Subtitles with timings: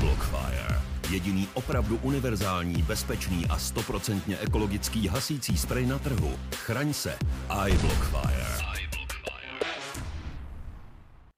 [0.00, 0.80] iBlockfire.
[1.10, 6.38] Jediný opravdu univerzální, bezpečný a stoprocentně ekologický hasící sprej na trhu.
[6.54, 7.18] Chraň se.
[7.68, 8.46] iBlockfire.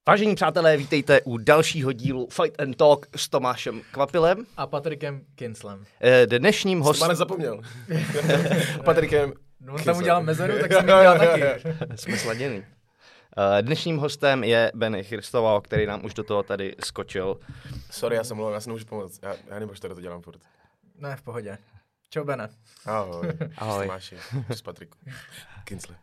[0.09, 4.47] Vážení přátelé, vítejte u dalšího dílu Fight and Talk s Tomášem Kvapilem.
[4.57, 5.85] A Patrikem Kinslem.
[6.01, 6.89] Eh, Dnešním Host...
[6.89, 7.09] hostem...
[7.09, 7.61] nezapomněl.
[8.85, 11.43] Patrikem No, on tam udělal mezeru, tak jsem ji udělal taky.
[11.95, 12.63] Jsme sladěný.
[13.37, 17.41] Eh, Dnešním hostem je Benny Christoval, který nám už do toho tady skočil.
[17.91, 19.19] Sorry, já jsem mluvil, já si nemůžu pomoct.
[19.23, 20.41] Já, já nevím, proč tady to dělám furt.
[20.99, 21.59] Ne, v pohodě.
[22.11, 22.49] Čau, Bene.
[22.87, 23.33] Ahoj.
[23.59, 23.87] Ahoj.
[23.87, 24.17] Máši,
[24.49, 24.99] s Patriku.
[25.65, 25.97] Kinsley.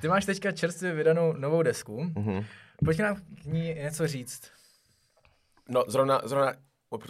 [0.00, 2.04] Ty máš teďka čerstvě vydanou novou desku.
[2.04, 2.44] Mhm.
[2.84, 4.42] Pojď nám k ní něco říct.
[5.68, 6.54] No, zrovna, zrovna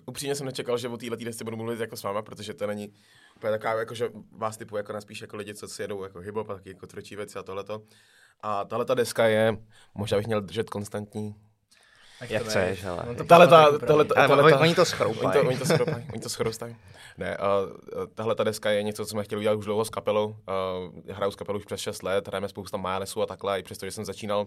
[0.06, 2.92] upřímně jsem nečekal, že o téhle desce budu mluvit jako s váma, protože to není
[3.38, 6.18] úplně taková, jako, že vás typu jako na spíš jako lidi, co si jedou jako
[6.20, 7.82] hip a taky jako tvrdší věci a tohleto.
[8.40, 9.56] A tahle ta deska je,
[9.94, 11.34] možná bych měl držet konstantní.
[12.20, 13.02] Jak, Jak to chceš, hele.
[13.10, 15.32] On to Tahle ta, jako tahle ta, Ale tahle oni- ta, oni to Oni schroupají.
[15.32, 16.76] to, oni to schroupají, oni to schroustají.
[17.18, 20.26] Ne, uh, tahle ta deska je něco, co jsme chtěli udělat už dlouho s kapelou.
[20.26, 23.86] Uh, hraju s kapelou už přes 6 let, hrajeme spousta Milesu a takhle, i přesto,
[23.86, 24.46] že jsem začínal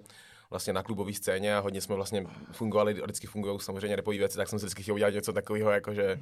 [0.50, 4.48] vlastně na klubové scéně a hodně jsme vlastně fungovali, vždycky fungují samozřejmě repové věci, tak
[4.48, 6.20] jsem si vždycky chtěl udělat něco takového, jakože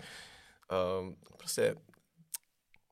[1.03, 1.75] uh, prostě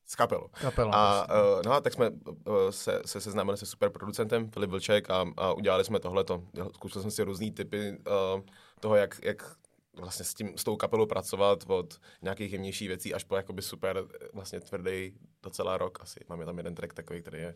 [0.08, 0.48] s kapelou.
[0.62, 0.92] Kapela.
[0.94, 2.36] A uh, no, tak jsme uh,
[2.70, 6.44] se, se seznámili se super producentem Filip Vlček a, a udělali jsme tohleto.
[6.74, 8.42] Zkusil jsem si různý typy uh,
[8.80, 9.56] toho, jak, jak
[9.94, 14.04] vlastně s, tím, s tou kapelou pracovat od nějakých jemnějších věcí až po jakoby super
[14.34, 15.14] vlastně tvrdý
[15.44, 16.20] docela rok asi.
[16.30, 17.56] Máme tam jeden track takový, který je.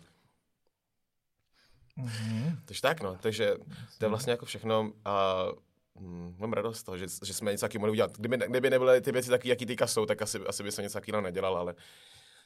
[1.96, 2.60] Mhm.
[2.66, 3.56] Takže tak no, takže
[3.98, 5.46] to je vlastně jako všechno a
[6.00, 8.18] hm, mám radost z toho, že, že jsme něco taky mohli udělat.
[8.18, 10.94] Kdyby, kdyby nebyly ty věci taky, jaký teďka jsou, tak asi, asi by se něco
[10.94, 11.76] takového nedělal, ale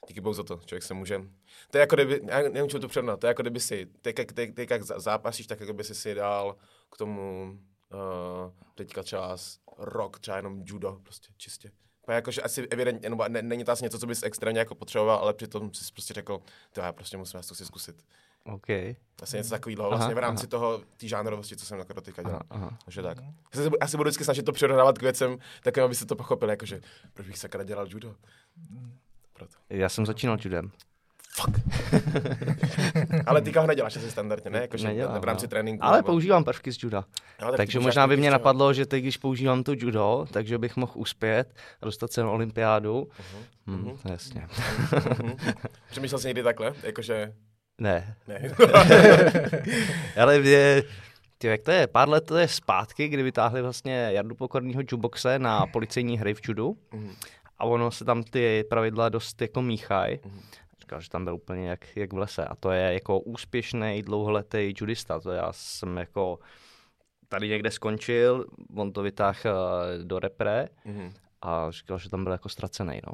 [0.08, 1.22] díky bohu za to, člověk se může.
[1.72, 4.20] To je jako kdyby, já nevím, čemu to přednat, to je jako kdyby si, teď,
[4.20, 6.56] jak- teď, teď jak zá- zápasíš, tak jako by si si dal
[6.92, 7.58] k tomu
[7.94, 8.00] uh,
[8.76, 11.72] teďka čas, rok, třeba jenom judo, prostě čistě.
[12.06, 14.60] To je jako, že asi evidentně, nebo ne, není to asi něco, co bys extrémně
[14.60, 16.40] jako potřeboval, ale přitom jsi prostě řekl,
[16.74, 18.06] to já prostě musím to si zkusit.
[18.44, 18.70] OK.
[19.22, 20.50] Asi něco takového, Aha, vlastně v rámci aha.
[20.50, 22.42] toho, té žánrovosti, co jsem jako doteďka dělal.
[22.50, 23.04] Aha, aha.
[23.04, 23.18] Tak.
[23.56, 26.16] Já se, já se budu vždycky snažit to přirovnávat k věcem, tak aby se to
[26.16, 26.82] pochopil, jakože,
[27.14, 28.16] proč bych sakra dělal judo.
[29.38, 29.54] Proto.
[29.70, 30.72] Já jsem začínal judem.
[31.36, 31.60] Fuck.
[33.26, 34.60] Ale teďka ho neděláš asi standardně, ne?
[34.62, 35.50] Jakože Nedělám, v rámci no.
[35.50, 35.86] tréninku.
[35.86, 37.06] Ale nebo- používám prvky z juda.
[37.42, 40.58] No, tak Takže ty možná by mě napadlo, že teď, když používám to judo, takže
[40.58, 43.08] bych mohl uspět a dostat se na olympiádu.
[43.68, 43.84] Mhm.
[43.92, 44.48] Hm, jasně.
[45.24, 45.36] Mhm.
[45.92, 46.74] Přemýšlel jsi někdy takhle?
[46.84, 47.34] Jakože,
[47.82, 48.42] Ne, ne.
[50.22, 50.84] ale je,
[51.38, 55.40] ty, jak to je, pár let to je zpátky, kdy vytáhli vlastně Jardu Pokornýho juboxe
[55.40, 57.12] na policejní hry v judu Mhm.
[57.58, 60.20] A ono se tam ty pravidla dost jako míchají.
[60.26, 60.40] Mhm.
[60.80, 64.74] Říkal, že tam byl úplně jak, jak v lese a to je jako úspěšný dlouholetý
[64.82, 66.40] judista, to já jsem jako
[67.28, 68.46] tady někde skončil,
[68.76, 71.14] on to vytáhl eh, do repre Mhm.
[71.42, 73.14] a říkal, že tam byl jako ztracený, no.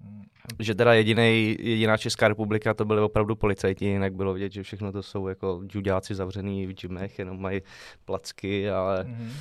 [0.00, 0.24] Mhm.
[0.58, 4.92] Že teda jedinej, jediná Česká republika to byly opravdu policajti, jinak bylo vidět, že všechno
[4.92, 7.60] to jsou jako judáci zavřený v gymech, jenom mají
[8.04, 9.32] placky, ale Mhm.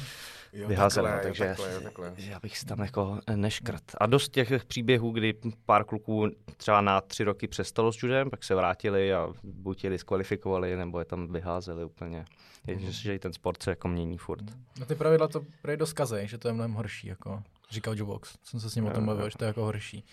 [0.58, 2.14] Jo, vyházeno, takhle, jo, takže takhle, jo, takhle.
[2.18, 3.84] já bych si tam jako neškrt.
[3.98, 5.34] A dost těch příběhů, kdy
[5.66, 9.90] pár kluků třeba na tři roky přestalo s judem, pak se vrátili a buď je
[9.90, 12.26] diskvalifikovali, nebo je tam vyházeli úplně.
[12.68, 12.86] Je, Mhm.
[12.86, 14.44] že, že i ten sport se jako mění furt.
[14.80, 18.36] No ty pravidla to prý dost kazej, že to je mnohem horší, jako říkal Jubox.
[18.44, 20.06] Jsem se s ním o tom bavil, že to je jako horší.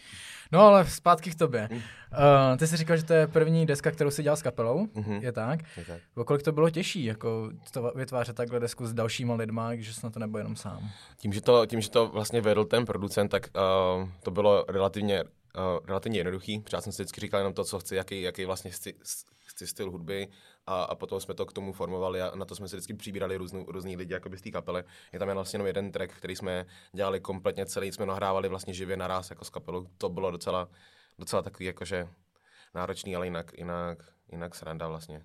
[0.53, 1.69] No ale zpátky k tobě.
[1.71, 1.79] Uh,
[2.59, 5.13] ty jsi říkal, že to je první deska, kterou si dělal s kapelou, Mhm.
[5.23, 5.61] je tak?
[5.77, 6.27] Je tak.
[6.27, 10.11] Kolik to bylo těžší, jako to vytvářet takhle desku s dalšíma lidma, když jsi na
[10.11, 10.91] to nebo jenom sám?
[11.17, 13.47] Tím, že to, tím, že to vlastně vedl ten producent, tak
[14.03, 15.31] uh, to bylo relativně, uh,
[15.87, 16.59] relativně jednoduchý.
[16.61, 18.95] Protože já jsem si vždycky říkal jenom to, co chci, jaký, jaký vlastně chci,
[19.47, 20.29] chci styl hudby
[20.67, 23.37] a, a potom jsme to k tomu formovali a na to jsme si vždycky přibírali
[23.37, 24.85] různou, různý lidi z té kapely.
[25.13, 28.75] Je tam jen vlastně jenom jeden track, který jsme dělali kompletně celý, jsme nahrávali vlastně
[28.75, 29.87] živě naraz jako s kapelou.
[29.99, 30.69] To bylo docela,
[31.19, 32.09] docela takový jakože
[32.75, 33.99] náročný, ale jinak, jinak,
[34.33, 35.23] jinak sranda vlastně.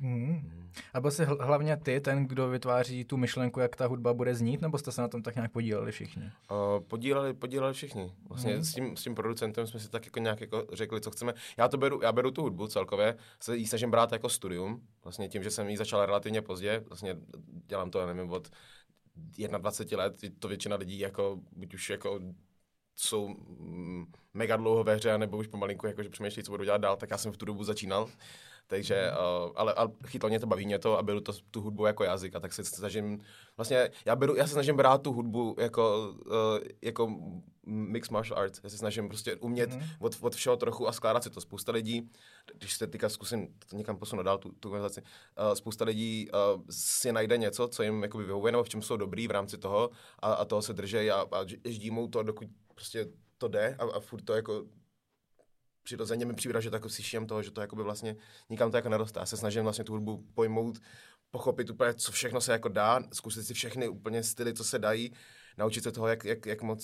[0.00, 0.70] Mm.
[0.94, 4.34] A byl jsi hl- hlavně ty ten, kdo vytváří tu myšlenku, jak ta hudba bude
[4.34, 6.22] znít, nebo jste se na tom tak nějak podíleli všichni?
[6.22, 8.12] Uh, podíleli, podíleli všichni.
[8.28, 8.64] Vlastně mm.
[8.64, 11.34] s, tím, s tím producentem jsme si tak jako nějak jako řekli, co chceme.
[11.56, 15.28] Já to beru, já beru tu hudbu celkově, se jí snažím brát jako studium, vlastně
[15.28, 17.16] tím, že jsem ji začal relativně pozdě, vlastně
[17.66, 18.50] dělám to, já nevím, od
[19.58, 22.20] 21 let, to většina lidí jako, buď už jako
[22.96, 26.96] jsou mm, mega dlouho ve hře, nebo už pomalinku jakože přemýšlí, co budu dělat dál,
[26.96, 28.08] tak já jsem v tu dobu začínal.
[28.66, 31.86] Takže, uh, ale, ale chytlo mě to, baví mě to a beru to, tu hudbu
[31.86, 33.20] jako jazyk a tak se snažím,
[33.56, 37.16] vlastně já, beru, já se snažím brát tu hudbu jako, uh, jako
[37.66, 38.60] mix martial arts.
[38.64, 39.82] Já se snažím prostě umět mm.
[40.00, 41.40] od, od všeho trochu a skládat si to.
[41.40, 42.10] Spousta lidí,
[42.58, 46.62] když se teďka zkusím to někam posunout dál tu, tu konverzaci, uh, spousta lidí uh,
[46.70, 49.90] si najde něco, co jim jakoby vyhovuje nebo v čem jsou dobrý v rámci toho
[50.18, 53.06] a, a toho se drží a, a ždímou to, dokud prostě
[53.38, 54.64] to jde a, a furt to jako
[55.86, 58.16] přirozeně mi přijde, že to jako si šijem toho, že to jako by vlastně
[58.50, 59.20] nikam to jako neroste.
[59.20, 60.78] Já se snažím vlastně tu hudbu pojmout,
[61.30, 65.12] pochopit úplně, co všechno se jako dá, zkusit si všechny úplně styly, co se dají,
[65.58, 66.82] naučit se toho, jak, jak, jak moc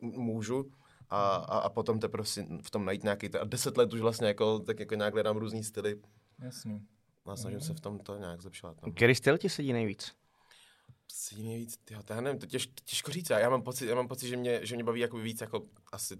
[0.00, 0.70] můžu
[1.08, 4.26] a, a, a potom teprve si v tom najít nějaký, a deset let už vlastně
[4.26, 6.00] jako, tak jako nějak hledám různý styly.
[6.42, 6.86] Jasný.
[7.26, 7.64] A snažím mm.
[7.64, 8.76] se v tom to nějak zlepšovat.
[8.82, 8.92] No.
[8.92, 10.12] Který styl ti sedí nejvíc?
[11.12, 14.08] Sedí nejvíc, tyjo, to já nevím, to těž, těžko říct, já mám pocit, já mám
[14.08, 15.62] pocit, že mě, že mě baví jako víc jako
[15.92, 16.16] asi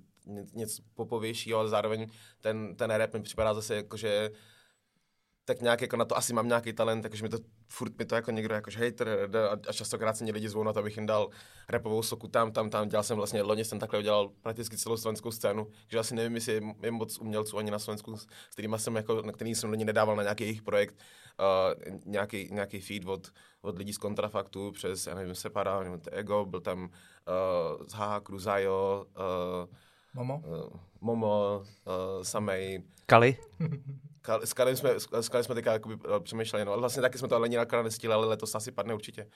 [0.53, 2.07] něco popovějšího, ale zároveň
[2.41, 4.31] ten, ten rap mi připadá zase jako, že
[5.49, 8.15] tak nějak jako na to asi mám nějaký talent, takže mi to furt mi to
[8.15, 11.07] jako někdo jako hater a, a častokrát se mě lidi zvou na to, abych jim
[11.07, 11.29] dal
[11.69, 12.89] repovou soku tam, tam, tam.
[12.89, 16.53] Dělal jsem vlastně, loni jsem takhle udělal prakticky celou slovenskou scénu, že asi nevím, jestli
[16.53, 19.85] je, je moc umělců ani na Slovensku, s kterými jsem jako, na který jsem loni
[19.85, 20.95] nedával na nějaký jejich projekt,
[21.41, 26.45] uh, nějaký, nějaký feed od, od lidí z kontrafaktu přes, já nevím, Separa, nevím, Ego,
[26.45, 29.07] byl tam uh, z Haha Cruzayo,
[29.65, 29.75] uh,
[30.15, 30.43] Momo?
[30.47, 32.83] Uh, Momo, uh, samej.
[33.07, 33.37] Kali?
[34.45, 37.37] s jsme, s Kalem jsme teďka jakoby, uh, přemýšleli, no, ale vlastně taky jsme to
[37.37, 39.27] ale akorát nestihli, ale letos asi padne určitě.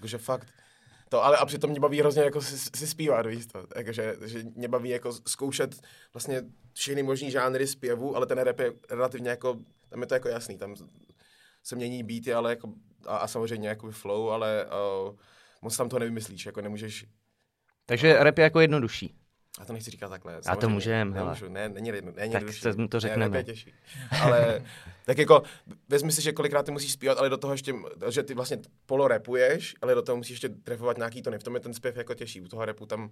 [0.00, 0.48] Takže fakt.
[1.08, 3.66] To, ale a přitom mě baví hrozně jako si, si zpívat, víš to.
[3.76, 5.80] Jakože, že mě baví jako zkoušet
[6.14, 6.42] vlastně
[6.72, 10.58] všechny možný žánry zpěvu, ale ten rap je relativně jako, tam je to jako jasný,
[10.58, 10.76] tam
[11.62, 12.68] se mění beaty, ale jako,
[13.06, 14.66] a, a samozřejmě jako flow, ale
[15.06, 15.16] uh,
[15.62, 17.06] moc tam to nevymyslíš, jako nemůžeš...
[17.86, 19.14] Takže rap je jako jednodušší.
[19.58, 20.40] A to nechci říkat takhle.
[20.46, 21.36] A to můžeme, hele.
[21.48, 23.36] Ne, není, není, není tak se to řekneme.
[23.36, 23.72] Ne, těžší.
[24.22, 24.64] Ale
[25.04, 25.42] tak jako,
[25.88, 27.74] vezmi si, že kolikrát ty musíš zpívat, ale do toho ještě,
[28.08, 31.38] že ty vlastně polo repuješ, ale do toho musíš ještě trefovat nějaký tony.
[31.38, 32.40] V tom je ten zpěv jako těžší.
[32.40, 33.10] U toho repu tam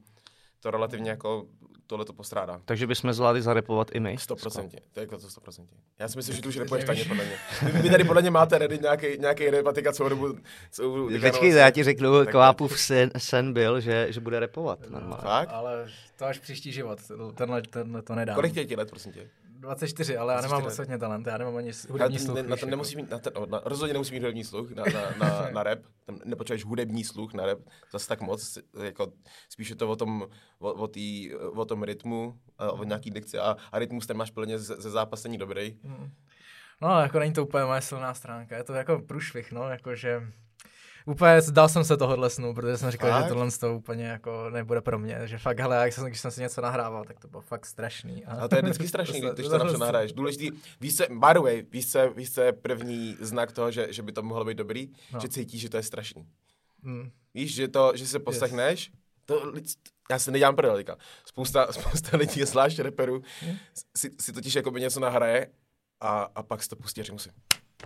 [0.64, 1.46] to relativně jako
[1.86, 2.60] tohle to postrádá.
[2.64, 4.16] Takže bychom zvládli zarepovat i my?
[4.16, 5.66] 100%, to je jako to 100%.
[5.98, 7.36] Já si myslím, že tu už repuješ taně podle mě.
[7.82, 10.38] Vy tady podle mě máte ready nějaký, nějaký repatika celou dobu.
[10.70, 14.90] Celou Počkej, já ti řeknu, Kvápův sen, sen, byl, že, že bude repovat.
[14.90, 15.22] Normálně.
[15.22, 15.48] Fakt?
[15.52, 16.98] Ale to až příští život,
[17.34, 18.34] tenhle, tenhle to nedá.
[18.34, 19.30] Kolik tě let, prosím tě?
[19.64, 22.36] 24, ale já nemám ostatně talent, já nemám ani hudební sluch.
[22.36, 25.28] Ne, na to nemusí mít, na ten, na, rozhodně nemusí mít hudební sluch na, na,
[25.28, 27.58] na, na rap, tam nepotřebuješ hudební sluch na rap,
[27.92, 29.12] zase tak moc, jako
[29.48, 30.26] spíš je to o tom,
[30.58, 34.58] o, o, tý, o tom rytmu, o nějaký dikci a, a rytmus ten máš plně
[34.58, 35.78] ze, ze zápasení dobrý.
[35.82, 36.10] Mhm.
[36.80, 40.22] No, jako není to úplně moje silná stránka, je to jako průšvih, no, jakože
[41.06, 43.22] úplně dal jsem se tohohle snu, protože jsem říkal, fakt?
[43.22, 46.30] že tohle to úplně jako nebude pro mě, že fakt, hele, jak jsem, když jsem
[46.30, 48.24] si něco nahrával, tak to bylo fakt strašný.
[48.24, 50.12] A, a to je vždycky strašný, to když to napřed nahraješ.
[50.12, 54.02] Důležitý, víš se, by the way, víš se, víš se první znak toho, že, že
[54.02, 55.20] by to mohlo být dobrý, no.
[55.20, 56.26] že cítíš, že to je strašný.
[56.82, 57.10] Mm.
[57.34, 58.96] Víš, že to, že se poslechneš, yes.
[59.24, 59.52] to,
[60.10, 60.84] já se nedělám prdel,
[61.26, 63.56] Spousta, spousta lidí, zvlášť reperů, mm.
[63.96, 65.50] si, si totiž jako by něco nahraje
[66.00, 67.30] a, a pak si to pustí a řeknu si,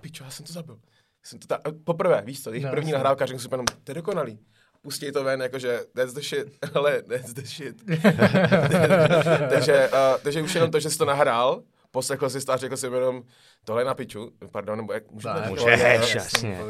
[0.01, 0.81] pičo, já jsem to zabil
[1.23, 3.95] jsem to ta, poprvé, víš co, když no, první nahrávka, řeknu si jenom, to je
[3.95, 4.39] dokonalý.
[4.83, 7.83] Pustí to ven, jakože that's the shit, ale that's the shit.
[9.51, 12.77] takže, uh, takže už jenom to, že jsi to nahrál, poslechl si to a řekl
[12.77, 13.23] si jenom,
[13.65, 16.61] tohle na piču, pardon, nebo jak můžu Můžeš, jasně.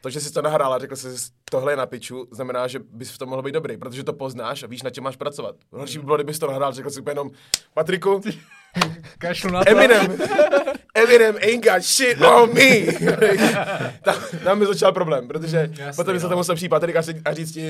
[0.00, 1.08] To, že jsi to nahrál a řekl si,
[1.50, 4.62] tohle je na piču, znamená, že bys v tom mohl být dobrý, protože to poznáš
[4.62, 5.56] a víš, na čem máš pracovat.
[5.70, 7.30] Horší by bylo, kdybys to nahrál, řekl si jenom,
[7.74, 8.20] Patriku,
[9.18, 9.70] Kašlu na to.
[9.70, 10.18] Eminem.
[10.94, 12.86] Eminem ain't got shit on me.
[14.02, 14.14] tam,
[14.44, 17.52] tam mi začal problém, protože Jasný, potom mi se tam musel přijít Patrik a říct
[17.52, 17.68] ti,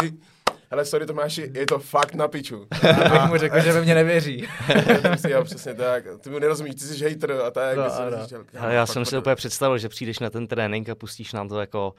[0.70, 2.66] hele, sorry Tomáši, je to fakt na piču.
[2.82, 4.48] Já bych mu řekl, že ve mě nevěří.
[5.28, 6.04] jo, přesně tak.
[6.20, 7.76] Ty mi nerozumíš, ty jsi hater a tak.
[7.76, 8.26] No, no.
[8.26, 11.48] Říkal, já, já jsem si úplně představil, že přijdeš na ten trénink a pustíš nám
[11.48, 11.94] to jako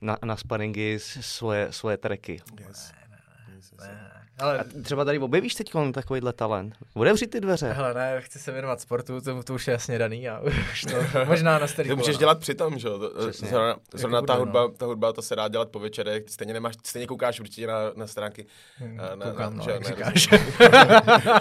[0.00, 2.40] na, na sparingy svoje, svoje treky.
[2.68, 2.92] Yes.
[4.38, 4.58] Ale...
[4.58, 6.74] A třeba tady objevíš teď takovýhle talent?
[6.94, 7.72] Otevři ty dveře.
[7.72, 11.24] Hele, ne, chci se věnovat sportu, to, to už je jasně daný a už to,
[11.24, 13.10] možná na starý To můžeš dělat přitom, že jo?
[13.30, 14.68] Zrovna, zrovna ta, hudba, no.
[14.68, 18.06] ta hudba, to se dá dělat po večerech, stejně nemáš, stejně koukáš určitě na, na
[18.06, 18.46] stránky.
[18.76, 20.28] Hmm, na, Koukám, na, no, že, ne, říkáš.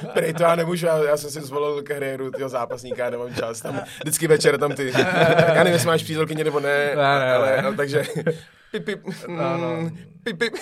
[0.13, 3.81] Prej to já nemůžu, já, já jsem si zvolil kariéru tyho zápasníka, nemám čas, tam
[4.01, 4.93] vždycky večer tam ty,
[5.47, 7.73] já nevím, jestli máš přítelkyně nebo ne, ne, ne, ale, ne.
[7.77, 8.03] takže
[8.71, 9.91] pip, pip, no, no.
[10.23, 10.53] pip, pip,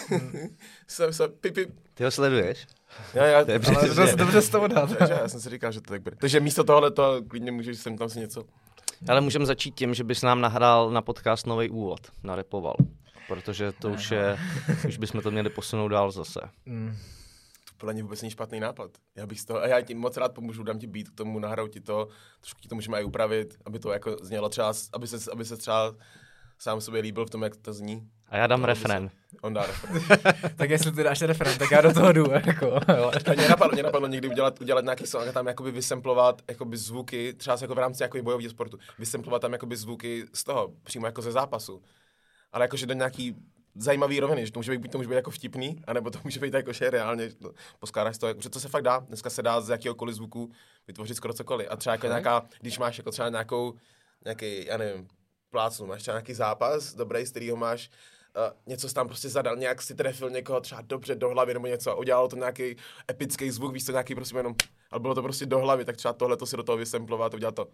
[0.88, 1.70] se, se, pip, pip.
[1.94, 2.68] Ty ho sleduješ?
[3.14, 4.96] Já, já, to je ale dobře, dobře z toho dát.
[4.98, 6.16] Takže já jsem si říkal, že to tak bude.
[6.16, 8.44] Takže místo tohle to klidně můžeš sem tam si něco.
[9.08, 12.76] Ale můžeme začít tím, že bys nám nahrál na podcast nový úvod, narepoval.
[13.28, 14.38] Protože to už je,
[14.88, 16.40] už bychom to měli posunout dál zase.
[16.66, 16.96] Mm.
[17.78, 18.92] podle mě vůbec není špatný nápad.
[19.16, 21.40] Já bych z toho, a já ti moc rád pomůžu, dám ti být k tomu,
[21.40, 22.08] nahrou ti to,
[22.42, 25.58] trošku ti to můžeme i upravit, aby to jako znělo třeba, aby se, aby se
[25.58, 25.96] třeba
[26.60, 28.10] sám sobě líbil v tom, jak to zní.
[28.30, 29.10] A já dám To, refren.
[29.42, 30.02] On dá refren.
[30.56, 32.80] tak jestli ty dáš referen, tak já do toho jdu, jako.
[33.24, 36.78] Tak mě napadlo, mě napadlo někdy udělat, udělat nějaký song a tam jakoby vysemplovat jakoby
[36.78, 41.06] zvuky, třeba jako v rámci jako bojového sportu, vysemplovat tam jakoby zvuky z toho, přímo
[41.06, 41.82] jako ze zápasu.
[42.52, 43.36] Ale jakože do nějaký
[43.76, 46.40] zajímavý roviny, že to může být, buď to může být jako vtipný, anebo to může
[46.40, 49.62] být jako, že reálně no, poskládáš to, že to se fakt dá, dneska se dá
[49.62, 50.52] z jakéhokoliv zvuku
[50.88, 51.68] vytvořit skoro cokoliv.
[51.70, 53.74] A třeba jako nějaká, když máš jako třeba nějakou,
[54.26, 55.08] nějaký, já nevím,
[55.50, 57.90] plácnu, máš třeba nějaký zápas dobrý, z kterého máš
[58.36, 61.68] Uh, něco jsi tam prostě zadal, nějak si trefil někoho třeba dobře do hlavy nebo
[61.68, 62.76] něco a udělalo to nějaký
[63.12, 64.56] epický zvuk, víš to nějaký prostě jenom,
[64.92, 67.56] ale bylo to prostě do hlavy, tak třeba tohle to si do toho vysemplovat, udělat
[67.56, 67.68] to.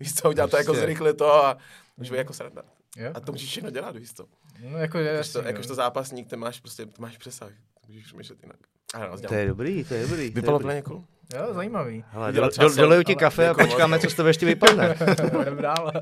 [0.00, 0.82] Víš co, udělat to jako Prostě.
[0.82, 1.56] zrychlit to a
[1.96, 2.62] může být jako sranda.
[2.96, 3.10] jo?
[3.14, 4.26] A to můžeš všechno dělat, víš co.
[4.60, 5.76] No, jako, je, Jakož to, jasně, jakož to no.
[5.76, 7.50] zápasník, ty máš prostě, ty máš přesah.
[7.88, 8.58] Můžeš přemýšlet jinak.
[8.94, 10.16] Ano, To je dobrý, to je dobrý.
[10.16, 10.66] to je Vypadalo dobrý.
[10.66, 11.04] plně cool.
[11.34, 12.04] Jo, zajímavý.
[12.08, 14.96] Hele, do, do, doleju ti ale kafe a počkáme, co z tebe ještě vypadne.
[15.42, 15.92] Jdem dál.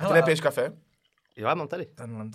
[0.00, 0.72] A ty nepiješ kafe?
[1.36, 1.86] Jo, já mám tady.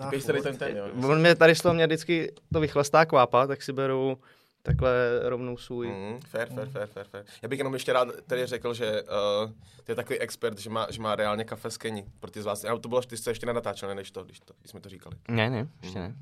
[0.09, 0.85] Piješ tady ten ten, jo.
[1.09, 4.17] On mě tady z toho mě vždycky to vychlastá kvápa, tak si beru
[4.63, 5.87] takhle rovnou svůj.
[5.87, 7.25] Mm, fair, fair, fair, fair, fair.
[7.41, 9.51] Já bych jenom ještě rád tady řekl, že uh,
[9.83, 12.05] ty je takový expert, že má, že má reálně kafe z Keni.
[12.19, 14.39] Pro ty z vás, ale to bylo, ty jste ještě nenatáčel, ne, než to, když,
[14.39, 15.15] to, když jsme to říkali.
[15.27, 16.15] Ne, ne, ještě ne.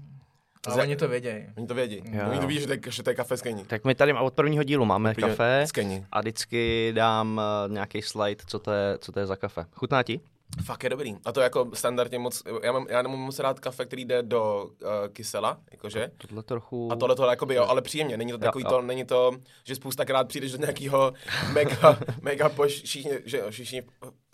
[0.68, 1.46] Ale oni to vědějí.
[1.58, 2.02] Oni to vědí.
[2.12, 2.24] Jo.
[2.30, 3.66] Oni to ví, že to je, že to je kafe z Keni.
[3.66, 6.06] Tak my tady od prvního dílu máme Úplně kafe Z Keni.
[6.12, 9.66] a vždycky dám uh, nějaký slide, co to, je, co to je za kafe.
[9.74, 10.20] Chutná ti?
[10.66, 11.16] Fakt je dobrý.
[11.26, 14.64] A to jako standardně moc, já, mám, já nemám moc rád kafe, který jde do
[14.66, 16.12] uh, kysela, jakože.
[16.18, 16.92] Tohle trochu...
[16.92, 18.70] A tohle to jakoby jo, ale příjemně, není to takový jo.
[18.70, 19.32] to, není to,
[19.64, 21.14] že spoustakrát přijdeš do nějakého
[21.54, 23.82] mega, mega poš, všichni, že jo, všichni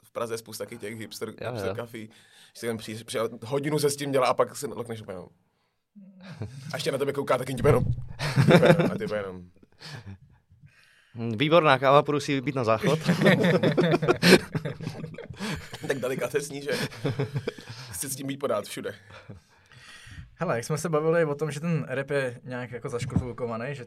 [0.04, 1.76] v Praze je spousta takových těch hipster, Jo, hipster jo.
[1.76, 2.10] kafí,
[2.54, 5.16] že si tam přijdeš, přijel, hodinu se s tím dělá a pak si lokneš úplně
[5.16, 5.30] jenom.
[6.72, 7.84] A ještě na tebe kouká, taky ti jenom.
[8.94, 9.44] A ty jenom.
[11.16, 13.00] Hm, Výborná káva, půjdu si vypít na záchod.
[15.88, 16.72] Tak delikatesní, že
[17.92, 18.96] chci s tím být podát všude.
[20.36, 23.86] Hele, jak jsme se bavili o tom, že ten rap je nějak jako zaškotulkovaný, že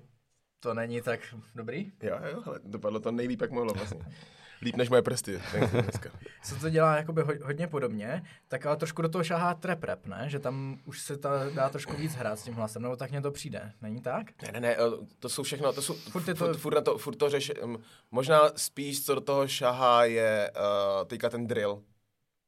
[0.61, 1.21] to není tak
[1.55, 1.93] dobrý.
[2.03, 4.01] Jo, jo, ale dopadlo to nejlíp, jak mohlo vlastně.
[4.63, 5.41] Líp než moje prsty
[5.83, 6.11] dneska.
[6.45, 10.07] Co to dělá jakoby ho, hodně podobně, tak ale trošku do toho šahá trap rap,
[10.07, 10.25] ne?
[10.27, 13.21] Že tam už se ta, dá trošku víc hrát s tím hlasem, nebo tak mně
[13.21, 13.73] to přijde.
[13.83, 14.43] Není tak?
[14.43, 16.81] Ne, ne, ne, eh, to jsou všechno, to jsou, Furt je to- furt, furt, na
[16.81, 17.79] to, furt to řeši, um,
[18.11, 21.83] možná spíš, co do toho šahá, je uh, teďka ten drill.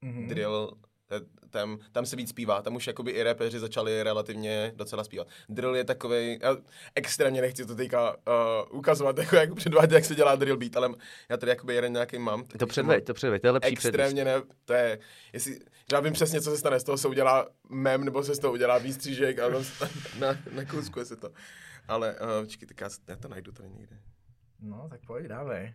[0.03, 0.29] Mhm.
[0.29, 0.73] Drill,
[1.11, 1.21] eh,
[1.51, 5.27] tam, tam se víc zpívá, tam už jakoby i rapeři začali relativně docela zpívat.
[5.49, 6.57] Drill je takový, já
[6.95, 10.91] extrémně nechci to teďka uh, ukazovat, jako, jako předvádět, jak se dělá drill beat, ale
[11.29, 12.45] já tady jakoby jeden nějaký mám.
[12.45, 13.73] to předveď, to předveď, to je lepší.
[13.73, 14.99] Extrémně ne, to je,
[15.33, 15.59] jestli,
[15.93, 18.53] já vím přesně, co se stane, z toho se udělá mem, nebo se z toho
[18.53, 19.49] udělá výstřížek a
[20.19, 21.31] na, na, kousku se to.
[21.89, 23.97] Ale uh, počkej, tak já, já to najdu tady někde.
[24.61, 25.75] No, tak pojď, dávej.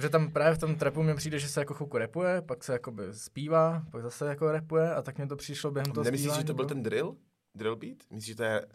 [0.00, 2.72] Že tam právě v tom trapu mi přijde, že se jako chvilku repuje, pak se
[2.72, 6.30] jakoby zpívá, pak zase jako repuje a tak mi to přišlo během toho Nemyslíš, že
[6.30, 6.68] zpívání, to byl no.
[6.68, 7.16] ten drill?
[7.54, 7.96] Drill beat?
[8.10, 8.66] Myslíš, že to je...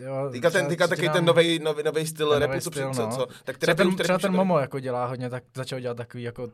[0.00, 2.94] Jo, Teďka ten, teďka taky ten nový, nový, nový styl nový co, no.
[2.94, 6.48] co, tak Třeba ten, třeba ten Momo jako dělá hodně, tak začal dělat takový jako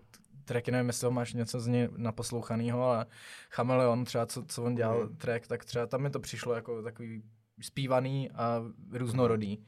[0.45, 3.07] tracky, nevím, jestli ho máš něco z něj naposlouchanýho, ale
[3.51, 5.17] Chameleon třeba, co, co on dělal Mhm.
[5.17, 7.23] track, tak třeba tam mi to přišlo jako takový
[7.63, 9.65] zpívaný a různorodý.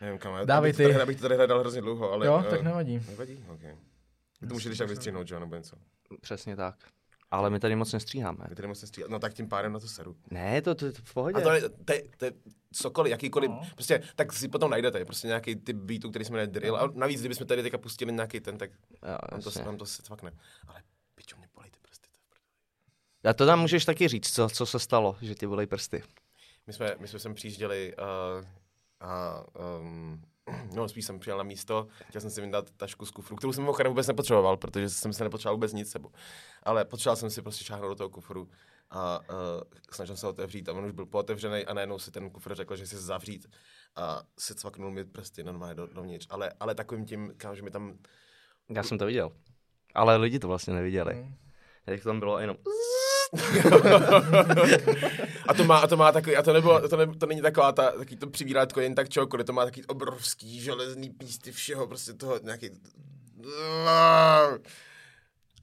[0.00, 1.00] Nevím, kam, já- Dávej to tady, ty.
[1.00, 2.26] abych to tady hledal hrozně dlouho, ale...
[2.26, 3.00] jo, eh, tak nevadí.
[3.10, 3.44] Nevadí?
[3.48, 3.60] OK.
[4.40, 5.76] Vy to můžeš tak vystřihnout, jo, nebo něco.
[6.20, 6.74] Přesně tak.
[7.30, 8.46] Ale my tady moc nestříháme.
[8.48, 9.10] Vy tady musíte stříhat.
[9.10, 10.16] No tak tím pádem na to seru.
[10.30, 11.36] Ne, to, to, to v pohodě.
[11.36, 12.32] A to to, je, to je
[12.72, 13.56] cokoliv, jakýkoliv, No.
[13.62, 13.68] no.
[13.74, 16.76] prostě, tak si potom najdete, prostě nějaký typ beatu, který se jmenuje drill.
[16.76, 20.02] A navíc, kdybychom tady teďka pustili nějaký ten, tak Jo, vám to, vám to se
[20.02, 20.32] cvakne.
[20.68, 20.82] Ale
[21.14, 22.08] pičo, mě bolí ty prsty.
[23.22, 23.28] to.
[23.28, 26.02] A to tam můžeš taky říct, co, co se stalo, že ti bolej prsty.
[26.66, 27.94] My jsme, my jsme sem přijížděli
[28.38, 28.44] uh,
[29.00, 29.44] a
[29.80, 30.22] um,
[30.74, 33.64] no, spíš jsem přijel na místo, chtěl jsem si vyndat tašku z kufru, kterou jsem
[33.64, 36.10] mimochodem vůbec nepotřeboval, protože jsem se nepotřeboval vůbec nic sebou.
[36.62, 38.48] Ale potřeboval jsem si prostě šáhnout do toho kufru
[38.90, 39.36] a uh,
[39.90, 42.76] snažil se ho otevřít a on už byl pootevřený a najednou si ten kufr řekl,
[42.76, 43.46] že si zavřít
[43.96, 46.26] a se cvaknul mi prsty normálně do, dovnitř.
[46.30, 47.98] Ale, ale takovým tím, kámo, že mi tam
[48.68, 49.32] Já jsem to viděl.
[49.94, 51.14] Ale lidi to vlastně neviděli.
[51.14, 51.34] Mm.
[51.86, 52.56] Jak to tam bylo jenom...
[55.48, 57.72] a to má, a to má takový, a to nebylo, to, ne, to není taková
[57.72, 62.12] ta, taky to přivírátko jen tak čokoliv, to má takový obrovský železný písty všeho, prostě
[62.12, 62.70] toho nějaký...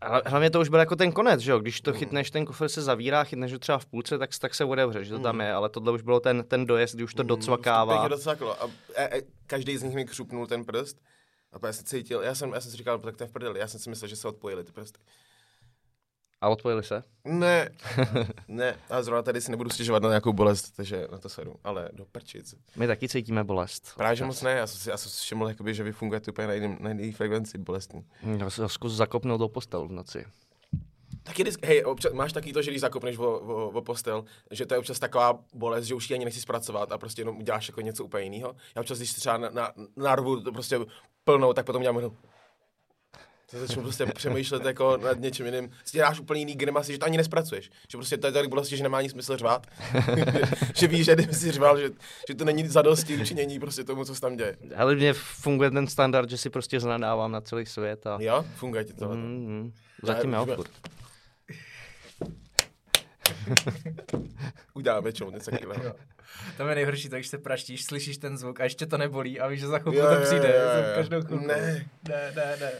[0.02, 1.60] Ale hlavně to už byl jako ten konec, že jo?
[1.60, 4.66] Když to chytneš, ten kufr se zavírá, chytneš ho třeba v půlce, tak, tak se
[4.66, 7.24] otevře, že to tam je, ale tohle už bylo ten, ten dojezd, kdy už to
[7.24, 7.94] docvakává.
[7.94, 8.64] Pěkně docvaklo.
[8.64, 8.66] A,
[8.98, 10.98] a, a, každý z nich mi křupnul ten prst.
[11.54, 13.32] A pak já jsem cítil, já jsem, já jsem si říkal, tak to je v
[13.32, 15.00] prdeli, já jsem si myslel, že se odpojili ty prsty.
[16.44, 17.04] A odpojili se?
[17.26, 17.70] Ne,
[18.48, 21.90] ne, a zrovna tady si nebudu stěžovat na nějakou bolest, takže na to sedu, ale
[21.94, 22.56] do prčic.
[22.76, 23.94] My taky cítíme bolest.
[23.98, 26.32] Právě, že moc ne, já jsem si, já jsem si všiml, jakoby, že vy fungujete
[26.32, 28.06] úplně na jiný, na jiný frekvenci bolestní.
[28.38, 30.26] Já se zkus zakopnout do postel v noci.
[31.24, 34.74] Taky, hej, občas, máš taky to, že když zakopneš o, o, o, postel, že to
[34.74, 37.82] je občas taková bolest, že už ji ani nechci zpracovat a prostě jenom uděláš jako
[37.82, 38.56] něco úplně jiného.
[38.76, 40.80] Já občas, když třeba na, na, na rubu to prostě
[41.24, 42.18] plnou, tak potom dělám jenom
[43.54, 45.72] to začnu prostě přemýšlet jako nad něčím jiným.
[45.86, 47.70] Si dáš úplně jiný grimasy, že to ani nespracuješ.
[47.92, 49.68] Že prostě to je tak bolesti, že nemá ani smysl řvát.
[50.76, 51.90] že víš, že kdyby si řval, že,
[52.28, 54.58] že to není zadosti učinění prostě tomu, co se tam děje.
[54.76, 58.08] Ale mně funguje ten standard, že si prostě znadávám na celý svět.
[58.08, 58.18] A...
[58.22, 59.10] Jo, funguje ti to.
[59.10, 59.74] Mm, mm.
[60.04, 60.72] Zatím jo, furt.
[64.74, 65.96] Uděláme čo, něco takového.
[66.58, 69.48] Tam je nejhorší to, když se praštíš, slyšíš ten zvuk a ještě to nebolí a
[69.48, 70.48] víš, že za chvilku to přijde.
[70.48, 70.96] Jo, jo, jo.
[70.96, 71.48] Každou chvilku.
[71.48, 71.86] Ne.
[72.10, 72.72] Ne, ne, ne.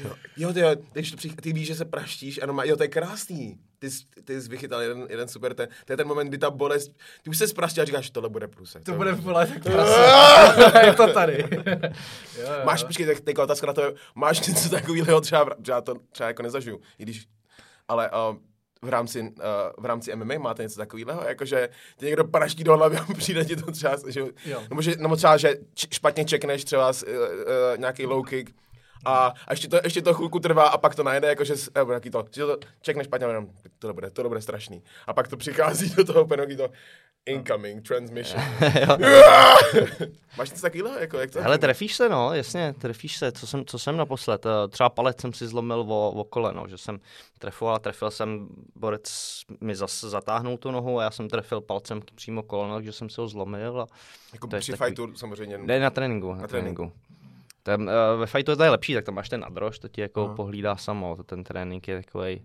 [0.00, 2.82] Jo, jo, ty, jo když to ty víš, že se praštíš a no, jo, to
[2.82, 3.58] je krásný.
[3.78, 3.88] Ty,
[4.24, 7.30] ty jsi vychytal jeden, jeden super, ten, to je ten moment, kdy ta bolest, ty
[7.30, 8.84] už se zpraštíš a říkáš, tohle bude průsek.
[8.84, 9.64] To bude bolet tak
[10.86, 11.44] je to tady.
[11.56, 12.48] jo, jo.
[12.64, 16.42] Máš, počkej, tak teďka otázka na to, máš něco takového třeba, třeba to třeba jako
[16.42, 17.26] nezažiju, i když,
[17.88, 18.36] ale uh,
[18.82, 19.26] v rámci, uh,
[19.78, 23.56] v rámci MMA máte něco takového, jakože ty někdo praští do hlavy a přijde ti
[23.56, 24.22] to třeba, že,
[24.70, 25.56] nebo, že, nebo třeba, že
[25.92, 28.54] špatně čekneš třeba uh, uh, nějaký low kick,
[29.04, 32.10] a, a ještě, to, ještě to chvilku trvá a pak to najde, jakože, nebo jaký
[32.10, 34.82] to, že to čekneš špatně, jenom, to bude, to bude strašný.
[35.06, 36.70] A pak to přichází do toho úplně to,
[37.26, 38.42] incoming transmission.
[40.38, 40.98] Máš něco takového?
[40.98, 43.32] Jako, jak to Hele, trefíš se, no, jasně, trefíš se.
[43.32, 44.46] Co jsem, co jsem naposled?
[44.46, 47.00] Eh, třeba palec jsem si zlomil o, o koleno, že jsem
[47.38, 52.42] trefoval, trefil jsem, borec mi zase zatáhnul tu nohu a já jsem trefil palcem přímo
[52.42, 53.80] koleno, že jsem si ho zlomil.
[53.80, 53.86] A
[54.32, 54.88] jako při takový...
[54.88, 55.58] fightu samozřejmě?
[55.58, 56.32] Ne, na tréninku.
[56.32, 56.82] Na, na tréninku.
[56.82, 57.11] tréninku.
[57.62, 60.26] Tam, uh, ve fightu to je lepší, tak tam máš ten nadrož, to ti jako
[60.26, 60.36] uh-huh.
[60.36, 62.42] pohlídá samo, to ten trénink je takový.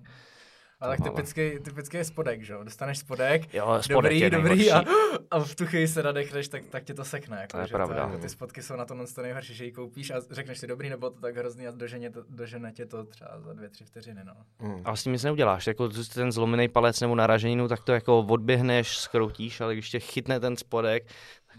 [0.80, 2.64] Ale tak typický, typický je spodek, že jo?
[2.64, 4.84] Dostaneš spodek, jo, spodek dobrý, je dobrý a,
[5.32, 7.38] a, v tu chvíli se nadechneš, tak, tak tě to sekne.
[7.42, 8.06] Jako, to je že pravda.
[8.06, 10.68] To, jako, ty spodky jsou na tom to nejhorší, že ji koupíš a řekneš si
[10.68, 13.86] dobrý, nebo to tak hrozný a dožene, to, dožene tě to třeba za dvě, tři
[13.86, 14.22] vteřiny.
[14.24, 14.34] No.
[14.60, 14.82] Hmm.
[14.86, 18.98] A s tím nic neuděláš, jako ten zlomený palec nebo naraženinu, tak to jako odběhneš,
[18.98, 21.08] skroutíš, ale když tě chytne ten spodek,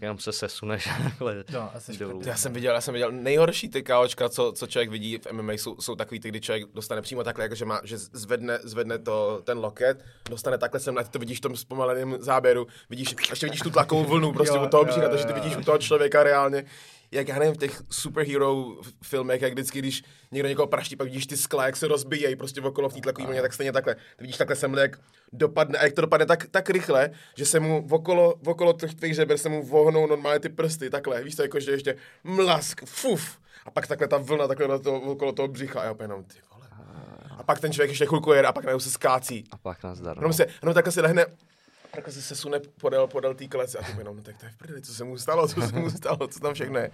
[0.01, 0.89] jenom se sesuneš
[1.53, 2.21] no, asi dolů.
[2.25, 5.53] Já jsem viděl, já jsem viděl nejhorší ty KOčka, co, co člověk vidí v MMA,
[5.53, 8.99] jsou, jsou takový ty, kdy člověk dostane přímo takhle, jako že, má, že zvedne, zvedne
[8.99, 13.15] to, ten loket, dostane takhle sem, a ty to vidíš v tom zpomaleném záběru, vidíš,
[13.29, 15.77] ještě vidíš tu tlakovou vlnu prostě jo, u toho břícha, takže ty vidíš u toho
[15.77, 16.65] člověka reálně,
[17.11, 21.27] jak já nevím, v těch superhero filmech, jak vždycky, když někdo někoho praští, pak vidíš
[21.27, 23.95] ty skla, jak se rozbíjejí prostě okolo v té tlakové vlně, tak stejně takhle.
[23.95, 24.99] Ty vidíš takhle sem, jak
[25.33, 29.15] dopadne, a jak to dopadne tak, tak rychle, že se mu okolo, okolo těch tvých
[29.15, 33.37] žeber se mu vohnou normálně ty prsty, takhle, víš to, jako že ještě mlask, fuf,
[33.65, 36.37] a pak takhle ta vlna takhle na to, okolo toho břicha, a já jenom, ty
[36.53, 36.67] vole.
[37.37, 39.43] A pak ten člověk ještě chvilku jede a pak najednou se skácí.
[39.51, 40.21] A pak nás zdar.
[40.21, 41.25] No, se, no takhle se lehne
[41.91, 44.57] takhle se sesune podél, podél té klece a ty jenom, no tak to je v
[44.57, 46.91] prdeli, co se mu stalo, co se mu stalo, co tam všechno je.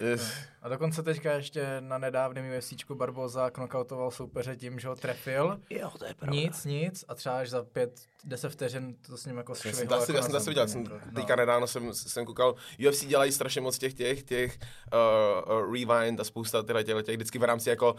[0.00, 0.32] Yes.
[0.62, 5.60] A dokonce teďka ještě na nedávném UFC Barboza knockoutoval soupeře tím, že ho trefil.
[5.70, 6.36] Jo, to je pravda.
[6.36, 9.80] Nic, nic a třeba až za pět, deset vteřin to s ním jako švihlo.
[9.80, 11.00] Já jsem, jako já jsem to viděl, jsem, no.
[11.14, 12.54] teďka nedávno jsem, jsem koukal,
[12.88, 14.58] UFC dělají strašně moc těch těch, těch
[14.92, 17.96] uh, uh, rewind a spousta těch, těch, těch vždycky v rámci jako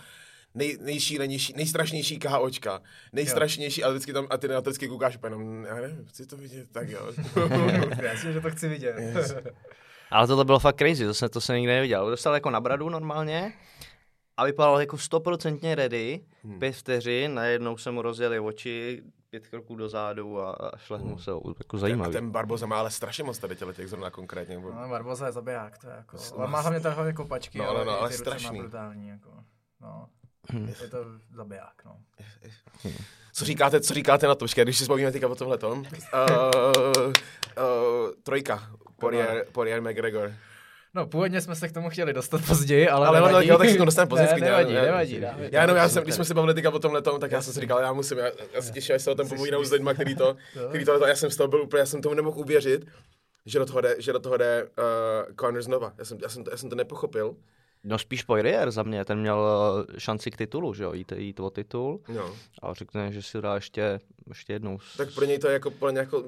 [0.56, 2.82] nej, nejšílenější, nejstrašnější KOčka,
[3.14, 6.38] nejstrašnější, ale vždycky tam, a ty na to vždycky koukáš jenom, já nevím, chci to
[6.38, 7.12] vidět, tak jo.
[8.02, 8.96] Jasně, že to chci vidět.
[9.00, 9.36] Yes.
[10.12, 12.10] Ale tohle bylo fakt crazy, to jsem, to jsem nikdy neviděl.
[12.10, 13.54] Dostal jako na bradu normálně
[14.38, 16.60] a vypadal jako stoprocentně ready, hmm.
[16.60, 21.20] pět vteřin, najednou se mu rozjeli oči, pět kroků dozadu a, a šlehnul hmm.
[21.20, 22.14] se, jako zajímavý.
[22.14, 24.60] Ten Barboza má ale strašně moc tady těch zrovna konkrétně.
[24.60, 24.72] Bo...
[24.74, 27.92] No, Barboza je zabiják, to je jako, no, má hlavně takové kopačky, no, ale, no,
[27.92, 28.60] no, ale strašný.
[28.60, 29.30] brutální, jako,
[29.82, 30.10] no.
[30.52, 30.74] Hmm.
[30.82, 31.98] Je to zabiják, no.
[33.34, 35.80] Co říkáte, co říkáte na to, když si spomíme teďka o tomhle tom?
[35.80, 35.86] Uh,
[37.08, 40.34] uh, trojka, Poirier, Poirier McGregor.
[40.94, 43.48] No, původně jsme se k tomu chtěli dostat později, ale, ale nevadí.
[43.48, 44.42] Jo, tak si to dostaneme později.
[44.42, 45.50] Ne, nevadí, nevadí, nevadí, nevadí.
[45.52, 47.54] Já jenom, já jsem, když jsme se bavili teďka o tomhle tom, tak já jsem
[47.54, 49.90] si říkal, já musím, já, já se těším, až se o tom povídám s lidmi,
[49.94, 50.36] který to,
[50.70, 52.86] který to, já jsem z toho byl úplně, já jsem tomu nemohl uvěřit,
[53.46, 55.94] že do toho jde, že do toho jde uh, Conor znova.
[55.98, 57.36] Já jsem, já, jsem to, já jsem to nepochopil.
[57.84, 59.48] No spíš Poirier za mě, ten měl
[59.90, 62.02] eh, šanci k titulu, že jo, jít, jít o titul.
[62.08, 62.36] No.
[62.62, 64.80] A řekne, že si dá ještě, ještě jednou.
[64.98, 66.24] Tak pro něj to je jako, pro něj jako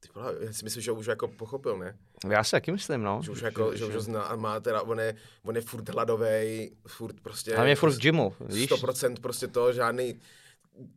[0.00, 1.96] ty vole, já si myslím, že už jako pochopil, ne?
[2.30, 3.20] Já si taky myslím, no.
[3.24, 5.88] Že už jako, že, že, už zná a má teda, on je, on je furt
[5.88, 7.54] hladovej, furt prostě...
[7.54, 8.70] A je furt v gymu, víš?
[8.70, 10.20] 100% prostě to, žádný...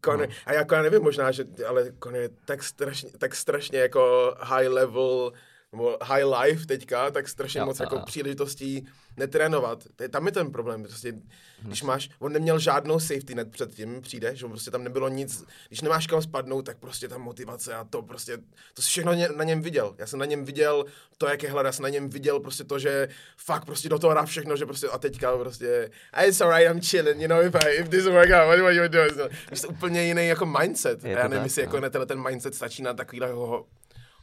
[0.06, 0.36] Conor, no.
[0.46, 4.67] A jako já nevím možná, že, ale Conor je tak strašně, tak strašně jako high
[4.67, 5.34] level
[5.74, 8.06] nebo high life teďka, tak strašně Jo, moc jako a.
[8.06, 9.84] příležitostí netrénovat.
[10.10, 10.84] Tam je ten problém.
[10.84, 11.14] Prostě,
[11.62, 15.82] když máš, on neměl žádnou safety net předtím, přijde, že prostě tam nebylo nic, když
[15.82, 18.38] nemáš kam spadnout, tak prostě ta motivace a to prostě,
[18.74, 19.96] to si všechno na něm viděl.
[19.98, 20.86] Já jsem na něm viděl
[21.18, 23.08] to, jak je hlad, já jsem na něm viděl prostě to, že
[23.38, 26.82] fakt prostě do toho dá všechno, že prostě a teďka prostě, "Ah, it's alright, I'm
[26.82, 29.30] chilling, you know, if, I, if this work out, what do you do?
[29.48, 31.04] Prostě úplně jiný jako mindset.
[31.04, 31.66] Je A já nevím, tak, jestli no.
[31.76, 33.34] jako tenhle ten mindset stačí na takovýhle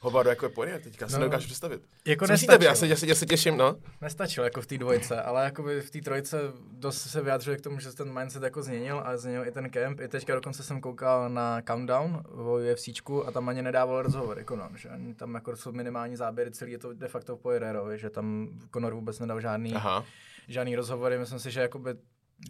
[0.00, 1.18] hovaru, jako je Poirier teďka, si No.
[1.18, 1.82] nedokážu představit.
[2.06, 2.64] Jako Co myslíte vy?
[2.64, 3.76] Já se, já, se, já se těším, no.
[4.00, 6.38] Nestačilo jako v té dvojce, ale jakoby v té trojce
[6.72, 9.70] dost se vyjádřil k tomu, že se ten mindset jako změnil a změnil i ten
[9.70, 10.00] camp.
[10.00, 14.56] I teďka dokonce jsem koukal na Countdown o UFCčku a tam ani nedával rozhovor jako
[14.56, 17.98] no, že ani tam jako jsou minimální záběry, celý je to de facto v Poirierovi,
[17.98, 20.04] že tam Conor vůbec nedal žádný, Aha.
[20.48, 21.18] žádný rozhovory.
[21.18, 21.94] Myslím si, že jakoby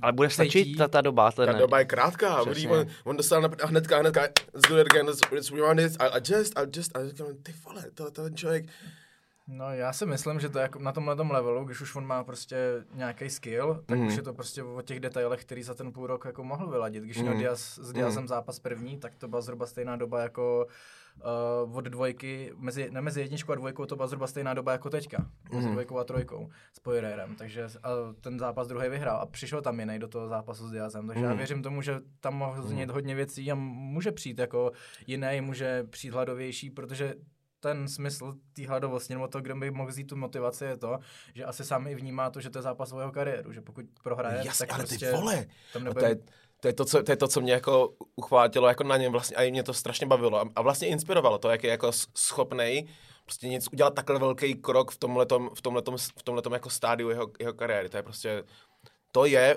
[0.02, 2.68] Ale bude stačit ta, ta doba, ten Ta doba je krátká, Přesně.
[2.68, 4.20] On, on dostal na, a hnedka, hnedka,
[4.54, 7.16] let's do it again, let's, let's rewind it, I, I just, I just, I just,
[7.42, 8.64] ty vole, to, to ten člověk,
[9.52, 12.06] No já si myslím, že to je jako na tomhle tom levelu, když už on
[12.06, 12.56] má prostě
[12.94, 14.06] nějaký skill, tak Mhm.
[14.08, 17.04] už je to prostě o těch detailech, který za ten půl rok jako mohl vyladit.
[17.04, 17.40] Když měl Mhm.
[17.40, 20.66] Diaz, s Diazem zápas první, tak to byla zhruba stejná doba jako
[21.64, 24.90] uh, od dvojky, mezi, ne mezi jedničkou a dvojkou to byla zhruba stejná doba jako
[24.90, 25.72] teďka, mezi Mhm.
[25.72, 27.88] dvojkou a trojkou s Poirierem, takže a
[28.20, 31.28] ten zápas druhý vyhrál a přišel tam jiný do toho zápasu s Diazem, takže já
[31.30, 31.38] Mhm.
[31.38, 34.70] věřím tomu, že tam mohl změnit hodně věcí a může přijít jako
[35.06, 37.14] jiný, může přijít hladovější, protože
[37.62, 40.98] ten smysl té hladovosti, nebo to, kde by mohl vzít tu motivaci, je to,
[41.34, 43.84] že asi sám i vnímá to, že to je zápas o jeho kariéru, že pokud
[44.02, 46.00] prohraje, jasně, tak ale prostě ty vole, tam a nebude...
[46.00, 46.18] to je,
[46.60, 49.36] to je to, co, to je to, co mě jako uchvátilo jako na něm vlastně
[49.36, 50.40] a i mě to strašně bavilo.
[50.40, 52.88] A, a vlastně inspirovalo to, jak je jako schopný
[53.24, 57.30] prostě něco udělat takhle velký krok v tomhletom, v tomhletom, v tomhletom jako stádiu jeho,
[57.38, 57.88] jeho kariéry.
[57.88, 58.44] To je prostě,
[59.12, 59.56] to je,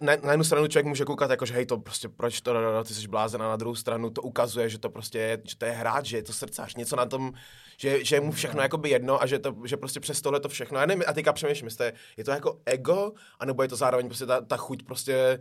[0.00, 2.94] na, na jednu stranu člověk může koukat jako, že hej, to prostě, proč to, ty
[2.94, 5.70] jsi blázen, a na druhou stranu to ukazuje, že to prostě je, že to je
[5.70, 7.32] hráč, že je to srdcař, něco na tom,
[7.76, 10.48] že, že je mu všechno jakoby jedno a že, to, že prostě přes tohle to
[10.48, 14.06] všechno, já nevím, a teďka přemýšlím, jestli je to jako ego, anebo je to zároveň
[14.06, 15.40] prostě ta, ta chuť prostě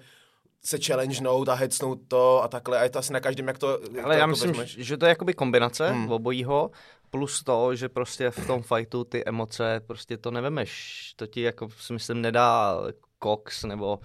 [0.65, 3.67] se challengenout a hecnout to a takhle a je to asi na každém, jak to
[3.67, 4.78] Ale to já jako myslím, vezmeš.
[4.78, 6.12] že to je jakoby kombinace hmm.
[6.12, 6.71] obojího,
[7.10, 11.13] plus to, že prostě v tom fightu ty emoce, prostě to nevemeš.
[11.15, 12.82] To ti jako si myslím nedá
[13.23, 13.99] Cox nebo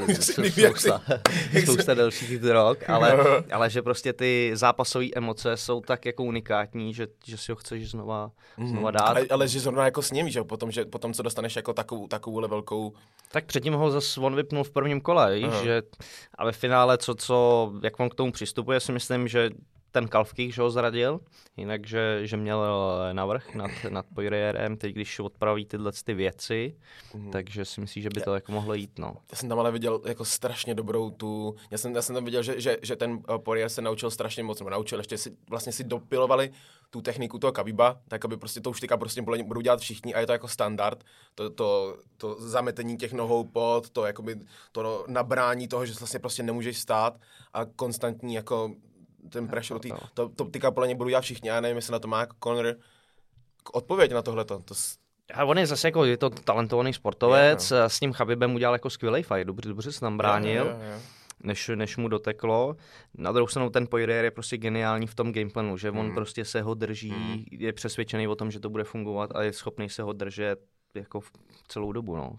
[0.00, 1.02] uh, spousta,
[1.62, 3.18] spousta dalších drog, ale,
[3.52, 7.90] ale že prostě ty zápasové emoce jsou tak jako unikátní, že, že si ho chceš
[7.90, 8.30] znova,
[8.66, 9.00] znova dát.
[9.00, 12.06] ale, ale, že zrovna jako s ním, že potom, že potom, co dostaneš jako takovou,
[12.08, 12.92] takovouhle velkou,
[13.32, 15.82] Tak předtím ho zase on vypnul v prvním kole, víš, že,
[16.34, 19.50] a ve finále, co, co, jak on k tomu přistupuje, si myslím, že
[19.90, 21.20] ten Kalfkých, že ho zradil,
[21.56, 22.64] jinak, že, že měl
[23.10, 26.76] eh, navrh nad, nad Poirierem, teď když odpraví tyhle ty věci,
[27.14, 27.30] Mhm.
[27.30, 29.14] takže si myslím, že by to jako mohlo jít, no.
[29.32, 32.42] já jsem tam ale viděl jako strašně dobrou tu, já jsem, já jsem tam viděl,
[32.42, 35.72] že, že, že ten uh, Poirier se naučil strašně moc, nebo naučil, ještě si, vlastně
[35.72, 36.50] si dopilovali
[36.90, 40.20] tu techniku toho Kabiba, tak aby prostě to už teďka prostě budou dělat všichni a
[40.20, 44.36] je to jako standard, to, to, to zametení těch nohou pod, to jakoby,
[44.72, 47.20] to nabrání toho, že vlastně prostě nemůžeš stát
[47.54, 48.70] a konstantní jako
[49.30, 51.98] ten pressure, tý, to, to teďka podle něj budou dělat všichni, já nevím, jestli na
[51.98, 52.74] to má jako Conor
[53.72, 54.96] odpověď na tohleto, to, s-
[55.34, 58.90] A on je zase jako, je to talentovaný sportovec, je, s ním Chabibem udělal jako
[58.90, 60.64] skvělý fight, dobře, dobře se tam bránil.
[60.66, 60.98] Jo, jo, jo.
[61.42, 62.76] než, než mu doteklo.
[63.14, 66.14] Na druhou stranu ten Poirier je prostě geniální v tom gameplanu, že on Mm.
[66.14, 67.44] prostě se ho drží, Mm.
[67.50, 70.58] je přesvědčený o tom, že to bude fungovat a je schopný se ho držet
[70.94, 71.30] jako v
[71.68, 72.36] celou dobu, no.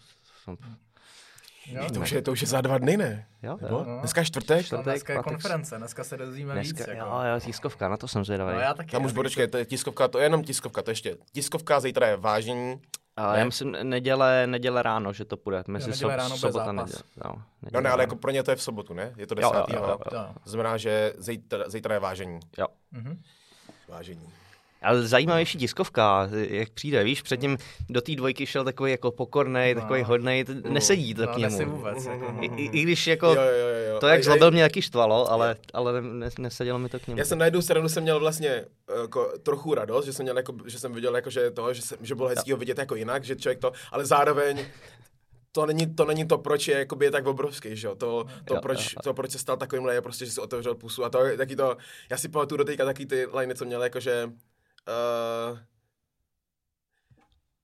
[1.69, 3.25] Jo, To už, je, to už je za dva dny, ne?
[3.43, 3.85] Jo, jo.
[3.87, 3.99] No.
[3.99, 4.65] Dneska je čtvrtek?
[4.65, 6.73] Čtvrtek, dneska je konference, dneska se dozvíme víc.
[6.73, 7.09] Dneska, Jako.
[7.09, 8.53] jo, jo, tiskovka, na to jsem zvědavý.
[8.53, 8.91] No já taky.
[8.91, 11.17] Tam už počkej, to je tiskovka, to je jenom tiskovka, to ještě.
[11.31, 12.81] Tiskovka, zítra je vážení.
[13.17, 13.39] Ale ne?
[13.39, 15.63] já myslím, neděle, neděle ráno, že to půjde.
[15.67, 16.85] Neděle sob, ráno bude sobota, zápas.
[16.85, 17.03] neděle.
[17.25, 18.01] Jo, No neděle ne, ale ráno.
[18.03, 19.13] jako pro ně to je v sobotu, ne?
[19.17, 19.55] Je to Jo, 10.
[19.57, 20.17] jo, jo, jo, jo.
[20.19, 20.33] Jo.
[20.43, 22.39] To znamená, že zítra, zítra je vážení.
[22.57, 22.65] jo.
[22.91, 23.21] Mhm.
[23.87, 24.29] Vážení.
[24.81, 27.57] Ale zajímavější tiskovka, jak přijde, víš, předtím
[27.89, 29.81] do té dvojky šel takový jako pokornej, No.
[29.81, 31.71] takový hodnej, t- nesedí to No, k němu.
[31.77, 32.05] vůbec.
[32.05, 32.43] Jako, no.
[32.43, 33.99] I, i, I když jako, Jo, jo, jo, jo.
[33.99, 37.17] to jak zlobil mě taky štvalo, ale, ale ne, ne, nesedělo mi to k němu.
[37.19, 38.65] Já jsem na jednu stranu jsem měl vlastně
[39.01, 41.97] jako, trochu radost, že jsem, měl jako, že jsem viděl, jako, že, to, že, jsem,
[42.01, 44.65] že bylo hezký ho vidět jako jinak, že člověk to, ale zároveň
[45.51, 47.95] to není, to není to, proč je, jakoby, je tak obrovský, že jo?
[47.95, 48.99] To, to, Jo, proč, jo.
[49.03, 51.77] to, proč se stal takovýmhle, je prostě, že si otevřel pusu a to taky to,
[52.09, 54.29] já si pamatuju do teďka taky ty liny, co měl, jako že,
[54.89, 55.59] uh,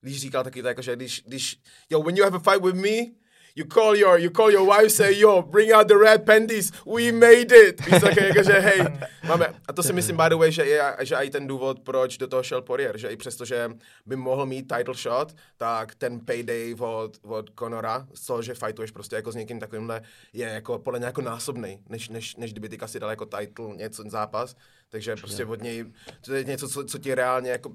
[0.00, 1.60] když říkal taky to, jako, že když, když,
[1.90, 3.25] yo, when you have a fight with me,
[3.56, 7.10] you call your, you call your wife, say, yo, bring out the red panties, we
[7.12, 7.80] made it.
[7.86, 8.80] Víš, také, jako, že hej,
[9.28, 12.18] máme, a to si myslím, by the way, že je, že i ten důvod, proč
[12.18, 13.70] do toho šel Poirier, že i přesto, že
[14.06, 18.90] by mohl mít title shot, tak ten payday od, od Conora, z toho, že fightuješ
[18.90, 22.68] prostě jako s někým takovýmhle, je jako podle mě jako násobný, než, než, než kdyby
[22.68, 24.56] ty si dal jako title něco zápas,
[24.88, 25.84] takže prostě od něj,
[26.20, 27.72] to je něco, co, co ti reálně jako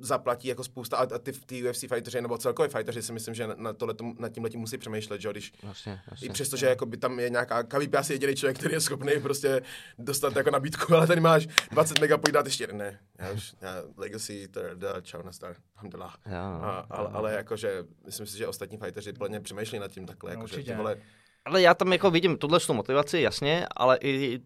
[0.00, 3.46] zaplatí jako spousta a, a ty, ty UFC fighteři nebo celkově fighteři si myslím, že
[3.56, 6.26] na, tohle, nad tím letím musí přemýšlet, že když Jasně, jasně.
[6.28, 8.80] i přesto, že jako by tam je nějaká, Khabib je asi jediný člověk, který je
[8.80, 9.62] schopný prostě
[9.98, 13.54] dostat jako nabídku, ale tady máš 20 mega, pojď dát ještě jeden, ne, já už,
[13.60, 16.16] já, Legacy, teda, čau, na star, alhamdulillah.
[16.26, 20.30] No, A, ale, ale jakože, myslím si, že ostatní fighteři plně přemýšlí nad tím takhle,
[20.30, 20.70] No, jakože určitě.
[20.72, 20.96] ty vole,
[21.44, 24.40] Ale já tam jako vidím tuhle tu motivaci, jasně, ale i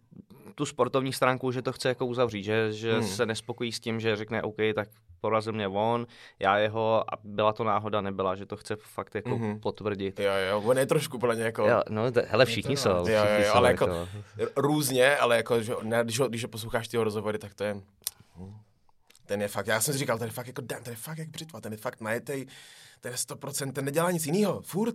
[0.54, 3.06] tu sportovní stránku, že to chce jako uzavřít, že, že Hmm.
[3.08, 4.88] se nespokojí s tím, že řekne OK, tak
[5.20, 6.06] porazil mě on,
[6.38, 9.42] já jeho a byla to náhoda, nebyla, že to chce fakt jako Mhm.
[9.52, 9.60] mm-hmm.
[9.60, 10.20] potvrdit.
[10.20, 12.88] jo, jo, on je trošku podle mě jako, Jo, no, to, hele, všichni jsou.
[12.90, 13.86] jo, jo, všichni jo, jsou ale jako-
[14.38, 17.64] r- různě, ale jako, že, ne, když, ho, když ho posloucháš ty rozhovory, tak to
[17.64, 17.76] je,
[19.26, 21.18] ten je fakt, já jsem si říkal, ten je fakt jako, Dan, ten je fakt
[21.18, 22.46] jak břitva, ten je fakt najetej,
[23.00, 24.94] ten je 100%, ten nedělá nic jiného, furt.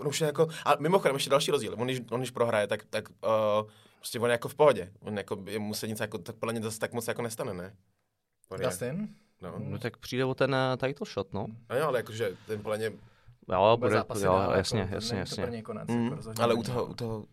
[0.00, 2.84] On už je jako, a mimochodem ještě další rozdíl, on když, on když prohraje, tak,
[2.90, 3.70] tak uh,
[4.02, 6.62] prostě on je jako v pohodě, on jako, mu se nic jako, tak podle mě
[6.62, 7.74] zase tak moc jako nestane, ne?
[8.58, 9.08] Je, Dustin?
[9.42, 9.54] no.
[9.58, 11.46] No tak přijde o ten uh, title shot, no.
[11.70, 12.92] no jo, ale jakože ten podle mě,
[13.52, 15.46] Jo, Bude bude, zápasy jo, dál, jasně, jako, jasně, to jasně.
[15.50, 17.24] něj konec, mm, jako rozhodně ale u toho, u toho,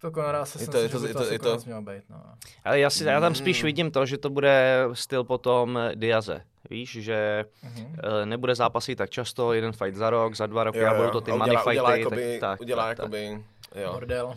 [0.00, 2.02] To Conora Je jsem to- je to- je to to- je to- konec měl být,
[2.10, 2.22] no.
[2.64, 3.66] Ale já, si, já tam spíš Mm.
[3.66, 6.42] vidím to, že to bude styl potom Diaze.
[6.70, 7.96] Víš, že Mhm.
[8.22, 10.96] eh, nebude zápasy tak často, jeden fight za rok, za dva roky jo, a jo,
[10.96, 11.70] budou to ty a money udělá, fighty.
[11.80, 13.12] udělá, jakoby, tak, tak, udělá tak, tak.
[13.12, 13.44] jakoby,
[13.74, 14.34] jo, Bordel.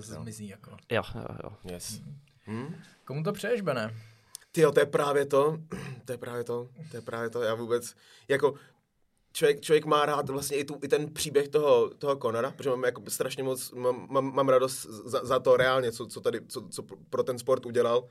[0.00, 0.76] Zase zmizí jako.
[0.90, 1.56] Jo, jo, jo.
[1.64, 2.02] yes.
[2.46, 2.74] Hm?
[3.04, 3.94] Komu to přeješ, Bene?
[4.52, 5.58] Ty jo, to je právě to,
[6.04, 7.94] to je právě to, to je právě to, já vůbec,
[8.28, 8.54] jako,
[9.32, 12.84] člověk, člověk má rád vlastně i, tu, i ten příběh toho, toho Conora, protože mám
[12.84, 16.68] jako strašně moc, mám, mám, mám radost za, za, to reálně, co, co tady, co,
[16.68, 18.08] co pro ten sport udělal,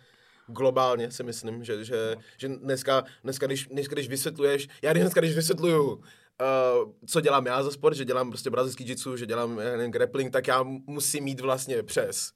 [0.47, 5.35] globálně si myslím, že, že, že dneska, dneska, když, dneska, když vysvětluješ, já dneska, když
[5.35, 6.03] vysvětluju,
[6.41, 10.33] uh, co dělám já za sport, že dělám prostě brazilský jitsu, že dělám nevím, grappling,
[10.33, 12.31] tak já musím mít vlastně přes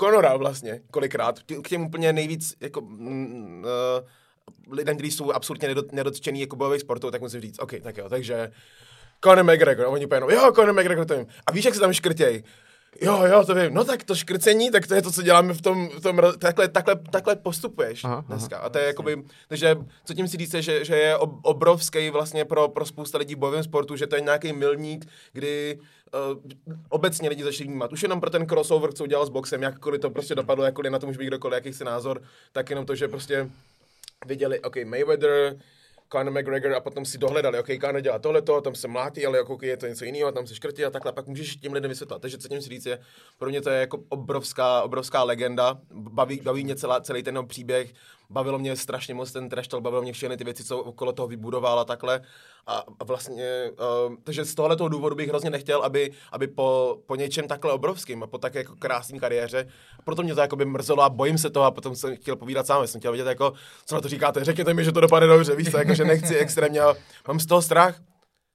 [0.00, 5.92] Conora vlastně, kolikrát, K- těm úplně nejvíc, jako, mm, uh, lidem, kteří jsou absolutně nedot,
[5.92, 8.50] nedotčený jako bojových sportů, tak musím říct, OK, tak jo, takže
[9.24, 11.26] Conor McGregor, oni úplně jo, Conor McGregor, to vím.
[11.46, 12.42] A víš, jak se tam škrtěj?
[13.00, 13.74] Jo, jo, to vím.
[13.74, 16.68] No tak to škrcení, tak to je to, co děláme v tom, v tom takhle,
[16.68, 18.36] takhle, takhle postupuješ Aha, aha, aha.
[18.36, 18.58] dneska.
[18.58, 22.44] A to je jakoby, takže co tím si říct, že, že je ob- obrovský vlastně
[22.44, 25.78] pro, pro spousta lidí v bojovém sportu, že to je nějaký milník, kdy
[26.32, 26.38] uh,
[26.88, 27.92] obecně lidi začali vnímat.
[27.92, 30.98] Už jenom pro ten crossover, co udělal s boxem, jakkoliv to prostě dopadlo, jakkoliv na
[30.98, 33.50] tom už by kdokoliv jaký si názor, tak jenom to, že prostě
[34.26, 35.56] viděli, OK, Mayweather,
[36.12, 39.58] Conor McGregor a potom si dohledali, OK, Conor dělá tohleto, tam se mlátí, ale jako,
[39.62, 42.20] je to něco jiného, tam se škrtí a takhle, pak můžeš těm lidem vysvětlit.
[42.20, 42.98] Takže co tím si říct je,
[43.38, 47.94] pro mě to je jako obrovská, obrovská legenda, baví, baví mě celá, celý ten příběh,
[48.30, 51.80] bavilo mě strašně moc ten talk, bavilo mě všechny ty věci, co okolo toho vybudoval
[51.80, 52.20] a takhle.
[52.66, 53.70] A, a vlastně,
[54.08, 58.22] uh, takže z tohoto důvodu bych hrozně nechtěl, aby, aby po, po něčem takhle obrovským
[58.22, 59.68] a po tak jako krásné kariéře,
[60.04, 62.66] proto mě to jako by mrzelo a bojím se toho a potom jsem chtěl povídat
[62.66, 63.52] sám, jsem chtěl vidět jako,
[63.86, 66.80] co na to říkáte, řekněte mi, že to dopadne dobře, víš jako, že nechci extrémně,
[67.28, 68.00] mám z toho strach,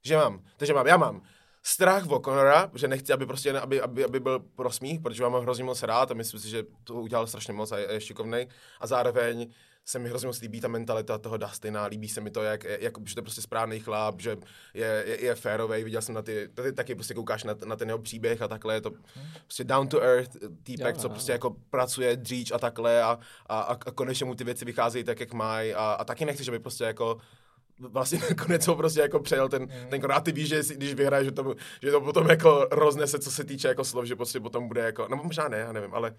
[0.04, 1.22] že mám, takže mám, já mám
[1.66, 5.32] strach o Conora, že nechci, aby prostě, aby, aby, aby byl pro smích, protože mám
[5.32, 8.00] ho hrozně moc rád a myslím si, že to udělal strašně moc a je, je
[8.00, 8.48] šikovnej
[8.80, 9.46] a zároveň
[9.84, 12.92] se mi hrozně moc líbí ta mentalita toho Dustina, líbí se mi to, jak, jak
[13.04, 14.36] že to je prostě správný chlap, že
[14.74, 17.88] je, je, je férovej, viděl jsem na ty, tady taky prostě koukáš na, na ten
[17.88, 18.90] jeho příběh a takhle, je to
[19.42, 21.10] prostě down to earth týpek, co jo.
[21.10, 25.20] prostě jako pracuje dříč a takhle a, a, a konečně mu ty věci vycházejí tak,
[25.20, 27.18] jak mají a, a taky nechci, že by prostě jako
[27.78, 30.12] vlastně nakonec ho prostě jako přejel ten, ten Conor.
[30.16, 33.44] A ty víš, že když vyhraje, že to, že to potom jako roznese, co se
[33.44, 36.14] týče jako slov, že prostě potom bude jako, no možná ne, já nevím, ale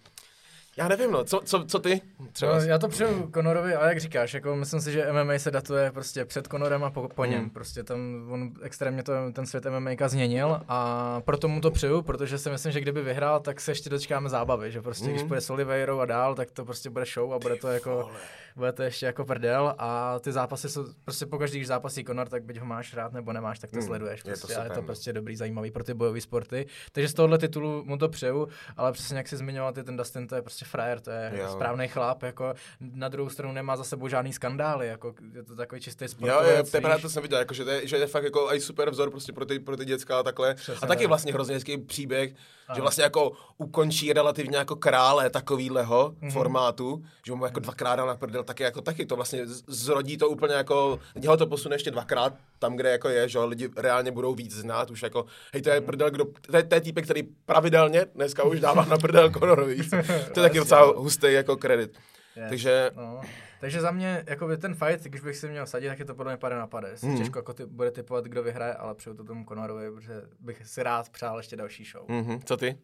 [0.77, 2.01] já nevím, no, co, co, co ty?
[2.31, 2.55] Třeba.
[2.59, 5.91] No, já to přeju Conorovi, ale jak říkáš, jako myslím si, že MMA se datuje
[5.91, 7.39] prostě před Conorem a po, po něm.
[7.39, 7.49] Hmm.
[7.49, 7.99] Prostě tam
[8.31, 12.71] on extrémně to, ten svět MMA změnil a proto mu to přeju, protože si myslím,
[12.71, 15.27] že kdyby vyhrál, tak se ještě dočkáme zábavy, že prostě když Mhm.
[15.27, 18.09] půjde s Oliveirou a dál, tak to prostě bude show a bude to jako,
[18.55, 22.43] bude to ještě jako prdel a ty zápasy jsou, prostě pokaždý, když zápasí Conor, tak
[22.43, 23.87] byť ho máš rád nebo nemáš, tak to Hmm.
[23.87, 24.81] sleduješ Je to prostě a je to no.
[24.81, 26.65] prostě dobrý, zajímavý pro ty bojové sporty.
[26.91, 30.27] Takže z tohohle titulu mu to přeju, ale přesně jak si zmiňoval, ty ten Dustin,
[30.27, 31.49] to je prostě frajer, to je Jo.
[31.51, 35.81] správný chlap, jako na druhou stranu nemá za sebou žádný skandály, jako je to takový
[35.81, 37.01] čistý Jo, sportovec, jo, to je právě víš.
[37.01, 39.33] to jsem viděl, jako, že, to je, že je fakt jako i super vzor prostě
[39.33, 40.53] pro ty, pro ty děcka a takhle.
[40.53, 41.07] Přesně a taky tak.
[41.07, 42.33] vlastně hrozně hezký příběh,
[42.75, 46.29] že vlastně jako ukončí relativně jako krále takovýhleho Mhm.
[46.29, 46.33] mm-hmm.
[46.33, 50.29] formátu, že mu jako dvakrát dal na prdel, taky jako taky to vlastně zrodí to
[50.29, 54.35] úplně jako, ho to posune ještě dvakrát tam, kde jako je, že lidi reálně budou
[54.35, 55.85] víc znát, už jako, hej, to je Mhm.
[55.85, 59.75] prdel, kdo, to je, to je týpek, který pravidelně dneska už dává na prdel Conorovi,
[59.75, 59.89] víc.
[60.33, 61.97] to je taky docela hustý jako kredit.
[62.35, 62.49] Yes.
[62.49, 63.21] Takže No.
[63.61, 66.31] Takže za mě, jakoby ten fight, když bych si měl sadit, tak je to podle
[66.33, 66.95] mě pade na pade.
[67.01, 67.17] Mm.
[67.17, 70.83] Těžko jako ty, bude typovat, kdo vyhraje, ale přeju to tomu Conorovi, protože bych si
[70.83, 72.03] rád přál ještě další show.
[72.09, 72.77] mhm, co ty?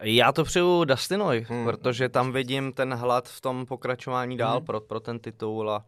[0.00, 1.64] Já to přeju Dustinovi, hmm.
[1.64, 4.66] protože tam vidím ten hlad v tom pokračování dál hmm.
[4.66, 5.84] pro, pro ten titul a,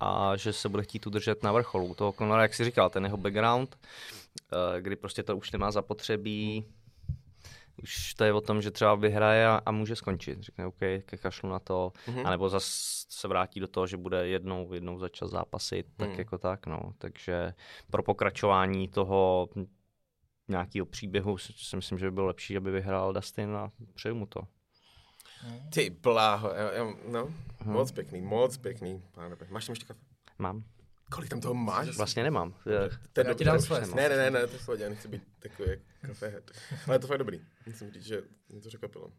[0.00, 1.94] a že se bude chtít udržet na vrcholu.
[1.94, 3.78] Toho Conora, jak jsi říkal, ten jeho background,
[4.52, 6.64] eh, kdy prostě to už nemá zapotřebí,
[7.82, 10.42] už to je o tom, že třeba vyhraje a, a může skončit.
[10.42, 12.26] Řekne, OK, ke kašlu na to, mm-hmm.
[12.26, 12.70] anebo zase
[13.08, 16.18] se vrátí do toho, že bude jednou, jednou za čas zápasit, tak mm.
[16.18, 16.80] jako tak, no.
[16.98, 17.54] Takže
[17.90, 19.48] pro pokračování toho
[20.50, 24.40] nějakého příběhu si myslím, že by bylo lepší, aby vyhrál Dustin a přeju mu to.
[25.74, 26.52] Ty bláho,
[27.08, 27.72] no, hmm.
[27.72, 29.02] moc pěkný, moc pěkný.
[29.50, 30.00] Máš tam ještě kafe?
[30.38, 30.64] Mám.
[31.10, 31.96] Kolik tam toho máš?
[31.96, 32.54] Vlastně nemám.
[33.12, 33.80] Ten já ti dám své.
[33.80, 36.42] Ne, ne, ne, ne, to je já nechci být takový jak kafe
[36.86, 37.40] Ale to je dobrý.
[37.66, 39.12] Musím říct, že mě to překvapilo.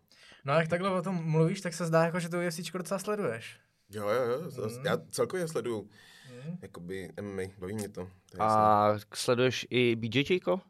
[0.46, 3.60] No jak takhle o tom mluvíš, tak se zdá, jako, že to UFC docela sleduješ.
[3.89, 4.86] Jo, jo, jo, mm.
[4.86, 5.89] já celkově sleduju.
[6.32, 6.58] Mm.
[6.62, 8.08] Jakoby MMA, baví mě to.
[8.32, 9.10] to a jasný.
[9.13, 10.62] sleduješ i BJJko?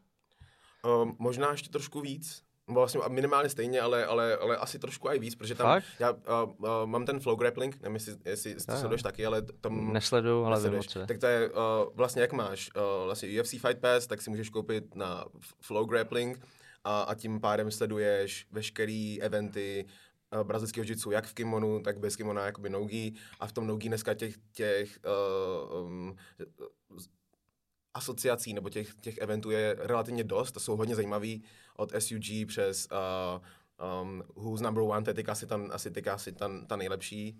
[0.86, 2.42] Uh, možná ještě trošku víc.
[2.66, 5.84] Vlastně minimálně stejně, ale, ale, ale asi trošku i víc, protože tam Fakt?
[5.98, 6.18] já uh,
[6.58, 9.92] uh, mám ten flow grappling, nevím, jestli, jestli to sleduješ taky, ale tam...
[9.92, 11.56] Nesleduju, ale vím Tak to je uh,
[11.94, 15.24] vlastně jak máš uh, vlastně UFC Fight Pass, tak si můžeš koupit na
[15.60, 16.46] flow grappling
[16.84, 19.84] a, a tím pádem sleduješ veškeré eventy,
[20.34, 23.12] uh, brazilského jiu jak v kimonu, tak bez kimona, jakoby nogi.
[23.40, 24.98] A v tom nogi dneska těch, těch
[25.72, 26.16] uh, um,
[27.94, 31.42] asociací nebo těch, těch eventů je relativně dost, to jsou hodně zajímavý,
[31.76, 36.32] od SUG přes uh, um, Who's Number One, to je asi, tam, asi, teďka asi
[36.32, 37.38] ta, ta nejlepší.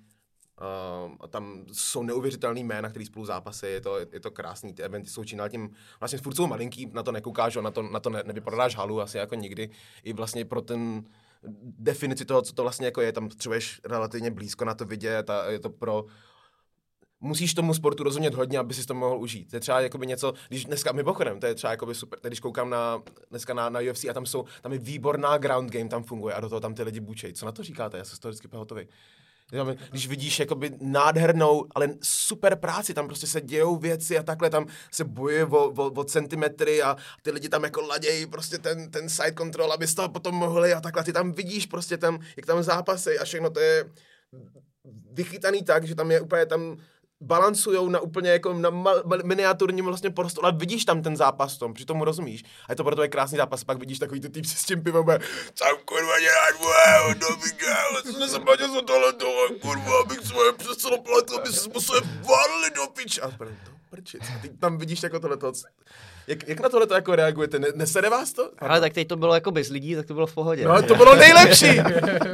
[0.60, 5.10] Uh, tam jsou neuvěřitelný jména, který spolu zápasy, je to, je to krásný, ty eventy
[5.10, 8.22] jsou čím tím, vlastně furt jsou malinký, na to nekoukáš, na to, na to ne,
[8.26, 9.70] nevyprodáš halu asi jako nikdy,
[10.02, 11.04] i vlastně pro ten
[11.78, 15.50] definici toho, co to vlastně jako je, tam potřebuješ relativně blízko na to vidět a
[15.50, 16.04] je to pro
[17.22, 19.50] musíš tomu sportu rozumět hodně, aby si to mohl užít.
[19.50, 22.70] To je třeba jakoby něco, když dneska, mimochodem, to je třeba jakoby super, když koukám
[22.70, 26.34] na, dneska na, na UFC a tam jsou, tam je výborná ground game, tam funguje
[26.34, 27.32] a do toho tam ty lidi bučej.
[27.32, 27.98] Co na to říkáte?
[27.98, 28.88] Já jsem z toho vždycky hotový.
[29.90, 34.66] Když vidíš jakoby nádhernou, ale super práci, tam prostě se dějou věci a takhle tam
[34.90, 39.08] se bojuje o, o, o centimetry a ty lidi tam jako ladějí prostě ten, ten
[39.08, 41.04] side control, aby z toho potom mohli a takhle.
[41.04, 43.90] Ty tam vidíš prostě tam, jak tam zápasy a všechno to je
[45.12, 46.76] vychytaný tak, že tam je úplně tam
[47.22, 51.58] balancujou na úplně jako na mal, miniaturním vlastně prostoru, ale vidíš tam ten zápas v
[51.58, 52.42] tom, při tomu rozumíš.
[52.68, 55.04] A je to proto je krásný zápas, pak vidíš takový ty typ s tím pivem,
[55.04, 60.52] tam kurva děláš, wow, domiga, co jsme se bavili za tohle toho, kurva, abych svoje
[60.52, 63.20] přestalo platit, aby se musel valili do pič.
[63.22, 63.44] A to
[63.92, 64.22] prčit.
[64.22, 65.38] A ty tam vidíš jako tohle
[66.26, 67.58] jak, jak na tohle to jako reagujete?
[67.58, 68.50] Ne, nesede vás to?
[68.58, 70.64] Ale tak teď to bylo jako bez lidí, tak to bylo v pohodě.
[70.64, 71.80] No, to bylo nejlepší.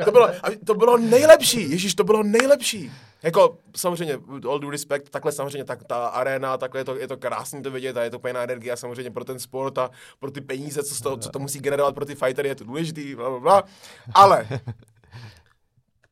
[0.05, 0.31] to, bylo,
[0.67, 1.71] to bylo nejlepší.
[1.71, 2.93] Ježíš, to bylo nejlepší.
[3.23, 4.19] Jako samozřejmě,
[4.49, 7.71] all due respect, takhle samozřejmě tak, ta arena, takhle je to, je to krásný to
[7.71, 10.83] vidět a je to pěkná energie a samozřejmě pro ten sport a pro ty peníze,
[10.83, 13.63] co, to, co to musí generovat pro ty fightery, je to důležitý, bla, bla, bla.
[14.15, 14.49] Ale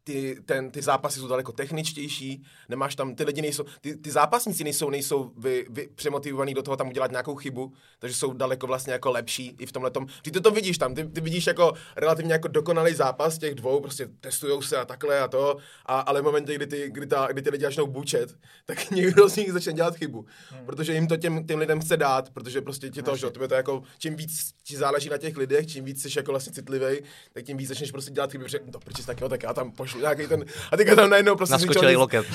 [0.06, 4.64] ty, ten, ty zápasy jsou daleko techničtější, nemáš tam, ty lidi nejsou, ty, ty zápasníci
[4.64, 8.92] nejsou, nejsou vy, vy, přemotivovaní do toho tam udělat nějakou chybu, takže jsou daleko vlastně
[8.92, 10.06] jako lepší i v tomhle tom.
[10.22, 14.08] Ty to vidíš tam, ty, ty vidíš jako relativně jako dokonalý zápas těch dvou, prostě
[14.20, 17.42] testujou se a takhle a to, a, ale v momentě, kdy ty, kdy, ta, kdy
[17.42, 20.66] ty lidi začnou bučet, tak někdo z nich začne dělat chybu, hmm.
[20.66, 23.82] protože jim to těm, těm lidem chce dát, protože prostě ti to, že to jako,
[23.98, 26.98] čím víc ti záleží na těch lidech, čím víc jsi jako vlastně citlivý,
[27.32, 29.72] tak tím víc začneš prostě dělat chyby, protože no, proč tak jo, tak já tam
[29.72, 32.26] pošlu nějaký ten, a teďka tam najednou prostě Naskočili loket.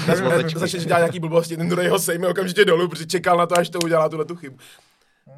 [0.55, 3.69] Začneš dělat nějaký blbosti, ten druhý ho sejme okamžitě dolů, protože čekal na to, až
[3.69, 4.57] to udělá tuhle tu chybu.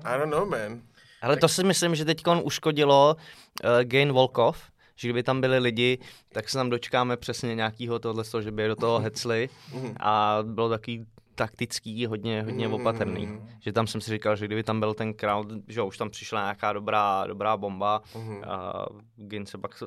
[0.03, 0.81] I don't know, man.
[1.21, 4.57] Ale to si myslím, že teď uškodilo uh, Gain Volkov,
[4.95, 5.99] že kdyby tam byli lidi,
[6.31, 9.95] tak se tam dočkáme přesně nějakého tohle, že by do toho hecli mhm.
[9.99, 12.73] a bylo takový taktický, hodně, hodně mm.
[12.73, 13.41] opatrný.
[13.59, 16.41] Že tam jsem si říkal, že kdyby tam byl ten crowd, že už tam přišla
[16.41, 18.43] nějaká dobrá, dobrá bomba mm.
[18.43, 19.83] a Gin se pak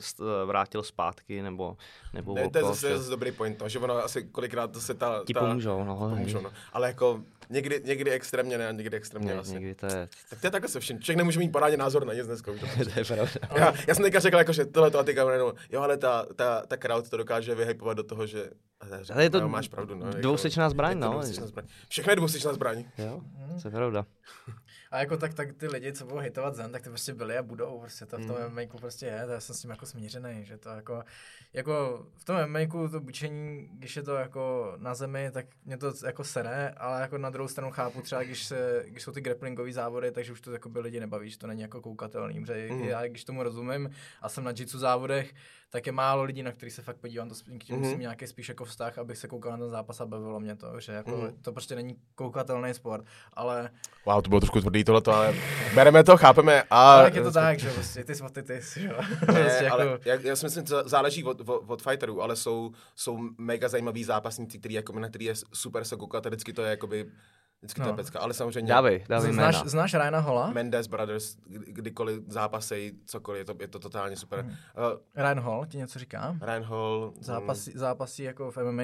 [0.47, 1.77] vrátil zpátky, nebo,
[2.13, 5.23] nebo ne, to je zase, zase dobrý point, no, že ono asi kolikrát se ta...
[5.27, 5.97] Ti ta, pomůžou, no.
[5.97, 6.51] Pomůžou, no.
[6.73, 9.55] Ale jako Někdy, někdy extrémně ne, někdy extrémně ne, vlastně.
[9.55, 10.09] Někdy to je...
[10.31, 11.01] Tak to je takhle se vším.
[11.01, 12.53] Člověk nemůže mít parádně názor na nic dneska.
[12.85, 13.27] to je pravda.
[13.57, 15.23] Já, já jsem teďka řekl, jako, že tohle to a teďka
[15.71, 18.51] jo, ale ta, ta, ta crowd to dokáže vyhypovat do toho, že
[19.11, 21.21] ale je to jo, máš pravdu, no, dvousečná zbraň, no.
[21.89, 22.85] Všechno je dvousečná zbraň.
[22.99, 23.21] Jo,
[23.63, 24.07] to je pravda.
[24.91, 27.43] A jako tak, tak ty lidi, co budou hitovat Zen, tak ty prostě byli a
[27.43, 28.69] budou, prostě to v tom mm.
[28.81, 31.03] prostě je, já jsem s tím jako smířený, že to jako,
[31.53, 35.93] jako v tom MMA to bučení, když je to jako na zemi, tak mě to
[36.07, 39.73] jako sere, ale jako na druhou stranu chápu třeba, když, se, když jsou ty grapplingové
[39.73, 42.83] závody, takže už to jako by lidi nebaví, že to není jako koukatelný, protože mm.
[42.83, 43.91] já když tomu rozumím
[44.23, 45.35] a jsem na jitsu závodech,
[45.71, 47.81] tak je málo lidí, na který se fakt podívám, to k tím mm-hmm.
[47.81, 50.81] musím nějaký spíš jako vztah, abych se koukal na ten zápas a bavilo mě to,
[50.81, 51.43] že jako mm.
[51.43, 53.71] to prostě není koukatelný sport, ale...
[54.07, 55.35] Wow, to bylo trošku tvrdý tohleto, ale
[55.75, 56.63] bereme to, chápeme.
[56.71, 57.03] A...
[57.03, 58.95] tak je to tak, že prostě ty spoty ty, že jo.
[59.27, 60.03] Prostě ale jako...
[60.05, 64.05] já, já, si myslím, že záleží od, od, od fighterů, ale jsou, jsou mega zajímaví
[64.05, 67.11] zápasníci, který, jako, na který je super se koukat a vždycky to je jakoby
[67.67, 67.85] Vždycky no.
[67.85, 67.97] to je no.
[67.97, 68.69] pecka, ale samozřejmě...
[68.69, 69.69] Dávej, dávej znáš, jména.
[69.69, 70.51] znáš Ryana Hola?
[70.51, 74.41] Mendes Brothers, kdykoliv zápasej, cokoliv, je to, je to totálně super.
[74.41, 74.51] Hmm.
[74.51, 74.55] Uh,
[75.15, 76.37] Ryan Hall ti něco říká?
[76.43, 77.13] Ryan Hall...
[77.21, 78.83] Zápasí, um, zápasí jako v MMA,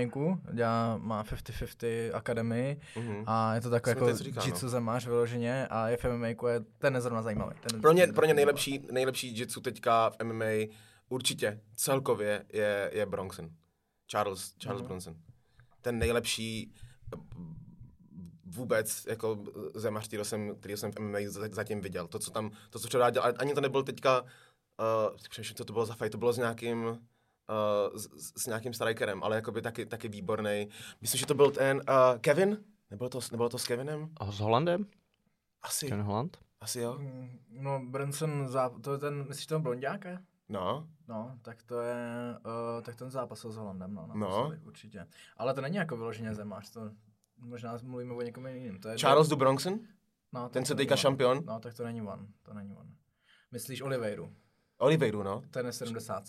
[0.52, 3.24] dělá, má 50-50 akademii uh-huh.
[3.26, 4.08] a je to takový jako
[4.44, 4.70] jitsu no.
[4.70, 7.54] zemář vyloženě a je v MMA, je, ten je zrovna zajímavý.
[7.70, 10.74] Ten pro ně, pro ně nejlepší, nejlepší jitsu teďka v MMA
[11.08, 13.50] určitě celkově je, je Bronson.
[14.10, 14.86] Charles, Charles uh-huh.
[14.86, 15.14] Bronson.
[15.80, 16.74] Ten nejlepší
[18.52, 19.38] vůbec jako
[19.74, 21.18] zemař, který jsem, který jsem v MMA
[21.52, 22.08] zatím viděl.
[22.08, 25.16] To, co tam, to, co předváděl, ani to nebyl teďka, uh,
[25.54, 26.96] co to bylo za fight, to bylo s nějakým, uh,
[27.96, 30.68] s, s nějakým strikerem, ale jakoby taky, taky výborný.
[31.00, 32.64] Myslím, že to byl ten uh, Kevin?
[32.90, 34.08] Nebylo to, nebylo to s Kevinem?
[34.16, 34.86] A s Holandem?
[35.62, 35.88] Asi.
[35.88, 36.38] Ken Holland?
[36.60, 36.96] Asi jo.
[36.98, 38.48] Mm, no, Branson,
[38.80, 40.08] to je ten, myslíš toho blondiáka?
[40.48, 40.88] No.
[41.08, 41.94] No, tak to je,
[42.44, 44.52] uh, tak ten zápas s Holandem, no, no.
[44.66, 45.06] určitě.
[45.36, 46.90] Ale to není jako vyloženě zemář, to,
[47.42, 48.80] možná mluvíme o někom jiným.
[48.80, 49.80] To je Charles du Bronxen?
[50.32, 51.42] No, ten se teďka šampion?
[51.46, 52.86] No, tak to není on, to není on.
[53.52, 54.34] Myslíš Oliveiru?
[54.78, 55.42] Oliveiru, no.
[55.50, 56.24] Ten je 70.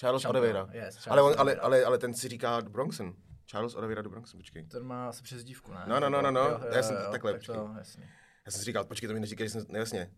[0.00, 0.44] Charles šampion.
[0.44, 0.68] Oliveira.
[0.72, 3.14] Yes, Charles ale, on, ale, ale, ale, ten si říká Bronxen.
[3.50, 4.64] Charles Oliveira du Bronxen, počkej.
[4.66, 5.84] Ten má asi přes dívku, ne?
[5.86, 6.40] No, no, no, no, no.
[6.40, 8.08] Jo, jo, já jsem jo, takhle, tak to, jasně.
[8.46, 10.10] Já jsem si říkal, počkej, to mi neříkej, že jsem, nejasně.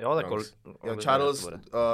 [0.00, 0.52] Jo, tak Bronx.
[0.84, 1.50] jo, Charles uh,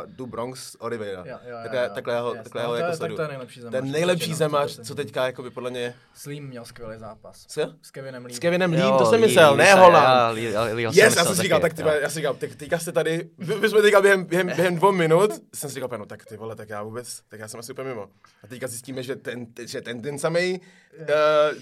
[0.07, 1.25] du Bronx Oliveira.
[1.27, 3.17] Jo, jo, jo, takhle, takhle ho, takhle ho jako sleduju.
[3.17, 3.73] To je nejlepší zemař.
[3.73, 5.95] Ten nejlepší zemař, co teďka jako by podle mě...
[6.15, 7.47] S Lim měl skvělý zápas.
[7.47, 7.75] Co?
[7.83, 8.35] S Kevinem Lee.
[8.35, 10.39] S Kevinem Lee, to jsem myslel, ne Holland.
[10.39, 13.29] Yes, já jsem si říkal, tak ty, já si říkal, teďka jste tady,
[13.61, 16.57] my jsme teďka během, během, během dvou minut, jsem si říkal, no tak ty vole,
[16.57, 18.09] tak já vůbec, tak já jsem asi úplně mimo.
[18.43, 20.61] A teďka zjistíme, že ten, že ten, ten samý
[21.01, 21.07] uh,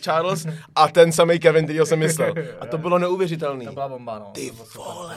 [0.00, 2.34] Charles a ten samý Kevin, který jsem myslel.
[2.60, 3.66] A to bylo neuvěřitelný.
[3.66, 4.30] To byla bomba, no.
[4.34, 5.16] Ty vole.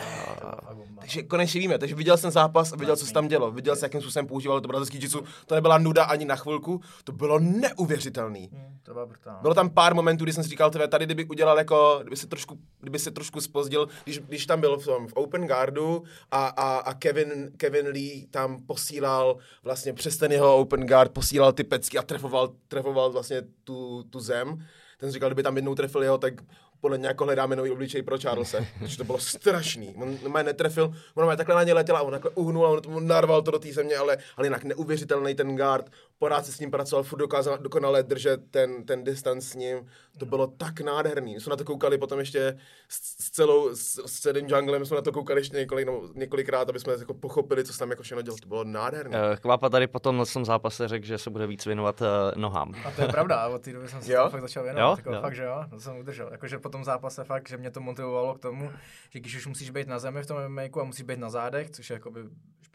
[1.16, 3.52] Takže konečně víme, takže viděl jsem zápas a viděl, co se tam dělo.
[3.52, 5.22] Viděl jsem, jakým způsobem používal to brazilský jitsu.
[5.46, 8.50] To nebyla nuda ani na chvilku, to bylo neuvěřitelný.
[8.54, 9.40] Hmm, to bylo brutální.
[9.42, 12.28] Bylo tam pár momentů, kdy jsem si říkal, tebe, tady kdyby udělal jako, kdyby se
[12.28, 16.48] trošku, kdyby se trošku spozdil, když, když tam byl v, tom, v open guardu a,
[16.48, 21.64] a, a Kevin, Kevin Lee tam posílal vlastně přes ten jeho open guard, posílal ty
[21.64, 24.66] pecky a trefoval, trefoval vlastně tu, tu zem.
[24.98, 26.34] Ten říkal, kdyby tam jednou trefil jeho, tak
[26.82, 28.58] podle mě jako hledáme nový obličej pro Charlesa.
[28.80, 29.96] protože to bylo strašný.
[30.02, 33.00] On mě netrefil, on takhle na ně letěl a on takhle uhnul a on tomu
[33.00, 35.92] narval to do té země, ale, ale jinak neuvěřitelný ten guard.
[36.20, 39.88] Pořád se s ním pracoval, furt dokázal dokonale držet ten, ten distanc s ním.
[40.18, 41.34] To bylo tak nádherný.
[41.34, 42.58] My jsme na to koukali potom ještě
[42.88, 46.70] s, s celou, s, s celým junglem, jsme na to koukali ještě několik, no, několikrát,
[46.70, 48.38] aby jsme jako pochopili, co se tam jako všechno dělo.
[48.42, 49.30] To bylo nádherné.
[49.30, 52.74] Uh, Kvapa tady potom na tom zápase řekl, že se bude víc věnovat uh, nohám.
[52.86, 54.30] A to je pravda, od té doby jsem se jo?
[54.30, 54.90] fakt začal věnovat.
[54.90, 54.96] Jo?
[54.98, 55.22] Jako, jo?
[55.22, 56.30] Fakt, že jo, to jsem udržel.
[56.32, 58.72] Jakože po tom zápase fakt, že mě to motivovalo k tomu,
[59.10, 61.70] že když už musíš být na zemi v tom makeu a musíš být na zádech,
[61.70, 62.20] což je jakoby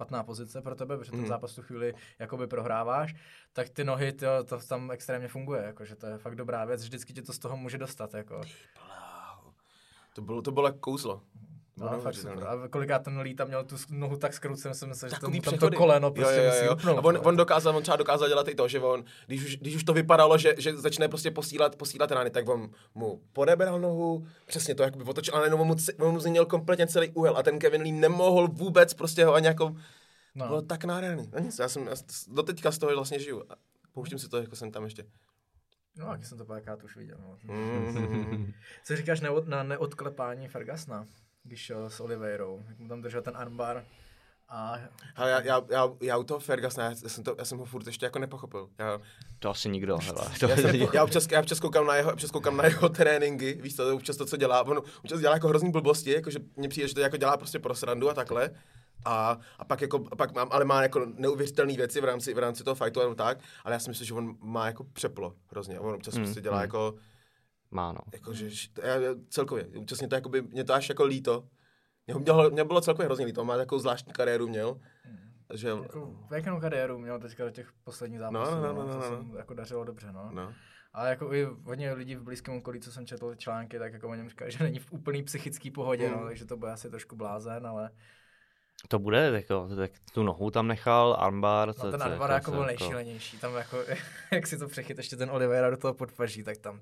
[0.00, 1.26] špatná pozice pro tebe, protože ten mm.
[1.26, 3.14] zápas tu chvíli jakoby prohráváš,
[3.52, 7.12] tak ty nohy, to, to tam extrémně funguje, jakože to je fakt dobrá věc, vždycky
[7.12, 8.14] tě to z toho může dostat.
[8.14, 8.40] Jako.
[10.14, 11.22] To bylo, to bylo jako kouzlo.
[11.80, 12.44] No, no fakt super.
[12.46, 15.58] A kolikrát ten Lee tam měl tu nohu tak skroucenou, jsem myslel, že tam, tam
[15.58, 16.72] to koleno prostě jo, jo, jo.
[16.74, 19.56] Upnout, a on, on, dokázal, on třeba dokázal dělat i to, že on, když už,
[19.56, 23.80] když už to vypadalo, že, že začne prostě posílat, posílat rány, tak on mu podebral
[23.80, 27.42] nohu, přesně to jakoby otočil, ale on mu, on mu změnil kompletně celý úhel a
[27.42, 29.76] ten Kevin Lee nemohl vůbec prostě ho ani jako,
[30.34, 30.46] no.
[30.46, 31.30] bylo tak nádherný.
[31.32, 31.94] No nic, já jsem, já
[32.28, 33.44] do teďka z toho vlastně žiju.
[33.92, 35.04] Pouštím si to, jako jsem tam ještě.
[35.96, 37.16] No, jak jsem to párkrát už viděl.
[37.20, 37.54] No.
[37.54, 38.52] Mm.
[38.84, 41.06] Co říkáš neod, na neodklepání Fergasna?
[41.50, 43.84] Když šel s Oliveirou, jak mu tam držel ten armbar.
[44.48, 44.78] A...
[45.16, 47.86] Ale já, já, já, já u toho Fergusona, já, jsem to, já jsem ho furt
[47.86, 48.68] ještě jako nepochopil.
[48.78, 49.00] Já,
[49.38, 50.26] to asi nikdo, hele.
[50.40, 53.58] To já, jsem, já, občas, já občas koukám na jeho, občas koukám na jeho tréninky,
[53.62, 56.68] víš to, občas to, co dělá, on občas dělá jako hrozný blbosti, jako že mně
[56.68, 58.50] přijde, že to jako dělá prostě pro srandu a takhle.
[59.04, 62.38] A, a pak, jako, a pak mám, ale má jako neuvěřitelné věci v rámci, v
[62.38, 65.80] rámci toho fightu a tak, ale já si myslím, že on má jako přeplo hrozně.
[65.80, 66.62] On občas mm, prostě dělá mm.
[66.62, 66.94] jako
[67.70, 68.00] má, no.
[68.12, 68.48] Jako, že,
[68.82, 68.94] já,
[69.28, 71.48] celkově, účastně to, jakoby, mě to až jako líto.
[72.06, 74.80] Mě, mě, mě bylo celkově hrozně líto, má takovou zvláštní kariéru měl.
[75.02, 75.18] Hmm.
[75.54, 75.68] Že...
[75.68, 79.10] Jako, jakou kariéru měl teďka do těch posledních no, zápasů, no, no, no, no, no,
[79.10, 79.32] no.
[79.32, 80.30] Se jako dařilo dobře, no.
[80.32, 80.54] no.
[80.92, 84.14] Ale jako i hodně lidí v blízkém okolí, co jsem četl články, tak jako o
[84.14, 86.16] něm říkají, že není v úplný psychický pohodě, mm.
[86.16, 87.90] no, takže to bude asi trošku blázen, ale
[88.88, 91.68] to bude, jako, tak tu nohu tam nechal, armbar.
[91.68, 93.76] No, ten armbar jako byl jako- nejšílenější, tam jako,
[94.32, 96.80] jak si to přechyt ještě ten Oliveira do toho podpaží, tak tam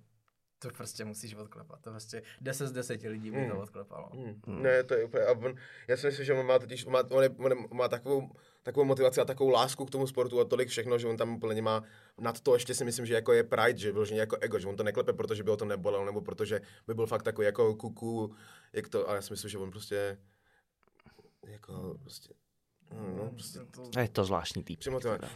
[0.58, 1.80] to prostě musíš odklepat.
[1.80, 3.50] To prostě 10 z 10 lidí by Hmm.
[3.50, 4.10] to odklepalo.
[4.12, 4.62] Hmm.
[4.62, 5.54] Ne, to je úplně, a on,
[5.88, 8.30] já si myslím, že on má totiž, on má, on, je, on má takovou,
[8.62, 11.62] takovou motivaci a takovou lásku k tomu sportu a tolik všechno, že on tam úplně
[11.62, 11.82] má,
[12.18, 14.76] nad to ještě si myslím, že jako je pride, že vyloženě jako ego, že on
[14.76, 18.34] to neklepe, protože by ho to nebolelo, nebo protože by byl fakt takový jako kuku,
[18.72, 20.18] jak to, a já si myslím, že on prostě,
[21.46, 22.34] jako prostě,
[22.92, 23.58] no, no, prostě
[23.96, 24.80] A je to zvláštní týp.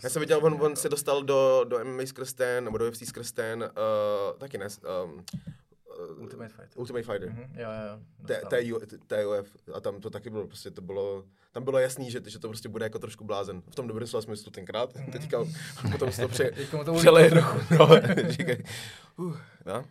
[0.03, 3.07] Já jsem viděl, on, on se dostal do, do MMA skrz ten, nebo do UFC
[3.07, 4.67] skrz ten, uh, taky ne,
[5.05, 5.25] um,
[6.11, 6.79] uh, Ultimate Fighter.
[6.79, 7.29] Ultimate Fighter.
[7.29, 8.89] Mhm, jo, jo.
[9.07, 12.49] TUF a tam to taky bylo, prostě to bylo, tam bylo jasný, že, že to
[12.49, 13.63] prostě bude jako trošku blázen.
[13.71, 15.45] V tom dobrém slova smyslu tenkrát, teďka
[15.93, 17.89] potom se to pře, Teďka mu to přeleje trochu, no,
[18.29, 18.63] říkaj,
[19.17, 19.37] uh,
[19.67, 19.85] no.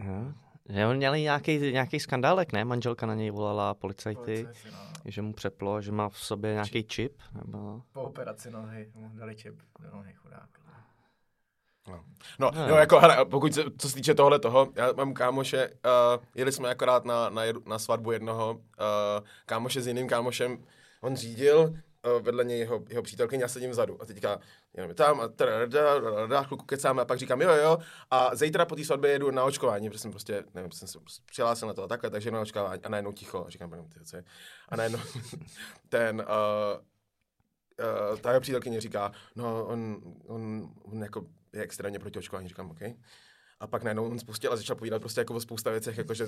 [0.00, 0.32] Jo.
[0.68, 2.64] Že on měl nějaký, nějaký skandálek, ne?
[2.64, 4.78] Manželka na něj volala policajty, Policajti, no.
[5.04, 7.18] že mu přeplo, že má v sobě nějaký čip.
[7.32, 7.82] Nebo...
[7.92, 10.48] Po operaci nohy mu dali čip do nohy, chudák.
[11.88, 12.04] No,
[12.38, 12.68] no, No.
[12.68, 16.52] no jako, hele, pokud se, co se týče tohle toho, já mám kámoše, uh, jeli
[16.52, 18.60] jsme akorát na, na, jedu- na svatbu jednoho uh,
[19.46, 20.58] kámoše s jiným kámošem,
[21.00, 21.74] on řídil,
[22.20, 24.40] vedle něj jeho, jeho přítelkyně, já sedím vzadu a teďka
[24.74, 27.78] jenom tam a teda, chvilku kecáme a pak říkám jo, jo,
[28.10, 31.68] a zítra po té svatbě jedu na očkování, protože jsem prostě, nevím, jsem se přihlásil
[31.68, 34.24] na to a takhle, takže na očkování a najednou ticho, a říkám, ty, co je?
[34.68, 34.98] A najednou
[35.88, 36.82] ten, uh,
[38.12, 42.70] uh, ta jeho přítelkyně říká, no on, on, on jako je extrémně proti očkování, říkám,
[42.70, 42.80] OK.
[43.60, 46.26] A pak najednou on spustil a začal povídat prostě jako o spousta věcech, jako, že,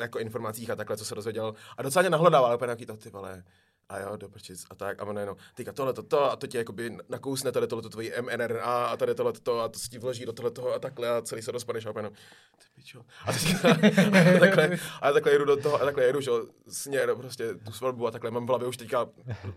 [0.00, 1.54] jako informacích a takhle, co se dozvěděl.
[1.76, 3.44] A docela mě nahlodával, ale úplně nějaký to, ty vole,
[3.88, 6.58] a jo, do prčic, a tak, a on najednou, teďka tohle, to, a to tě
[6.58, 9.98] jakoby nakousne tady tohle, to tvojí mRNA, a tady tohle, to, a to se ti
[9.98, 12.12] vloží do tohle toho, a takhle, a celý se rozpadneš, a jenom,
[12.58, 13.04] ty pičo.
[13.26, 13.70] A, teďka,
[14.36, 16.30] a, takhle, a takhle jedu do toho, a takhle jedu, že
[16.68, 19.08] směr, prostě tu svatbu, a takhle mám v hlavě už teďka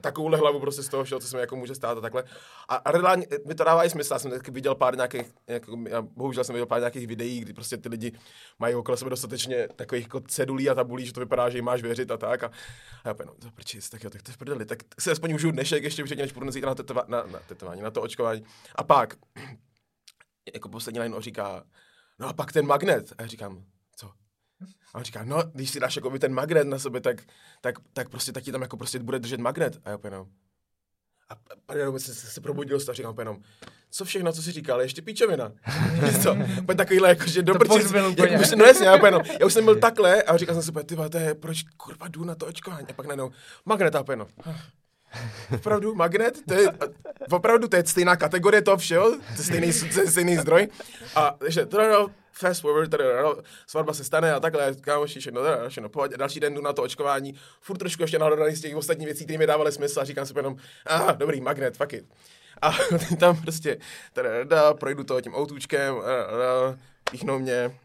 [0.02, 2.24] takovouhle hlavu prostě z toho všeho, co se mi jako může stát a takhle.
[2.70, 5.78] A, a reálně mi to dává i smysl, já jsem taky viděl pár nějakých, jako,
[5.90, 8.12] já, bohužel jsem viděl pár nějakých videí, kdy prostě ty lidi
[8.60, 11.82] mají okolo sebe dostatečně takových jako cedulí a tabulí, že to vypadá, že jim máš
[11.82, 12.44] věřit a tak.
[12.44, 12.52] A,
[13.04, 15.34] a já no, to prčic, tak jo, tak to je v prdeli, tak si aspoň
[15.34, 18.44] užiju dnešek ještě předtím, než půjdu zítra na, tetova, na, na, tetování, na to očkování.
[18.76, 19.16] A pak,
[20.54, 21.64] jako poslední line říká,
[22.20, 23.14] no a pak ten magnet.
[23.18, 24.08] A já říkám, co?
[24.94, 27.22] A on říká, no, když si dáš jako ten magnet na sebe, tak,
[27.62, 29.82] tak, tak prostě taky tam jako prostě bude držet magnet.
[29.86, 30.28] A já úplně jenom,
[31.30, 33.38] a pak jenom se, se, probudil a říkám úplně jenom,
[33.92, 35.52] co všechno, co jsi říkal, je ještě píčovina.
[36.24, 36.38] Co?
[36.62, 37.68] Úplně takovýhle, jako, že dobrý.
[37.68, 38.32] pozbyl úplně.
[38.32, 40.86] Jak už, no jasně, já, jenom, já už jsem byl takhle a říkal jsem si,
[40.86, 42.88] ty vole, to je, proč kurva jdu na to očkování.
[42.90, 43.32] A pak najednou,
[43.66, 44.28] magnet a jenom,
[45.56, 46.68] Opravdu, magnet, to je,
[47.32, 50.68] opravdu, to je stejná kategorie toho všeho, to je stejný, to je stejný zdroj.
[51.16, 53.36] A takže, teda, no, fast forward, teda, no,
[53.68, 56.84] svatba se stane a takhle, kámoši, všechno, teda, všechno, pohodě, další den jdu na to
[56.84, 60.26] očkování, furt trošku ještě nahodaný z těch ostatních věcí, které mi dávaly smysl a říkám
[60.26, 60.56] si jenom,
[60.86, 62.06] aha, dobrý, magnet, fuck it.
[62.62, 62.72] A
[63.20, 63.78] tam prostě,
[64.14, 66.78] teda, da, projdu to tím autůčkem, a, a,
[67.12, 67.80] píchnou mě,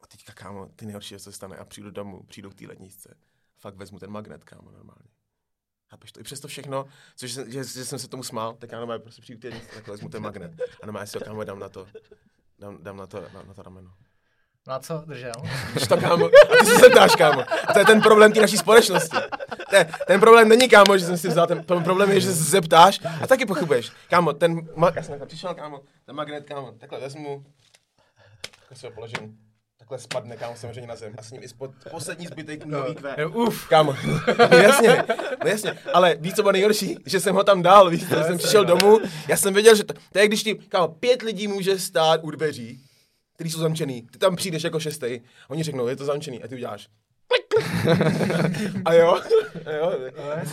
[0.00, 3.14] a teďka, kámo, ty nejhorší, co se stane, a přijdu domů, přijdu k té ledničce,
[3.58, 5.15] fakt vezmu ten magnet, kámo, normálně.
[5.90, 6.20] Chápeš to?
[6.20, 9.22] I přesto všechno, což jsem, že, že, jsem se tomu smál, tak já normálně prostě
[9.22, 11.68] přijdu k té ledničce, takhle vezmu ten magnet a normálně si ho kámo dám na
[11.68, 11.86] to,
[12.58, 13.90] dám, dám na to, na, na to rameno.
[14.68, 15.32] No a co, držel?
[15.74, 16.26] Víš to, kámo?
[16.26, 17.40] A ty se zeptáš, kámo.
[17.68, 19.16] A to je ten problém té naší společnosti.
[19.72, 22.44] Je, ten problém není, kámo, že jsem si vzal, ten, ten problém je, že se
[22.44, 23.92] zeptáš a taky pochybuješ.
[24.10, 27.44] Kámo, ten, ma, já jsem přišel, kámo, ten magnet, kámo, takhle vezmu,
[28.58, 29.38] takhle si ho položím,
[29.86, 31.14] takhle spadne, kámo, samozřejmě na zem.
[31.18, 33.16] A s ním i spod, poslední zbytek nový kvé.
[33.18, 33.96] Jo, Uf, Kámo,
[34.50, 35.04] no jasně,
[35.44, 36.96] no jasně, ale víš, co bylo nejhorší?
[37.06, 39.94] Že jsem ho tam dal, víš, že jsem přišel domů, já jsem věděl, že to,
[40.12, 42.80] to je, když ti, kámo, pět lidí může stát u dveří,
[43.34, 46.54] který jsou zamčený, ty tam přijdeš jako šestý, oni řeknou, je to zamčený, a ty
[46.54, 46.88] uděláš.
[48.84, 49.20] a jo,
[49.66, 49.92] a jo,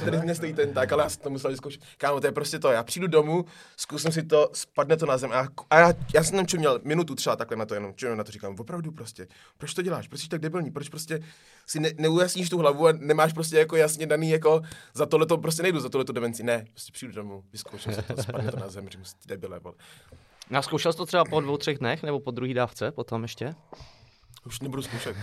[0.05, 1.82] tady mě stojí ten tak, ale já jsem to musel vyzkoušet.
[1.97, 3.45] Kámo, to je prostě to, já přijdu domů,
[3.78, 6.80] zkusím si to, spadne to na zem a, já, a já, já jsem tam čuměl
[6.84, 10.07] minutu třeba takhle na to jenom, čuměl na to říkám, opravdu prostě, proč to děláš,
[10.07, 11.19] proč jsi tak debilní, proč prostě
[11.65, 14.61] si ne, neujasníš tu hlavu a nemáš prostě jako jasně daný jako
[14.93, 18.01] za tohle to prostě nejdu, za tohle to demenci, ne, prostě přijdu domů, vyzkouším si
[18.01, 19.76] to, spadne to na zem, říkám debile, vole.
[20.51, 23.55] A zkoušel jsi to třeba po dvou, třech dnech, nebo po druhý dávce, potom ještě?
[24.46, 25.16] Už nebudu zkoušet.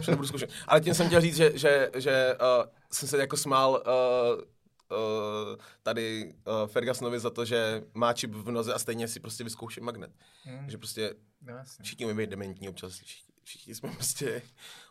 [0.00, 0.50] Už nebudu zkoušet.
[0.68, 4.42] Ale tím jsem chtěl říct, že, že, že uh, jsem se jako smál uh,
[4.98, 9.44] uh, tady uh, Fergusonovi za to, že má čip v noze a stejně si prostě
[9.44, 10.10] vyzkouší magnet.
[10.42, 10.70] Hmm.
[10.70, 11.82] Že prostě no jasně.
[11.82, 12.92] všichni umí být dementní občas.
[12.92, 14.42] Všichni, všichni jsme prostě,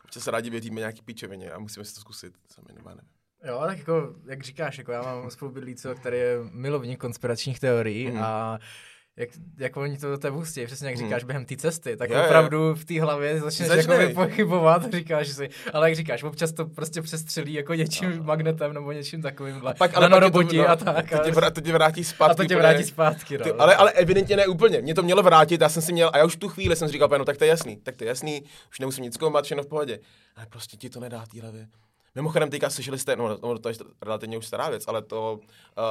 [0.04, 2.34] občas rádi věříme nějaký píčevině a musíme si to zkusit.
[2.54, 3.04] Sami nebo nevím.
[3.44, 8.22] Jo, tak jako, jak říkáš, jako já mám spolubydlícího, který je milovník konspiračních teorií Mhm.
[8.22, 8.58] a
[9.18, 11.06] jak, jak oni to do tebe hustí, přesně jak Hmm.
[11.06, 12.22] říkáš během té cesty, tak jo.
[12.24, 13.94] opravdu v té hlavě začneš Začne.
[13.94, 18.72] jako pochybovat a říkáš si, ale jak říkáš, občas to prostě přestřelí jako něčím magnetem
[18.72, 21.10] nebo něčím takovým, Pak, ale pak je to, nanoroboti no, a tak.
[21.10, 22.32] To tě, a, vrá, to tě vrátí zpátky.
[22.32, 23.44] a to tě vrátí zpátky, no.
[23.44, 24.80] Ty, ale, ale evidentně ne úplně.
[24.80, 26.88] Mě to mělo vrátit, já jsem si měl, a já už v tu chvíli jsem
[26.88, 29.44] si říkal, no tak to je jasný, tak to je jasný, už nemusím nic zkoumat,
[29.44, 29.98] všechno v pohodě.
[30.36, 31.68] Ale prostě ti to nedá té hlavě.
[32.14, 35.40] Mimochodem, teďka slyšeli jste, no, no to je relativně už stará věc, ale to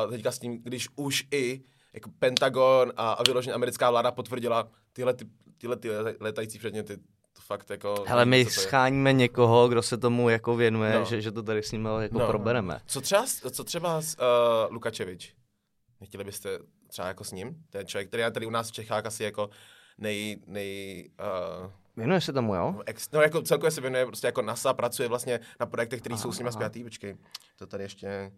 [0.06, 1.62] uh, teďka s tím, když už i
[1.98, 5.26] jako Pentagon a, a vyloženě americká vláda potvrdila tyhle, ty,
[5.58, 5.90] tyhle ty
[6.20, 8.04] letající předměty, to fakt jako...
[8.08, 11.00] Hele, my scháníme někoho, kdo se tomu jako věnuje, No.
[11.00, 11.06] no.
[11.06, 12.20] že, že to tady s ním jako No.
[12.20, 12.28] no.
[12.28, 12.80] probereme.
[12.86, 15.34] Co třeba, co třeba s uh, Lukačevič?
[16.02, 17.64] Nechtěli byste třeba jako s ním?
[17.70, 19.50] To je člověk, který je tady u nás v Čechách asi jako
[19.98, 21.10] nej, nej
[21.64, 22.82] uh, Věnuje se tomu, jo?
[22.86, 26.32] ex, no jako celkově se věnuje prostě jako NASA, pracuje vlastně na projektech, které jsou
[26.32, 27.18] s nimi spjatý, počkej,
[27.56, 28.32] to tady ještě,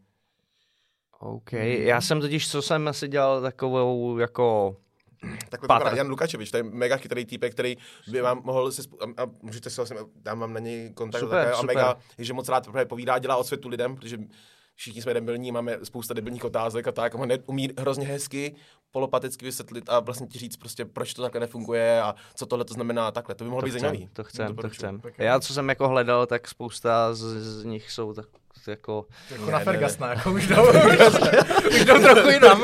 [1.19, 1.53] OK.
[1.53, 4.75] Já jsem totiž, co jsem asi dělal takovou jako...
[5.49, 5.83] takhle to Pátr.
[5.83, 7.77] vypadá Jan Lukačevič, to je mega chytrý týpek, který
[8.11, 11.37] by vám mohl se, a, a můžete si vlastně, dám vám na něj kontakt, Super,
[11.43, 11.75] také, a super.
[11.75, 14.17] mega, že moc rád právě povídá, dělá osvětu lidem, protože
[14.75, 18.55] všichni jsme debilní, máme spousta debilních otázek a tak, a on umí hrozně hezky,
[18.91, 22.73] polopaticky vysvětlit a vlastně ti říct prostě, proč to takhle nefunguje a co tohle to
[22.73, 23.35] znamená a takhle.
[23.35, 24.09] To by mohlo To být chcem, zajímavý.
[24.13, 24.77] to chcem, to Doporučuji.
[24.77, 25.01] chcem.
[25.17, 27.19] Já, co jsem jako hledal, tak spousta z,
[27.59, 28.25] z nich jsou tak
[28.67, 29.05] jako...
[29.31, 30.67] Jako Ne, na Fergasna, jako už jdou,
[31.69, 32.61] už jdou trochu jinam.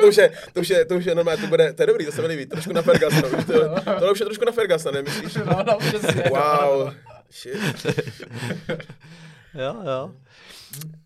[0.00, 2.06] to, už je, to, už je, to už je normálně, to bude, to je dobrý,
[2.06, 3.52] to se mi líbí, trošku na Fergusona, už to,
[3.84, 5.34] tohle už je trošku na Fergusona, nemyslíš?
[5.34, 6.24] No, no, přesně.
[6.30, 6.92] Wow,
[7.30, 7.86] shit.
[9.54, 10.10] Jo, jo.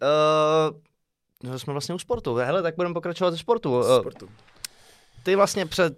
[0.02, 0.76] Uh,
[1.50, 2.34] no, jsme vlastně u sportu.
[2.34, 3.78] Hele, tak budeme pokračovat ze sportu.
[3.78, 4.28] Uh, Sportu.
[5.24, 5.96] Ty vlastně před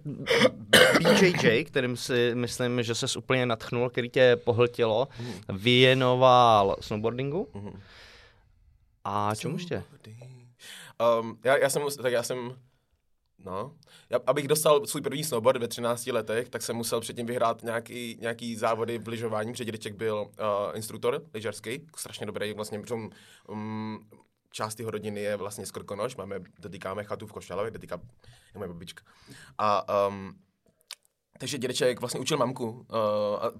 [0.99, 5.07] BJJ, kterým si myslím, že ses úplně natchnul, který tě pohltilo,
[5.49, 7.49] věnoval snowboardingu.
[7.53, 7.79] Mhm.
[9.03, 9.83] A čemu ještě?
[11.19, 12.55] Um, já, já jsem, tak já jsem,
[13.45, 13.73] no,
[14.09, 18.17] já, abych dostal svůj první snowboard ve 13 letech, tak jsem musel předtím vyhrát nějaký,
[18.21, 22.95] nějaký závody v lyžování, protože dědeček byl uh, instruktor lyžařský, strašně dobrý, vlastně, protože
[23.47, 23.99] um,
[24.51, 27.99] část jeho rodiny je vlastně z Krkonoš, máme, dotýkáme chatu v Košťalově, dotýká
[28.53, 29.03] je moje babička.
[29.57, 30.39] A um,
[31.37, 32.85] takže dědeček vlastně učil mamku uh,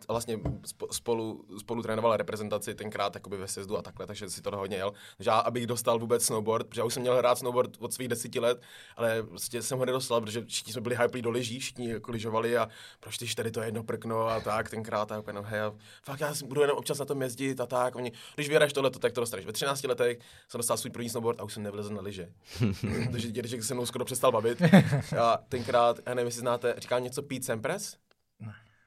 [0.07, 4.41] a vlastně spo- spolu, spolu trénoval reprezentaci tenkrát jakoby ve sjezdu a takhle, takže si
[4.41, 4.93] to hodně jel.
[5.17, 8.07] Takže já, abych dostal vůbec snowboard, protože já už jsem měl hrát snowboard od svých
[8.07, 8.61] deseti let,
[8.97, 12.57] ale prostě jsem ho nedostal, protože všichni jsme byli hyplí do lyží, všichni jako lyžovali
[12.57, 12.69] a
[12.99, 15.73] proč ty tady to jedno prkno a tak tenkrát a úplně no, hej, a
[16.03, 17.95] fakt já budu jenom občas na tom jezdit a tak.
[17.95, 19.45] Oni, když vyhraješ tohle, tak to dostaneš.
[19.45, 20.19] Ve 13 letech
[20.49, 22.29] jsem dostal svůj první snowboard a už jsem nevlezl na lyže.
[23.11, 24.61] takže dědeček se mnou skoro přestal bavit.
[25.19, 27.97] A tenkrát, já nevím, jestli znáte, říká něco Pete Sampras?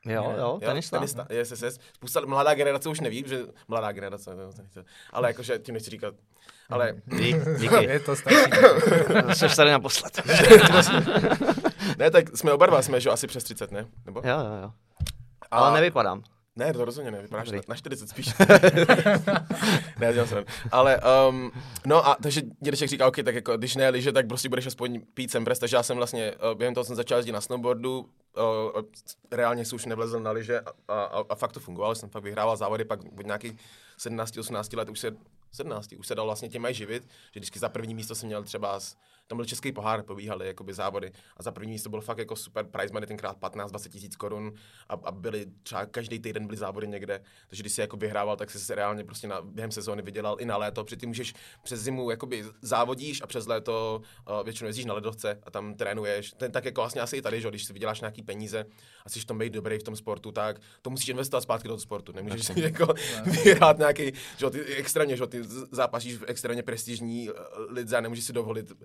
[0.06, 0.96] Jo, jo, tenista.
[0.96, 1.26] tenista.
[1.30, 1.78] Yes, yes, yes.
[1.94, 4.30] Spousta mladá generace už neví, že mladá generace,
[5.12, 6.14] ale jakože tím nechci říkat.
[6.70, 7.84] Ale Dík, díky.
[7.84, 8.36] Je to stačí.
[9.48, 10.20] Jsi tady naposled.
[11.98, 13.86] ne, tak jsme oba dva, jsme že jo, asi přes 30, ne?
[14.06, 14.20] Nebo?
[14.24, 14.72] Jo, jo, jo.
[15.50, 16.22] A- Ale nevypadám.
[16.56, 17.58] Ne, to rozhodně ne, vypadáš Dobrý.
[17.58, 18.34] na, na 40 spíš.
[19.98, 20.44] ne, dělám se.
[20.72, 21.50] Ale, um,
[21.86, 25.00] no a takže dědeček říká, OK, tak jako, když ne liže, tak prostě budeš aspoň
[25.14, 28.82] pít sem takže já jsem vlastně, uh, během toho jsem začal jezdit na snowboardu, uh,
[29.30, 32.56] reálně jsem už nevlezl na liže a, a, a, fakt to fungovalo, jsem fakt vyhrával
[32.56, 33.52] závody, pak od nějakých
[33.98, 35.16] 17-18 let už se
[35.52, 38.44] 17, už se dal vlastně těm mají živit, že vždycky za první místo jsem měl
[38.44, 38.80] třeba
[39.30, 41.12] tam byl český pohár, pobíhaly jakoby závody.
[41.36, 44.52] A za první místo bylo fakt jako super prize money, tenkrát 15-20 tisíc korun.
[44.88, 48.50] A, a, byly třeba každý týden byly závody někde, takže když si jako vyhrával, tak
[48.50, 52.10] si se reálně prostě na, během sezóny vydělal i na léto, ty můžeš přes zimu
[52.10, 56.64] jakoby závodíš a přes léto uh, většinou jezdíš na ledovce a tam trénuješ, ten tak
[56.64, 58.66] jako vlastně asi i tady, že když si vyděláš nějaký peníze
[59.06, 61.74] a jsi v tom být dobrý v tom sportu, tak to musíš investovat zpátky do
[61.74, 62.94] toho sportu, nemůžeš si jako
[63.44, 67.36] vyhrát nějaký, že ty extrémně, že ty zápasíš v extrémně prestižní uh,
[67.68, 68.76] lidze a nemůžeš si dovolit uh,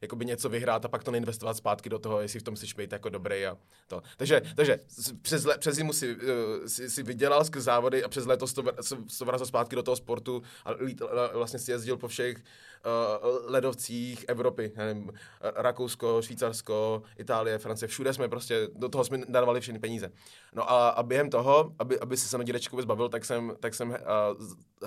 [0.00, 2.92] jakoby něco vyhrát a pak to neinvestovat zpátky do toho, jestli v tom chceš být
[2.92, 3.56] jako dobrý a
[3.86, 4.02] to.
[4.16, 4.78] Takže, takže
[5.22, 6.20] přes, le, přes zimu si, uh,
[6.66, 9.76] si, si, vydělal skrz závody a přes léto jsi to, vr- jsi to vrazil zpátky
[9.76, 11.02] do toho sportu a lít,
[11.32, 18.28] vlastně si jezdil po všech uh, ledovcích Evropy, nevím, Rakousko, Švýcarsko, Itálie, Francie, všude jsme
[18.28, 20.12] prostě, do toho jsme dávali všechny peníze.
[20.52, 23.74] No a, a během toho, aby, aby se se mnou dědečkovi zbavil, tak jsem, tak
[23.74, 23.96] jsem uh,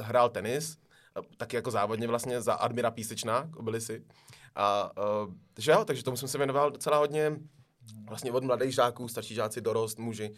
[0.03, 0.77] hrál tenis,
[1.37, 4.03] taky jako závodně vlastně za Admira Písečná, byli si.
[4.55, 7.39] A, uh, takže jo, takže tomu jsem se věnoval docela hodně,
[8.07, 10.33] vlastně od mladých žáků, starší žáci, dorost, muži.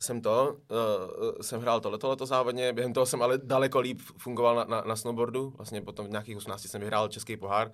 [0.00, 4.56] Jsem to, uh, jsem hrál tohle, tohleto závodně, během toho jsem ale daleko líp fungoval
[4.56, 7.72] na, na, na snowboardu, vlastně potom v nějakých 18 jsem vyhrál český pohár.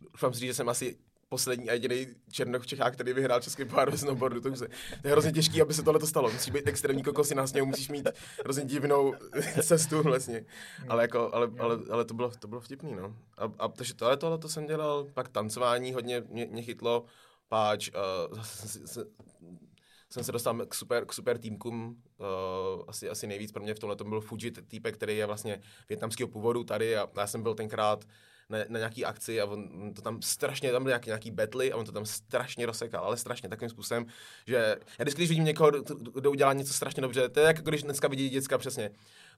[0.00, 0.98] Doufám si že jsem asi
[1.28, 4.40] poslední a jediný černok v Čechách, který vyhrál český pohár ve snowboardu.
[4.40, 4.68] To, se,
[5.02, 6.30] to je hrozně těžký, aby se tohle stalo.
[6.30, 8.08] Musíš být extrémní kokosy na sněhu, musíš mít
[8.44, 9.14] hrozně divnou
[9.62, 10.44] cestu vlastně.
[10.88, 13.16] Ale, jako, ale, ale, ale to, bylo, to bylo vtipný, no.
[13.38, 17.04] A, a takže tohle, tohle to jsem dělal, pak tancování hodně mě, mě chytlo.
[17.48, 17.90] páč,
[18.28, 19.04] uh, zase jsem, jsem,
[20.10, 23.78] jsem se dostal k super, k super týmkům, uh, asi, asi nejvíc pro mě v
[23.78, 27.54] tomhle to byl Fuji týpek, který je vlastně větnamského původu tady a já jsem byl
[27.54, 28.04] tenkrát
[28.48, 31.76] na, na nějaký akci a on to tam strašně, tam byly nějaký, nějaký betly a
[31.76, 34.06] on to tam strašně rozsekal, ale strašně takovým způsobem,
[34.46, 35.70] že já vždycky, když vidím někoho,
[36.14, 38.90] kdo udělá něco strašně dobře, to je jako když dneska vidí děcka přesně,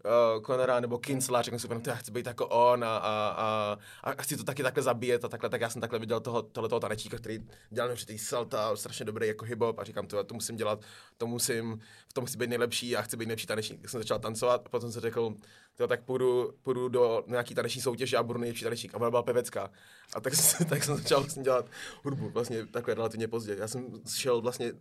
[0.05, 3.79] uh, Conora nebo Kinsla, řeknu si, já chci být jako on a, a, a,
[4.11, 6.81] a, chci to taky takhle zabíjet a takhle, tak já jsem takhle viděl toho, toho
[6.81, 7.39] tanečíka, který
[7.71, 10.81] dělal ty salta, strašně dobrý jako hip a říkám, to, to musím dělat,
[11.17, 13.81] to musím, v tom musí být nejlepší a chci být nejlepší tanečník.
[13.81, 15.35] Tak jsem začal tancovat a potom jsem řekl,
[15.77, 18.95] to, tak půjdu, půjdu do nějaký taneční soutěže a budu nejlepší tanečník.
[18.95, 19.71] A ona byla pevecká.
[20.15, 20.33] A tak,
[20.69, 21.67] tak jsem začal vlastně dělat
[22.03, 23.57] hudbu, vlastně takhle relativně pozdě.
[23.59, 24.73] Já jsem šel vlastně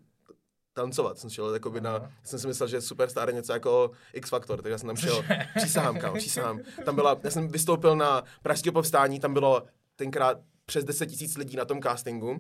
[0.82, 1.20] tancovat.
[1.20, 4.78] Jsem šel jakoby na, jsem si myslel, že Superstar je něco jako X Factor, takže
[4.78, 5.24] jsem tam šel,
[5.56, 6.60] přísahám, kam, přísahám.
[6.86, 9.64] Tam byla, já jsem vystoupil na Pražského povstání, tam bylo
[9.96, 12.40] tenkrát přes 10 tisíc lidí na tom castingu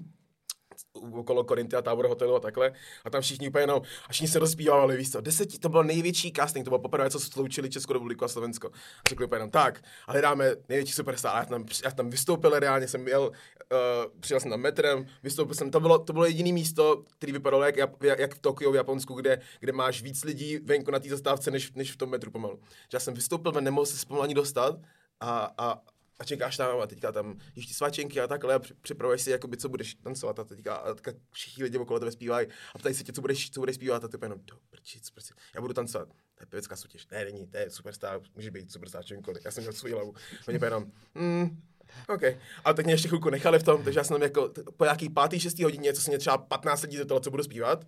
[0.93, 2.71] okolo Korinty a tábor hotelu a takhle.
[3.05, 6.33] A tam všichni úplně jenom, a všichni se rozpívali, víš co, deset, to byl největší
[6.35, 8.67] casting, to bylo poprvé, co sloučili Českou republiku a Slovensko.
[9.05, 11.35] A řekli úplně jenom, tak, a hledáme největší superstar.
[11.35, 15.55] A já tam, já tam vystoupil, reálně jsem jel, uh, přijel jsem tam metrem, vystoupil
[15.55, 19.13] jsem, to bylo, to bylo jediné místo, který vypadalo jak, jak v Tokiu, v Japonsku,
[19.13, 22.59] kde, kde máš víc lidí venku na té zastávce, než, než v tom metru pomalu.
[22.63, 24.75] Že já jsem vystoupil, nemohl se pomalu ani dostat
[25.19, 25.81] a, a,
[26.19, 29.57] a čekáš tam a teďka tam jíš ty svačenky a takhle a připravuješ si, jakoby,
[29.57, 33.03] co budeš tancovat a teďka, a teďka všichni lidi okolo tebe zpívají a ptají se
[33.03, 36.07] tě, co budeš, co budeš zpívat a ty jenom, do prčic, prostě, já budu tancovat.
[36.07, 37.07] To je pěvecká soutěž.
[37.11, 39.45] Ne, není, to je superstar, může být superstar čemkoliv.
[39.45, 40.13] Já jsem měl svou hlavu.
[40.47, 41.61] Oni jenom, mm,
[42.07, 42.23] OK.
[42.63, 45.09] A tak mě ještě chvilku nechali v tom, takže já jsem tam jako po nějaký
[45.09, 47.87] pátý, šestý hodině, co se mě třeba 15 lidí zeptalo, co budu zpívat.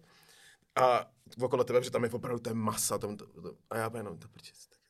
[0.75, 1.11] A
[1.41, 2.97] okolo tebe, že tam je opravdu je masa.
[2.97, 4.80] Tom, to, to, a já jenom, to prčic, tak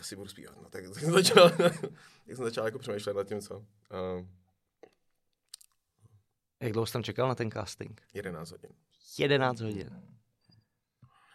[0.00, 0.56] asi budu zpívat.
[0.62, 3.58] No, tak, tak jsem začal, tak jsem začal jako přemýšlet nad tím, co.
[3.58, 4.26] Uh,
[6.62, 8.02] Jak dlouho jsi tam čekal na ten casting?
[8.14, 8.70] 11 hodin.
[9.18, 10.18] 11 hodin.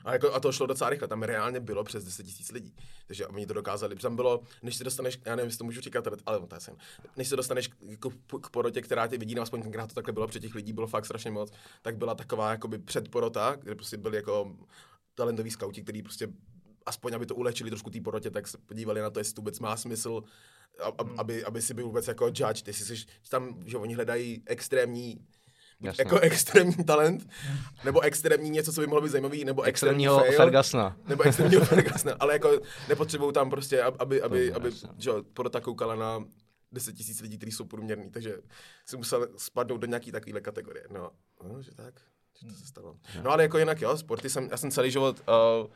[0.06, 2.76] A, jako, a to šlo docela rychle, tam reálně bylo přes 10 tisíc lidí.
[3.08, 3.96] Takže oni to dokázali.
[3.96, 6.78] Tam bylo, než se dostaneš, já nevím, jestli to můžu říkat, ale to jsem,
[7.18, 7.68] než se dostaneš
[8.00, 8.08] k,
[8.42, 11.06] k, porotě, která tě vidí, aspoň tenkrát to takhle bylo, před těch lidí bylo fakt
[11.06, 14.58] strašně moc, tak byla taková jakoby předporota, kde prostě byli jako
[15.16, 16.28] talentoví skauti, kteří prostě
[16.86, 19.60] aspoň aby to ulečili trošku té porotě, tak se podívali na to, jestli to vůbec
[19.60, 20.24] má smysl,
[21.04, 21.20] hmm.
[21.20, 25.28] aby, aby si byl vůbec jako judge, jestli jsi tam, že oni hledají extrémní
[25.80, 27.30] Buď jako extrémní talent,
[27.84, 30.98] nebo extrémní něco, co by mohlo být zajímavý, nebo extrémního fail, Fergasna.
[31.08, 32.60] Nebo extrémního Fergasna, ale jako
[32.90, 36.26] nepotřebují tam prostě, aby, aby, aby že porota koukala na
[36.72, 38.38] 10 tisíc lidí, kteří jsou průměrní, takže
[38.86, 40.86] si musel spadnout do nějaký takovéhle kategorie.
[40.92, 41.12] No,
[41.44, 41.94] no že tak,
[42.40, 42.96] že to se stalo.
[43.24, 45.22] No ale jako jinak jo, sporty jsem, já jsem celý život
[45.64, 45.68] uh,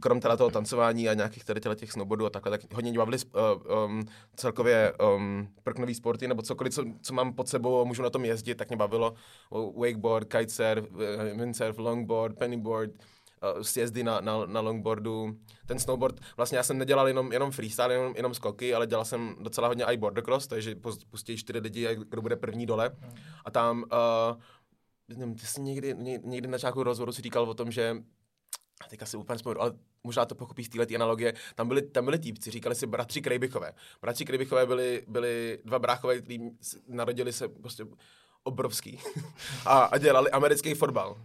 [0.00, 3.84] krom teda toho tancování a nějakých tady těch snowboardů a takhle, tak hodně bavili uh,
[3.84, 4.02] um,
[4.36, 8.24] celkově um, prknový sporty, nebo cokoliv, co, co, mám pod sebou a můžu na tom
[8.24, 9.14] jezdit, tak mě bavilo
[9.76, 15.36] wakeboard, kitesurf, eh, windsurf, longboard, pennyboard, uh, sjezdy na, na, na longboardu,
[15.66, 19.36] ten snowboard, vlastně já jsem nedělal jenom, jenom freestyle, jenom, jenom skoky, ale dělal jsem
[19.40, 20.74] docela hodně i border cross, takže
[21.10, 22.90] pustí čtyři lidi, kdo bude první dole.
[23.44, 24.40] A tam, uh,
[25.16, 27.96] nevím, ty jsi někdy, někdy na nějakou rozhovoru si říkal o tom, že
[28.90, 29.72] teďka si úplně vzpomenu, ale
[30.04, 33.72] možná to pochopí z této analogie, tam byli, tam byli týpci, říkali si bratři Krejbychové.
[34.02, 36.50] Bratři Krejbychové byli, byli dva bráchové, kteří
[36.88, 37.84] narodili se prostě
[38.42, 39.00] obrovský
[39.66, 41.16] a, a dělali americký fotbal.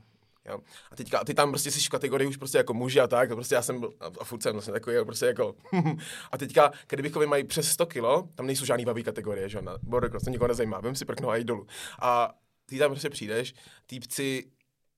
[0.49, 0.59] Jo.
[0.91, 3.35] A teďka, ty tam prostě jsi v kategorii už prostě jako muži a tak, a
[3.35, 5.55] prostě já jsem byl, a, a furt jsem vlastně takový, prostě jako,
[6.31, 10.09] a teďka, kdybychom mají přes 100 kilo, tam nejsou žádný babí kategorie, že na border
[10.09, 11.67] cross, to nikoho nezajímá, vím si prknout a jít dolů.
[12.01, 12.33] A
[12.65, 13.53] ty tam prostě přijdeš,
[13.85, 14.45] týpci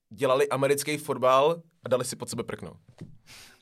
[0.09, 2.77] dělali americký fotbal a dali si pod sebe prknout.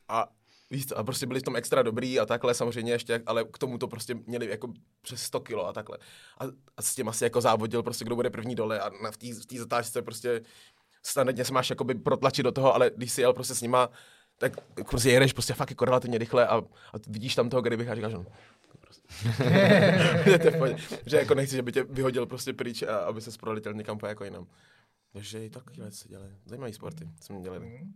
[0.08, 0.28] A
[0.72, 3.58] víš co, a prostě byli v tom extra dobrý a takhle samozřejmě ještě, ale k
[3.58, 5.98] tomu to prostě měli jako přes 100 kilo a takhle.
[6.40, 6.44] A,
[6.78, 9.58] a s tím asi jako závodil prostě, kdo bude první dole a na, v té
[9.58, 10.42] zatáčce prostě
[11.04, 13.90] standardně se máš jakoby protlačit do toho, ale když si jel prostě s nima,
[14.38, 14.54] tak
[14.90, 18.14] prostě jedeš prostě fakt jako relativně rychle a, a vidíš tam toho kdybych a říkáš,
[18.14, 18.26] no,
[18.80, 19.02] prostě.
[21.06, 24.08] že jako nechci, že by tě vyhodil prostě pryč a aby se sprolitil někam po
[24.08, 24.48] jako jinam.
[25.14, 26.32] Takže i takové se dělají.
[26.46, 27.60] Zajímavé sporty jsme dělali.
[27.60, 27.94] Mm.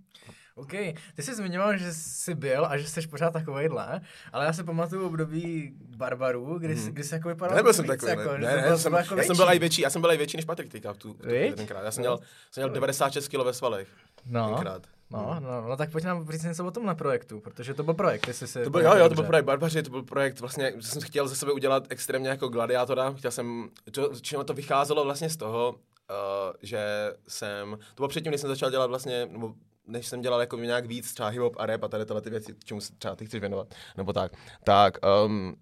[0.56, 0.72] OK,
[1.16, 4.02] ty jsi zmiňoval, že jsi byl a že jsi pořád takovejhle,
[4.32, 8.10] ale já si pamatuju období Barbarů, kdy, jsi, kdy jsi jako vypadal Nebyl jsem takový,
[8.10, 10.18] jako, ne, ne, ne jsem, jako já jsem byl i větší, já jsem byl i
[10.18, 11.84] větší než Patrik teďka v tu, tu tenkrát.
[11.84, 12.20] Já jsem měl,
[12.52, 13.88] jsem měl 96 kg ve svalech.
[14.26, 14.54] No.
[14.54, 14.88] Tenkrát.
[15.12, 18.28] No, no, no, tak pojď nám říct něco o tomhle projektu, protože to byl projekt,
[18.28, 18.64] jestli si...
[18.64, 21.36] To byl, jo, jo, to byl projekt Barbaři, to byl projekt, vlastně jsem chtěl ze
[21.36, 25.76] sebe udělat extrémně jako gladiátora, chtěl jsem, to, to vycházelo vlastně z toho,
[26.10, 29.54] uh, že jsem, to bylo předtím, než jsem začal dělat vlastně, nebo
[29.88, 32.56] než jsem dělal jako nějak víc třeba hip-hop a rap a tady tyhle ty věci,
[32.64, 34.32] čemu se třeba ty chceš věnovat, nebo tak,
[34.64, 35.56] tak um,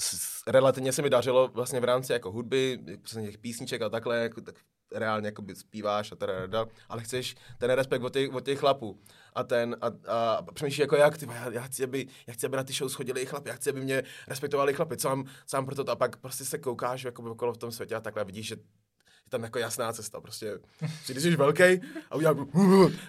[0.00, 2.78] s, relativně se mi dařilo vlastně v rámci jako hudby,
[3.12, 4.54] těch písniček a takhle, jako, tak
[4.92, 9.00] reálně jako zpíváš a teda, ale chceš ten respekt od těch, od těch chlapů.
[9.34, 12.56] A ten a, a přemýšlíš jako jak, ty, já, já, chci, aby, já chci, aby
[12.56, 15.66] na ty show schodili i chlapi, já chci, aby mě respektovali chlapi, co mám sám
[15.66, 18.56] proto a pak prostě se koukáš jako okolo v tom světě a takhle vidíš, že
[19.26, 20.58] je tam jako jasná cesta, prostě.
[21.06, 21.62] Když jsi velký
[22.10, 22.34] a udělá,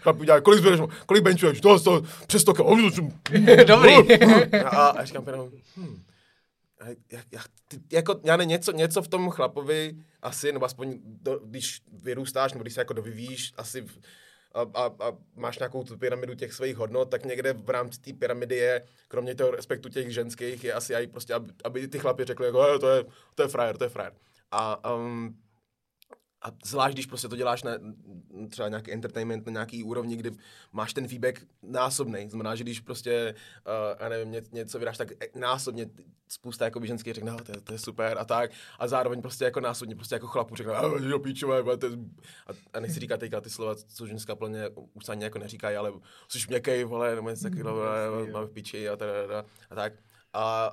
[0.02, 2.54] chlap udělá, kolik zběreš, kolik benchuješ, to, to, přes to,
[3.68, 4.20] Dobrý.
[4.66, 6.04] a, a říkám jenom, hm,
[7.12, 11.40] jak, jak, ty, jako, já ne, něco, něco v tom chlapovi asi, nebo aspoň do,
[11.46, 14.00] když vyrůstáš, nebo když se jako dovyvíjíš, asi v,
[14.54, 18.14] a, a, a máš nějakou tu pyramidu těch svých hodnot, tak někde v rámci té
[18.14, 22.26] pyramidy je, kromě toho respektu těch ženských, je asi i prostě, aby, aby ty chlapi
[22.26, 23.04] řekli, jako, to je,
[23.36, 24.14] to je frajer, to je frajer.
[24.52, 25.38] A um,
[26.42, 27.72] a zvlášť, když prostě to děláš na
[28.50, 30.32] třeba nějaký entertainment na nějaký úrovni, kdy
[30.72, 32.30] máš ten feedback násobný.
[32.30, 33.36] Znamená, že když prostě,
[33.68, 35.90] uh, já nevím, ně, něco vydáš, tak násobně
[36.28, 38.52] spousta jako ženských řekne, no, to, je, to, je, super a tak.
[38.80, 40.74] A zároveň prostě jako násobně prostě jako chlapu řekne,
[41.10, 45.40] do píčové, a, a, nechci říkat teďka ty slova, co ženská plně už ani jako
[45.40, 45.94] neříkají, ale
[46.28, 48.94] jsi měkkej, vole, nebo něco takového, máme v píči a,
[49.70, 49.94] a tak.
[50.34, 50.72] A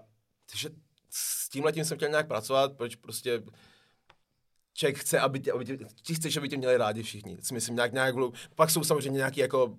[0.51, 0.69] takže
[1.11, 3.43] s tím letím jsem chtěl nějak pracovat, proč prostě
[4.75, 7.37] člověk chce, aby tě, aby tě, ty chceš, aby tě měli rádi všichni.
[7.41, 8.15] Si myslím, nějak, nějak,
[8.55, 9.77] pak jsou samozřejmě nějaký jako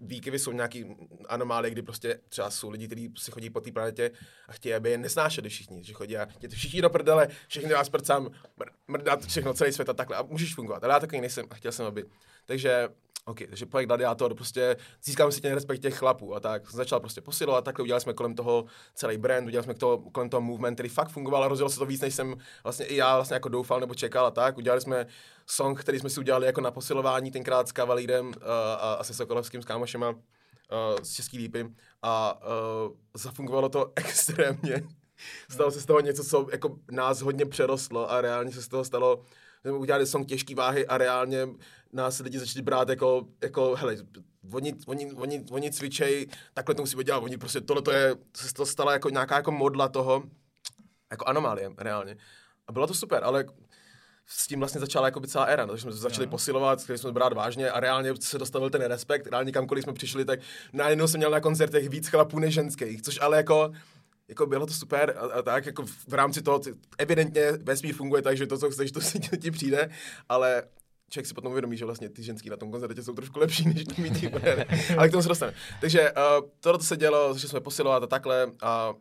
[0.00, 0.84] výkyvy, jsou nějaký
[1.28, 4.10] anomálie, kdy prostě třeba jsou lidi, kteří si chodí po té planetě
[4.48, 7.88] a chtějí, aby je nesnášeli všichni, že chodí a tě všichni do prdele, všichni vás
[7.88, 8.30] prcám,
[8.88, 10.84] mrdat všechno, celý svět a takhle a můžeš fungovat.
[10.84, 12.04] Ale já takový nejsem a chtěl jsem, aby.
[12.46, 12.88] Takže
[13.28, 16.70] OK, takže projekt Gladiator, prostě získám si ten respekt těch chlapů a tak.
[16.70, 18.64] Začal prostě posilovat, takhle udělali jsme kolem toho
[18.94, 21.86] celý brand, udělali jsme toho, kolem toho movement, který fakt fungoval a rozjel se to
[21.86, 24.58] víc, než jsem vlastně i já vlastně jako doufal nebo čekal a tak.
[24.58, 25.06] Udělali jsme
[25.46, 28.32] song, který jsme si udělali jako na posilování tenkrát s Kavalírem uh,
[28.78, 30.16] a, a se Sokolovským, s kámošema uh,
[31.02, 31.68] z Český lípy
[32.02, 34.82] a uh, zafungovalo to extrémně.
[35.50, 38.84] Stalo se z toho něco, co jako nás hodně přerostlo a reálně se z toho
[38.84, 39.22] stalo
[39.60, 41.48] jsme udělali song těžký váhy a reálně
[41.92, 43.96] nás lidi začali brát jako, jako hele,
[44.52, 48.54] oni, oni, oni, oni cvičej, takhle to musíme dělat, oni prostě tohle to je, se
[48.54, 50.22] to stala jako nějaká jako modla toho,
[51.10, 52.16] jako anomálie, reálně.
[52.66, 53.44] A bylo to super, ale
[54.26, 56.30] s tím vlastně začala jako by celá éra, no, takže jsme začali no.
[56.30, 60.24] posilovat, chtěli jsme brát vážně a reálně se dostavil ten respekt, reálně kamkoliv jsme přišli,
[60.24, 60.40] tak
[60.72, 63.72] najednou jsem měl na koncertech víc chlapů než ženských, což ale jako
[64.28, 66.60] jako bylo to super a, a tak, jako v, rámci toho,
[66.98, 69.90] evidentně vesmír funguje tak, že to, co chceš, to se ti, přijde,
[70.28, 70.62] ale
[71.10, 73.84] člověk si potom uvědomí, že vlastně ty ženský na tom koncertě jsou trošku lepší než
[73.84, 74.34] ty mít
[74.98, 75.54] ale k tomu se dostane.
[75.80, 78.94] Takže uh, tohle se dělo, že jsme posilovat a takhle a, a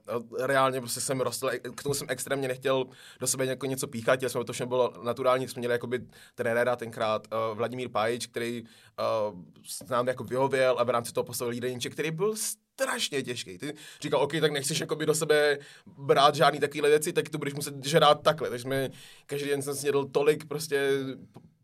[0.46, 2.86] reálně prostě jsem rostl, k tomu jsem extrémně nechtěl
[3.20, 7.28] do sebe jako něco píchat, jsme to všechno bylo naturální, jsme měli jakoby trenéra tenkrát
[7.32, 12.12] uh, Vladimír Pajič, který uh, nám jako vyhověl a v rámci toho postavil jídelníček, který
[12.12, 12.36] byl
[12.82, 13.58] strašně těžký.
[13.58, 17.54] Ty říkal, OK, tak nechceš jakoby do sebe brát žádný takovýhle věci, tak to budeš
[17.54, 18.50] muset žrát takhle.
[18.50, 18.90] Takže jsme,
[19.26, 20.90] každý den jsem snědl tolik prostě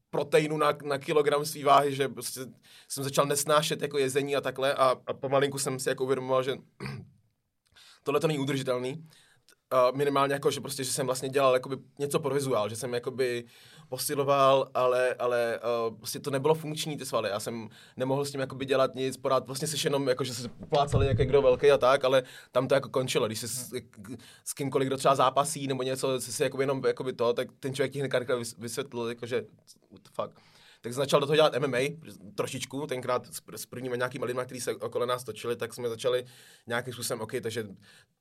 [0.10, 2.42] proteinu na, na kilogram své váhy, že prostě
[2.88, 6.56] jsem začal nesnášet jako jezení a takhle a, a pomalinku jsem si jako uvědomoval, že
[8.04, 9.08] tohle to není udržitelný.
[9.74, 12.94] Uh, minimálně jako, že prostě, že jsem vlastně dělal jakoby něco pro vizuál, že jsem
[12.94, 13.46] jakoby
[13.94, 17.30] posiloval, ale, ale uh, prostě to nebylo funkční ty svaly.
[17.30, 20.50] Já jsem nemohl s tím jakoby dělat nic, pořád vlastně se jenom jako, že se
[20.70, 23.28] plácali jak kdo velký a tak, ale tam to jako končilo.
[23.28, 23.74] Když se s,
[24.44, 27.92] s kýmkoliv, kdo třeba zápasí nebo něco, si jakoby jenom jakoby to, tak ten člověk
[27.94, 28.12] ti hned
[28.58, 29.46] vysvětlil, jako, že
[29.92, 30.53] what the fuck
[30.84, 31.78] tak začal do toho dělat MMA
[32.36, 36.26] trošičku, tenkrát s, s prvními nějakými lidmi, kteří se okolo nás točili, tak jsme začali
[36.68, 37.68] nějakým způsobem, OK, takže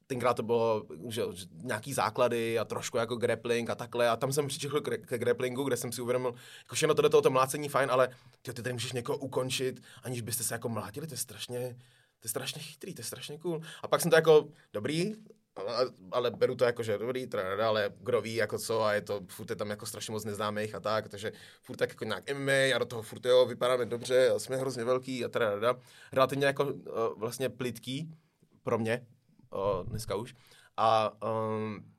[0.06, 4.48] tenkrát to bylo že, nějaký základy a trošku jako grappling a takhle a tam jsem
[4.48, 7.68] přičichl k, k grapplingu, kde jsem si uvědomil, jako všechno to do toho to mlácení
[7.68, 8.08] fajn, ale
[8.42, 11.76] ty, ty tady můžeš někoho ukončit, aniž byste se jako mlátili, to je strašně,
[12.20, 13.60] to je strašně chytrý, to je strašně cool.
[13.82, 15.14] A pak jsem to jako, dobrý,
[15.56, 19.00] ale, ale beru to jako, že dobrý trenér, ale kdo ví, jako co, a je
[19.00, 21.32] to, furt je tam jako strašně moc neznámých a tak, takže
[21.62, 24.84] furt tak jako nějak MMA a do toho furt jo, vypadáme dobře a jsme hrozně
[24.84, 25.76] velký a teda,
[26.12, 26.72] relativně jako uh,
[27.16, 28.14] vlastně plitký
[28.62, 29.06] pro mě,
[29.54, 30.34] uh, dneska už.
[30.76, 31.92] A um,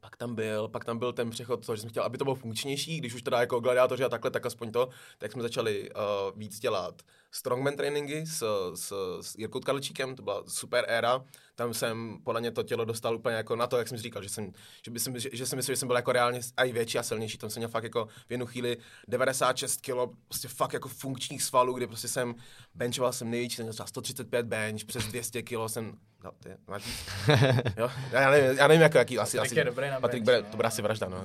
[0.00, 2.34] pak tam byl, pak tam byl ten přechod, to, že jsem chtěl, aby to bylo
[2.34, 4.88] funkčnější, když už teda jako gladiátoři a takhle, tak aspoň to,
[5.18, 8.44] tak jsme začali uh, víc dělat strongman tréninky s,
[8.74, 11.24] s, s Jirkou Tkalčíkem, to byla super éra,
[11.54, 14.28] tam jsem podle mě to tělo dostal úplně jako na to, jak jsem říkal, že
[14.28, 14.52] jsem,
[14.84, 17.02] že, by jsem, že, že jsem myslel, že jsem byl jako reálně i větší a
[17.02, 18.76] silnější, tam jsem měl fakt jako v jednu chvíli
[19.08, 22.34] 96 kg, prostě fakt jako funkčních svalů, kdy prostě jsem
[22.74, 27.06] benchoval jsem největší, jsem měl třeba 135 bench, přes 200 kg jsem, no, ty, máš
[27.76, 27.90] jo?
[28.10, 30.68] Já, nevím, já nevím, jako jaký, asi, asi, je dobrý na Patrik bench, to bude
[30.68, 31.24] asi vražda, no.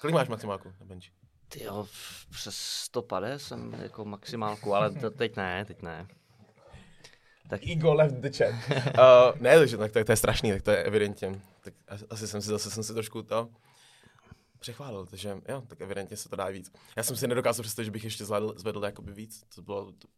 [0.00, 1.04] Kolik máš maximálku na bench?
[1.48, 1.86] Ty jo,
[2.30, 6.06] přes 150 jsem jako maximálku, ale to teď ne, teď ne.
[7.48, 7.66] Tak...
[7.66, 8.54] Ego left the chat.
[8.70, 11.40] uh, ne, takže tak to, to, je strašný, tak to je evidentně.
[11.60, 11.74] tak
[12.10, 13.48] asi jsem si zase jsem si trošku to
[14.60, 16.72] přechválil, takže jo, tak evidentně se to dá víc.
[16.96, 20.08] Já jsem si nedokázal představit, že bych ještě zvládl, zvedl jakoby víc, to bylo, to,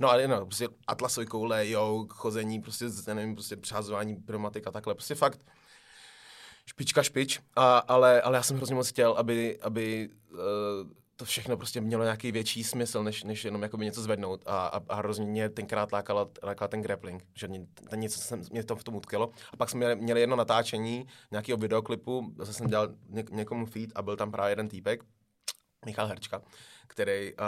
[0.00, 4.94] No ale no, prostě atlasový koule, jo, chození, prostě, nevím, prostě přázování pneumatik a takhle,
[4.94, 5.44] prostě fakt
[6.66, 10.38] špička špič, a, ale, ale já jsem hrozně moc chtěl, aby, aby uh,
[11.16, 14.42] to všechno prostě mělo nějaký větší smysl, než, než jenom jakoby něco zvednout.
[14.46, 18.42] A, a, a hrozně mě tenkrát lákala, lákala ten grappling, že mě, ten něco jsem,
[18.52, 19.30] mě to v tom utkilo.
[19.52, 23.90] A pak jsme měli, měli jedno natáčení nějakého videoklipu, zase jsem dělal ně, někomu feed
[23.94, 25.04] a byl tam právě jeden týpek,
[25.86, 26.42] Michal Herčka,
[26.88, 27.38] který uh,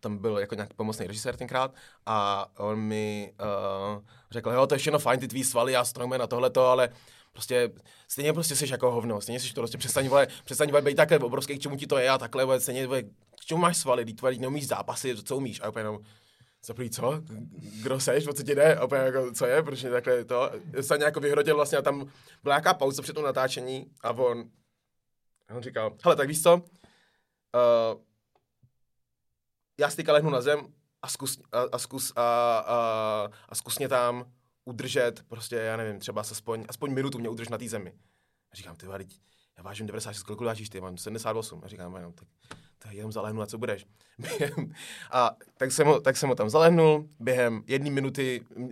[0.00, 1.74] tam byl jako nějaký pomocný režisér tenkrát
[2.06, 6.20] a on mi uh, řekl, jo, to je všechno fajn, ty tvý svaly, já strongman
[6.20, 6.88] na tohleto, ale
[7.32, 7.72] prostě
[8.08, 11.18] stejně prostě jsi jako hovno, stejně jsi to prostě přestaň, vole, přestaň vole, být takhle
[11.18, 14.04] obrovský, k čemu ti to je a takhle, vole, stejně, vole, k čemu máš svaly,
[14.04, 15.98] ty tvoje neumíš zápasy, co umíš a úplně jenom,
[16.64, 17.22] za prvý, co?
[17.82, 18.26] Kdo seš?
[18.26, 18.76] O co ti jde?
[18.76, 19.62] A úplně jako, co je?
[19.62, 20.50] Proč takhle to?
[20.80, 22.10] Se nějak vyhrotil vlastně a tam
[22.42, 24.44] byla nějaká pauza před tom natáčení a on,
[25.56, 26.54] on říkal, hele, tak víš co?
[26.54, 26.60] Uh,
[29.82, 30.66] já si lehnu na zem
[31.02, 34.24] a zkus, a, a, zkus, a, a, a zkus mě tam
[34.64, 37.92] udržet, prostě, já nevím, třeba aspoň, aspoň minutu mě udrž na té zemi.
[38.52, 38.98] A říkám, ty vole,
[39.58, 41.60] já vážím 96, kolik vážíš ty, mám 78.
[41.64, 42.28] A říkám, no, tak,
[42.78, 43.86] tak jenom zalehnu, a co budeš?
[45.10, 48.66] a tak jsem, ho, tak jsem ho tam zalehnul, během jedné minuty, uh,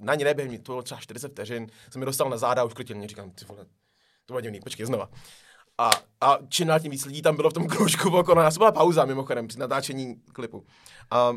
[0.00, 2.74] na ně neběhem, to bylo třeba 40 vteřin, jsem mi dostal na záda a už
[2.74, 3.64] krotil mě, říkám, ty vole,
[4.26, 5.10] to bylo divný, počkej, znova.
[5.78, 8.58] A, a čím dál tím víc lidí tam bylo v tom kroužku okolo nás.
[8.58, 10.66] byla pauza mimochodem při natáčení klipu.
[11.10, 11.32] A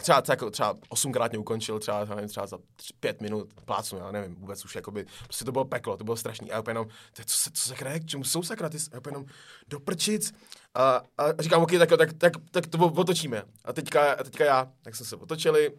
[0.00, 4.10] třeba, třeba, třeba osmkrát mě ukončil, třeba, nevím, třeba za tři, pět minut plácnu, já
[4.10, 6.52] nevím, vůbec už jakoby, prostě to bylo peklo, to bylo strašný.
[6.52, 9.00] A já jenom, co, se, co sakra je, k čemu jsou sakra, ty, a já
[9.06, 9.26] jenom,
[9.68, 10.32] do prčic.
[10.74, 13.42] A, a říkám, ok, tak, tak, tak, tak to otočíme.
[13.64, 15.72] A teďka, a teďka já, tak jsme se otočili,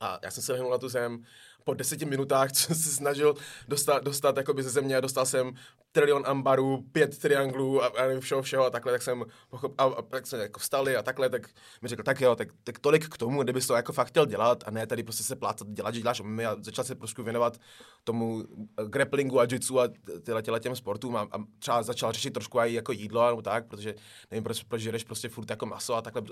[0.00, 1.24] a já jsem se lehnul na tu zem,
[1.66, 3.34] po deseti minutách, co se snažil
[3.68, 5.54] dostat, dostat jakoby ze země, dostal jsem
[5.92, 10.02] trilion ambarů, pět trianglů a, a všeho, všeho a takhle, tak jsem pochop, a, a
[10.02, 11.48] tak jsme jako vstali a takhle, tak
[11.82, 14.64] mi řekl, tak jo, tak, tak tolik k tomu, kdybys to jako fakt chtěl dělat
[14.66, 17.58] a ne tady prostě se plácat, dělat, že děláš a začal se trošku věnovat
[18.04, 18.44] tomu
[18.78, 19.88] eh, grapplingu a jitsu a
[20.22, 23.66] tyhle, tyhle těm sportům a, a, třeba začal řešit trošku i jako jídlo nebo tak,
[23.66, 23.94] protože
[24.30, 26.22] nevím, proč, proč žereš prostě furt jako maso a takhle,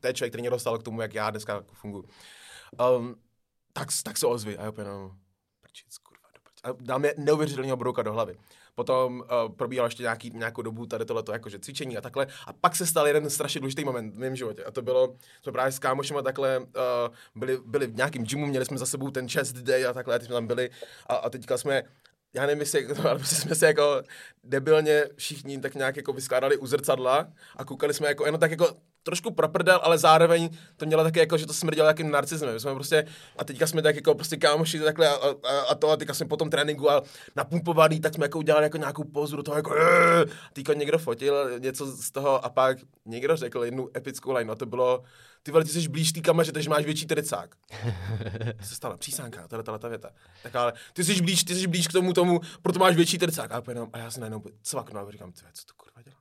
[0.00, 2.04] to je člověk, který mě dostal k tomu, jak já dneska funguji.
[2.98, 3.16] Um,
[3.72, 4.58] tak, tak se ozvi.
[4.58, 5.16] A já úplně, no,
[5.60, 6.60] prčic, kurva, do prčic.
[6.64, 8.36] A dám je neuvěřitelného brouka do hlavy.
[8.74, 12.26] Potom uh, probíhalo ještě nějaký, nějakou dobu tady tohleto jakože cvičení a takhle.
[12.46, 14.64] A pak se stal jeden strašně důležitý moment v mém životě.
[14.64, 16.64] A to bylo, jsme právě s kámošem takhle uh,
[17.34, 20.18] byli, byli v nějakém gymu, měli jsme za sebou ten chest day a takhle, a
[20.18, 20.70] teď jsme tam byli.
[21.06, 21.82] A, a teďka jsme
[22.34, 24.02] já nevím, jestli, ale prostě jsme se jako
[24.44, 28.76] debilně všichni tak nějak jako vyskládali u zrcadla a koukali jsme jako jenom tak jako
[29.02, 32.60] trošku proprdel, ale zároveň to mělo také jako, že to smrdělo jakým narcismem.
[32.60, 33.06] jsme prostě,
[33.38, 36.26] a teďka jsme tak jako prostě kámoši takhle a, a, a, to a teďka jsme
[36.26, 37.02] po tom tréninku a
[37.36, 39.74] napumpovaný, tak jsme jako udělali jako nějakou pozu do toho jako
[40.52, 44.66] teďka někdo fotil něco z toho a pak někdo řekl jednu epickou line a to
[44.66, 45.02] bylo
[45.42, 47.56] ty vole, ty jsi blíž té kameře, takže máš větší tricák.
[48.58, 50.10] To se stala přísánka, tohle ta věta.
[50.42, 53.52] Tak ale ty jsi blíž, ty jsi blíž k tomu tomu, proto máš větší tricák.
[53.52, 56.16] A, jenom, a já se najednou cvaknu a říkám, co to kurva dělá?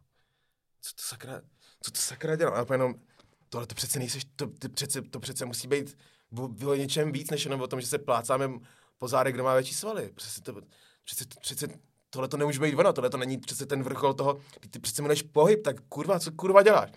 [0.81, 1.41] Co to sakra,
[1.81, 2.51] co to sakra dělá?
[2.51, 2.95] A jenom,
[3.49, 5.97] tohle to přece nejseš, to, to, přece, to přece musí být
[6.65, 8.49] o něčem víc, než jenom o tom, že se plácáme
[8.97, 10.11] po zádech, kdo má větší svaly.
[10.15, 10.61] Přece, to,
[11.03, 11.67] přece, přece
[12.09, 15.01] tohle to nemůže být ono, tohle to není přece ten vrchol toho, ty, ty přece
[15.01, 16.91] můžeš pohyb, tak kurva, co kurva děláš?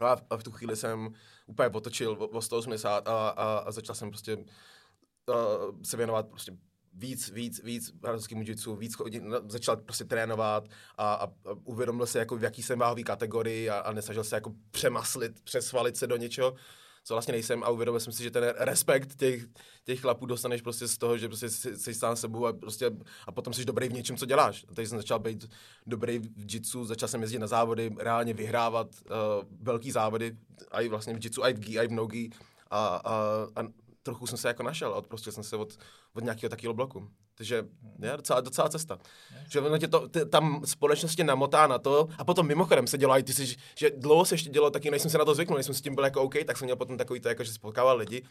[0.00, 1.14] No a, a v tu chvíli jsem
[1.46, 4.44] úplně potočil o, o 180 a, a, a začal jsem prostě uh,
[5.82, 6.52] se věnovat prostě
[6.96, 11.30] víc, víc, víc brazilskému jiu víc chodit, no, začal prostě trénovat a, a, a
[11.64, 15.96] uvědomil se, jako v jaký jsem váhový kategorii a, a nesnažil se jako přemaslit, přesvalit
[15.96, 16.54] se do něčeho,
[17.04, 19.46] co vlastně nejsem a uvědomil jsem si, že ten respekt těch,
[19.84, 22.90] těch chlapů dostaneš prostě z toho, že prostě jsi, jsi sebou a, prostě,
[23.26, 24.64] a potom jsi dobrý v něčem, co děláš.
[24.68, 25.50] A tady jsem začal být
[25.86, 29.12] dobrý v jitsu, začal jsem jezdit na závody, reálně vyhrávat uh,
[29.60, 30.36] velký závody,
[30.72, 32.30] i vlastně v jitsu, i v gi, i v nogi
[32.70, 35.78] a, a, a trochu jsem se jako našel a odprostil jsem se od,
[36.14, 37.08] od nějakého takového bloku.
[37.34, 37.64] Takže
[38.02, 38.98] je docela, docela cesta.
[39.40, 39.52] Yes.
[39.52, 42.98] Že ono tě to, ty, tam společnost tě namotá na to a potom mimochodem se
[42.98, 45.56] dělají, ty jsi, že dlouho se ještě dělo taky, než jsem se na to zvyknul,
[45.56, 47.52] než jsem s tím byl jako OK, tak jsem měl potom takový to, jako, že
[47.52, 48.22] spotkával lidi.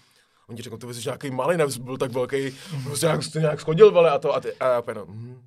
[0.47, 3.59] Oni ti řeknou, ty jsi nějaký malý, nebo byl tak velký, prostě nějak, jsi nějak
[3.59, 5.41] schodil, vole, a to, a, ty, a já no, hm,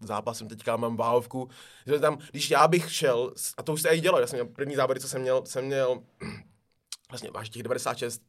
[0.00, 1.48] zápasem teďka mám váhovku.
[1.86, 4.46] Že tam, když já bych šel, a to už se i dělo, já jsem měl
[4.46, 6.02] první závody, co jsem měl, jsem měl
[7.10, 8.22] vlastně váš těch 96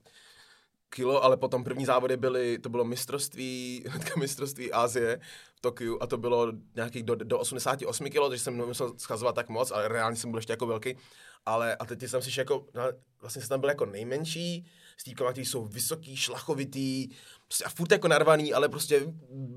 [0.94, 3.86] kilo, ale potom první závody byly, to bylo mistrovství,
[4.20, 5.20] mistrovství Asie
[5.56, 9.50] v Tokiu a to bylo nějakých do, do 88 kilo, takže jsem nemusel schazovat tak
[9.50, 10.98] moc, ale reálně jsem byl ještě jako velký.
[11.46, 12.84] Ale a teď jsem si jako, no,
[13.22, 14.66] vlastně jsem tam byl jako nejmenší,
[14.98, 17.10] s týpkama, kteří jsou vysoký, šlachovitý,
[17.48, 19.02] prostě a furt jako narvaný, ale prostě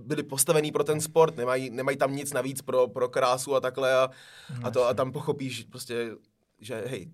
[0.04, 3.94] byli postavený pro ten sport, nemají, nemají tam nic navíc pro, pro krásu a takhle
[3.94, 4.10] a,
[4.62, 6.10] a, to, a tam pochopíš prostě,
[6.60, 7.10] že hej,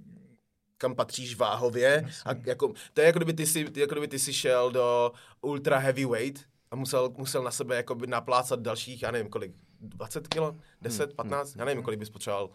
[0.83, 2.09] kam patříš váhově.
[2.25, 5.79] A jako, to je jako kdyby ty si, jako kdyby ty si šel do ultra
[5.79, 11.15] heavyweight a musel, musel na sebe jakoby naplácat dalších, já nevím kolik, 20 kilo, 10,
[11.15, 12.51] 15, já nevím, kolik bys potřeboval.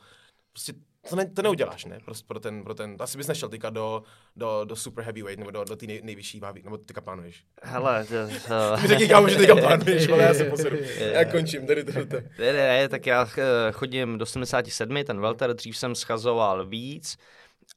[0.51, 0.73] Prostě
[1.09, 1.99] to, ne, to neuděláš, ne?
[2.05, 4.03] Prostě pro ten, pro ten, asi bys nešel teďka do,
[4.35, 7.43] do, do super heavyweight nebo do, do té nej, nejvyšší váhy, nebo teďka plánuješ.
[7.63, 8.13] Hele, to,
[8.47, 8.81] to...
[8.81, 10.77] Ty řekni, kámo, že teďka plánuješ, ale já se posedu.
[10.99, 11.99] Já končím, tady to.
[12.39, 17.17] Ne, ne, ne, tak já eh, chodím do 77, ten welter, dřív jsem schazoval víc,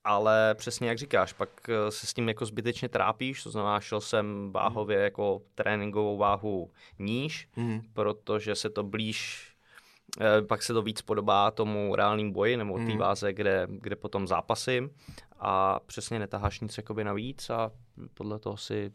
[0.05, 4.01] ale přesně jak říkáš, pak eh, se s tím jako zbytečně trápíš, to znamená, šel
[4.01, 7.80] jsem váhově jako tréninkovou váhu níž, mm.
[7.92, 9.48] protože se to blíž
[10.20, 12.98] eh, pak se to víc podobá tomu reálným boji nebo té mm.
[12.98, 14.90] váze, kde, kde potom zápasím
[15.38, 17.70] a přesně netaháš nic jakoby navíc a
[18.14, 18.90] podle toho si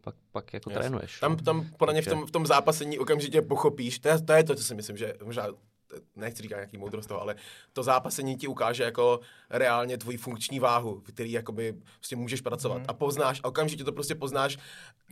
[0.00, 0.78] pak, pak jako yes.
[0.78, 1.20] trénuješ.
[1.20, 4.44] Tam, tam podle mě v tom, v tom zápasení okamžitě pochopíš, to je, to je
[4.44, 5.46] to, co si myslím, že možná
[6.16, 7.34] nechci říkat nějaký moudrost toho, ale
[7.72, 9.20] to zápasení ti ukáže jako
[9.58, 12.78] reálně tvoji funkční váhu, který jakoby prostě můžeš pracovat.
[12.78, 12.84] Mm.
[12.88, 14.58] A poznáš, a okamžitě to prostě poznáš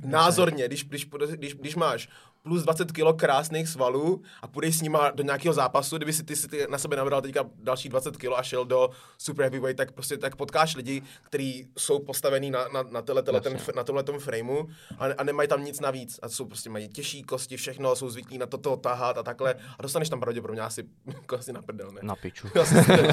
[0.04, 2.08] názorně, když, když, když, když máš
[2.42, 6.36] plus 20 kg krásných svalů a půjdeš s nima do nějakého zápasu, kdyby si ty,
[6.36, 9.92] si ty na sebe nabral teďka další 20 kg a šel do super heavyweight, tak
[9.92, 14.02] prostě tak potkáš lidi, kteří jsou postavení na, na, na, tele, tele, ten, na tomhle
[14.02, 14.66] tom frameu
[14.98, 18.38] a, a, nemají tam nic navíc a jsou prostě mají těžší kosti, všechno, jsou zvyklí
[18.38, 22.00] na toto tahat a takhle a dostaneš tam pravděpodobně asi, jako asi na prdel, ne?
[22.02, 22.48] Na piču.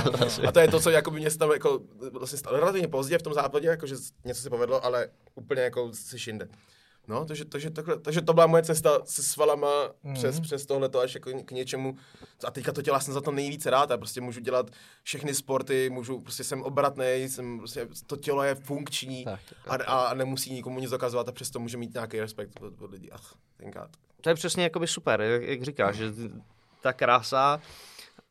[0.48, 3.34] a to je to, co jako mě tam jako vlastně stalo relativně pozdě v tom
[3.34, 3.96] západě, jako že
[4.26, 6.48] něco se povedlo, ale úplně jako si šinde.
[7.10, 9.68] No, takže, takže, takhle, takže to byla moje cesta se svalama
[10.04, 10.14] mm.
[10.14, 11.98] přes, přes tohleto až jako k něčemu.
[12.44, 13.90] A teďka to dělá jsem za to nejvíce rád.
[13.90, 14.70] Já prostě můžu dělat
[15.04, 20.14] všechny sporty, můžu, prostě jsem obratný, jsem, prostě, to tělo je funkční tak, a, a,
[20.14, 23.12] nemusí nikomu nic dokazovat a přesto může mít nějaký respekt od, od lidí.
[23.12, 23.90] Ach, tenkrát.
[24.22, 26.14] To je přesně jakoby super, jak, jak říkáš, že
[26.82, 27.62] ta krása,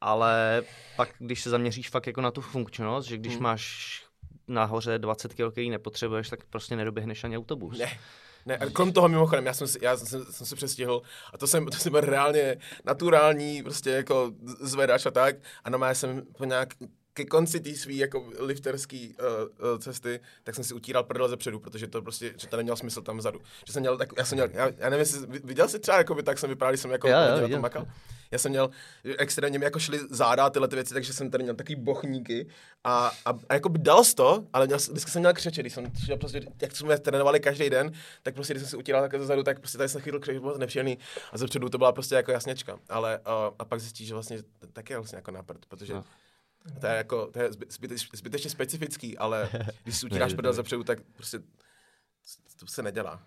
[0.01, 0.63] ale
[0.97, 3.43] pak, když se zaměříš fakt jako na tu funkčnost, že když mm.
[3.43, 4.05] máš
[4.49, 7.79] nahoře 20 kg, který nepotřebuješ, tak prostě nedoběhneš ani autobus.
[7.79, 7.99] Ne.
[8.47, 11.47] Ne, a krom toho mimochodem, já jsem, si, já jsem, jsem se přestihl a to
[11.47, 15.37] jsem, to jsem byl reálně naturální, prostě jako zvedač a tak.
[15.65, 16.75] A no, já jsem po nějak
[17.19, 21.37] ke konci té své jako lifterské uh, uh, cesty, tak jsem si utíral prdel ze
[21.37, 23.41] předu, protože to prostě, že to neměl smysl tam vzadu.
[23.67, 26.15] Že jsem měl tak, já jsem měl, já, já nevím, jestli viděl jsi třeba, jako
[26.15, 27.87] by tak jsem vypadal, když jsem jako já, já, na tom makal.
[28.31, 28.71] Já jsem měl,
[29.19, 32.49] extrémně mi jako šly záda tyhle ty věci, takže jsem tady měl takový bochníky
[32.85, 35.93] a, a, a jako by dal to, ale měl, vždycky jsem měl křeče, když jsem
[36.05, 37.93] šel prostě, jak jsme trénovali každý den,
[38.23, 40.53] tak prostě když jsem si utíral takhle zezadu, tak prostě tady jsem chytl křeč, bylo
[40.53, 40.99] to nepříjemný
[41.33, 42.79] a zepředu to byla prostě jako jasněčka.
[42.89, 44.39] Ale a, a pak zjistíš, že vlastně
[44.73, 46.05] taky je vlastně jako naprt, protože no.
[46.81, 47.49] To je jako, to je
[48.13, 49.49] zbytečně specifický, ale
[49.83, 51.39] když si utíráš prdel zepředu, tak prostě
[52.59, 53.23] to se nedělá.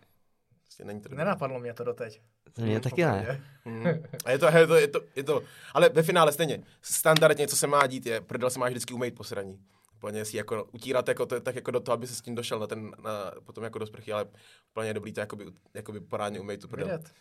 [0.62, 2.22] Prostě není to Nenapadlo mě to doteď.
[2.54, 3.44] To mě taky ne.
[3.66, 3.86] Mm.
[4.26, 7.56] A je to, je, to, je, to, je to, ale ve finále stejně, standardně, co
[7.56, 9.60] se má dít, je, prdel se máš vždycky umýt po sraní.
[9.96, 12.60] Úplně si jako utírat jako to, tak jako do toho, aby se s tím došel
[12.60, 14.26] na ten, na, potom jako do sprchy, ale
[14.72, 16.88] úplně dobrý to jakoby, jakoby porádně umýt tu prdel.
[16.88, 17.14] Vidět.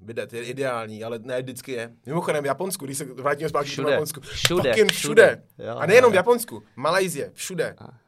[0.00, 1.92] Bidet je ideální, ale ne vždycky je.
[2.06, 3.90] Mimochodem v Japonsku, když se vrátíme zpátky všude.
[3.90, 4.20] Japonsku.
[4.20, 4.72] Všude.
[4.72, 4.92] Všude.
[4.92, 5.42] všude.
[5.58, 7.74] Jo, a nejenom v Japonsku, Malajzie, všude.
[7.78, 8.07] A.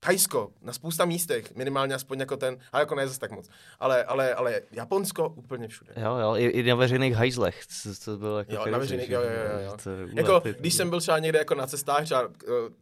[0.00, 3.48] Thajsko, na spousta místech, minimálně aspoň jako ten, ale jako ne zase tak moc.
[3.80, 5.92] Ale, ale, ale Japonsko úplně všude.
[5.96, 7.60] Jo, jo, i, i na veřejných hajzlech.
[7.66, 9.76] To, to bylo jako jo, na veřejných, jo, jo, jo.
[9.84, 12.32] To, jako, když jsem byl třeba někde jako na cestách, třeba uh,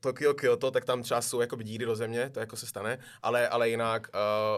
[0.01, 3.49] Tokio, Kyoto, tak tam třeba jsou jako díry do země, to jako se stane, ale,
[3.49, 4.09] ale jinak,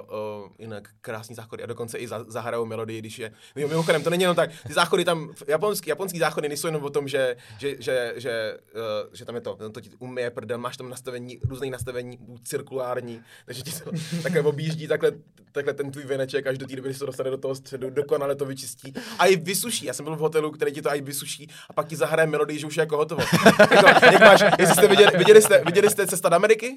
[0.03, 4.03] uh, uh, jinak krásný záchody a dokonce i za, zahrajou melodii, když je, jo, mimochodem,
[4.03, 7.37] to není jenom tak, ty záchody tam, japonský, japonský záchody nejsou jenom o tom, že,
[7.59, 11.41] že, že, že, uh, že tam je to, to ti umije prdel, máš tam nastavení,
[11.49, 12.19] různé nastavení,
[12.57, 13.91] cirkulární, takže ti to
[14.23, 15.13] takhle objíždí takhle,
[15.53, 18.45] takhle ten tvůj veneček až do té doby, se dostane do toho středu, dokonale to
[18.45, 18.95] vyčistí.
[19.19, 19.87] A i vysuší.
[19.87, 22.59] Já jsem byl v hotelu, který ti to i vysuší a pak ti zahraje melodii,
[22.59, 23.23] že už je jako hotovo.
[23.61, 26.77] jako, jak máš, jestli jste viděli, viděli, jste, viděli jste Cesta do Ameriky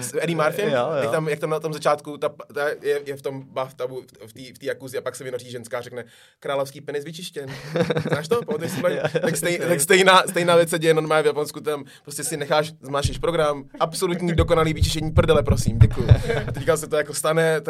[0.00, 0.36] s Eddie?
[0.58, 1.02] Jo, jo.
[1.02, 3.90] Jak, tam, jak tam na tom začátku ta, ta je, je, v tom bathtub,
[4.26, 6.04] v té v tý jakuzi a pak se vynoří ženská a řekne
[6.40, 7.54] královský penis vyčištěn.
[8.08, 8.40] Znáš to?
[9.20, 12.72] tak, stej, tak stejná, stejná věc se děje normálně v Japonsku, tam prostě si necháš,
[12.82, 16.08] zmášíš program, absolutní dokonalý vyčištění prdele, prosím, děkuji.
[16.48, 17.60] A teďka se to jako stane,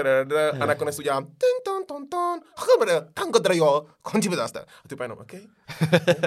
[0.61, 2.41] a nakonec udělám tin, ton, ton, ton,
[3.15, 4.61] tango drajo, končí zase.
[4.61, 5.35] A ty jenom, OK.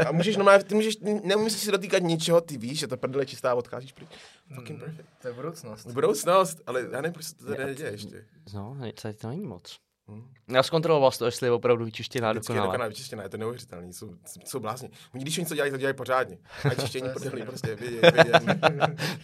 [0.07, 3.51] A můžeš normálně, ty můžeš, nemusíš si dotýkat ničeho, ty víš, že to prdele čistá
[3.51, 4.09] a odcházíš pryč.
[4.55, 5.09] Fucking perfect.
[5.21, 5.87] To je budoucnost.
[5.87, 8.25] Budoucnost, ale já nevím, proč se to tady neděje ještě.
[8.53, 9.79] No, tady to není moc.
[10.07, 10.23] Hmm.
[10.47, 12.65] Já zkontroloval to, jestli je opravdu vyčištěná dokonale.
[12.65, 14.09] Je dokonale vyčištěná, je to neuvěřitelný, jsou,
[14.45, 14.89] jsou blázni.
[15.13, 16.37] Oni když něco dělají, to dělají pořádně.
[16.63, 18.41] A čištění podělí prostě, vidět, vidět.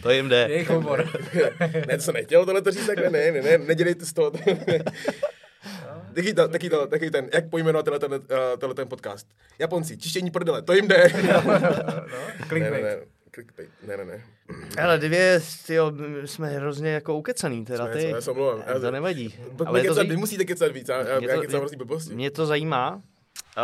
[0.02, 0.46] to jim jde.
[0.50, 1.08] Jejich humor.
[1.86, 4.30] ne, to se nechtělo tohle to říct takhle, ne, ne, ne, nedělejte z toho.
[6.14, 8.26] taky, to, taky, to, taky ten, jak pojmenovat tenhle, tenhle, uh,
[8.58, 9.26] tenhle ten podcast.
[9.58, 11.12] Japonci, čištění prdele, to jim jde.
[11.34, 13.21] no, no, ne, ne, ne.
[13.34, 13.70] Clickbait.
[13.86, 14.24] Ne, ne, ne.
[14.82, 15.92] Ale dvě, tyjo,
[16.24, 18.08] jsme hrozně jako ukecaný, teda ty.
[18.08, 18.62] Já se omlouvám.
[18.80, 19.34] To nevadí.
[19.66, 22.14] Ale to vy musíte kecat víc, já, já kecám vlastně blbosti.
[22.14, 23.02] Mě to zajímá.
[23.56, 23.62] Uh,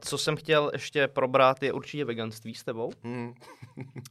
[0.00, 2.92] co jsem chtěl ještě probrat, je určitě veganství s tebou.
[3.02, 3.34] Mm.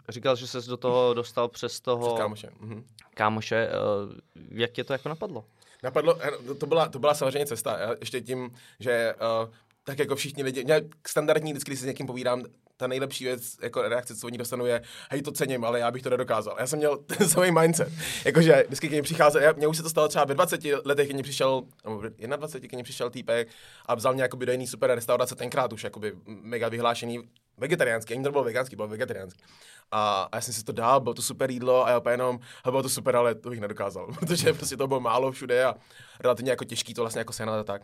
[0.10, 2.08] Říkal, že ses do toho dostal přes toho...
[2.08, 2.50] Přes kámoše.
[2.60, 2.84] Mm.
[3.14, 3.70] Kámoše.
[3.70, 4.14] Uh,
[4.52, 5.46] jak tě to jako napadlo?
[5.84, 7.78] Napadlo, eh, to byla, to byla samozřejmě cesta.
[8.00, 9.14] Ještě tím, že
[9.44, 9.54] uh,
[9.84, 12.44] tak jako všichni lidi, já standardní vždycky, když si s někým povídám,
[12.80, 16.02] ta nejlepší věc, jako reakce, co oni dostanou, je, hej, to cením, ale já bych
[16.02, 16.56] to nedokázal.
[16.60, 17.94] Já jsem měl ten samý mindset.
[18.26, 21.10] Jakože vždycky, když mi přicházel, já, mě už se to stalo třeba ve 20 letech,
[21.10, 22.02] když přišel, nebo
[22.36, 23.48] 21, když přišel týpek
[23.86, 28.24] a vzal mě jakoby do jiný super restaurace, tenkrát už jakoby mega vyhlášený vegetariánský, ani
[28.24, 29.44] to bylo veganský, bylo vegetariánský.
[29.92, 32.84] A, a já jsem si to dal, bylo to super jídlo a já jenom, bylo
[32.84, 35.76] to super, ale to bych nedokázal, protože prostě to bylo málo všude a
[36.20, 37.82] relativně jako těžký to vlastně jako sehnat a tak.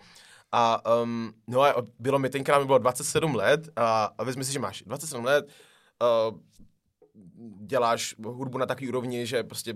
[0.51, 4.53] A um, no a bylo mi tenkrát mi bylo 27 let a, a vezmi si,
[4.53, 5.49] že máš 27 let,
[6.01, 6.39] uh,
[7.67, 9.73] děláš hudbu na takový úrovni, že prostě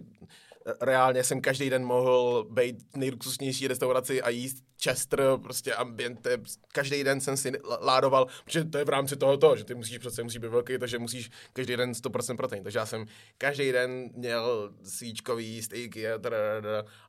[0.81, 6.37] reálně jsem každý den mohl být v nejluxusnější restauraci a jíst Chester, prostě ambiente,
[6.73, 10.23] každý den jsem si ládoval, protože to je v rámci tohoto, že ty musíš prostě
[10.23, 12.63] musí být velký, takže musíš každý den 100% protein.
[12.63, 13.05] Takže já jsem
[13.37, 16.19] každý den měl svíčkový stejky a,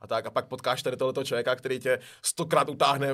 [0.01, 0.27] a tak.
[0.27, 3.09] A pak potkáš tady tohoto člověka, který tě stokrát utáhne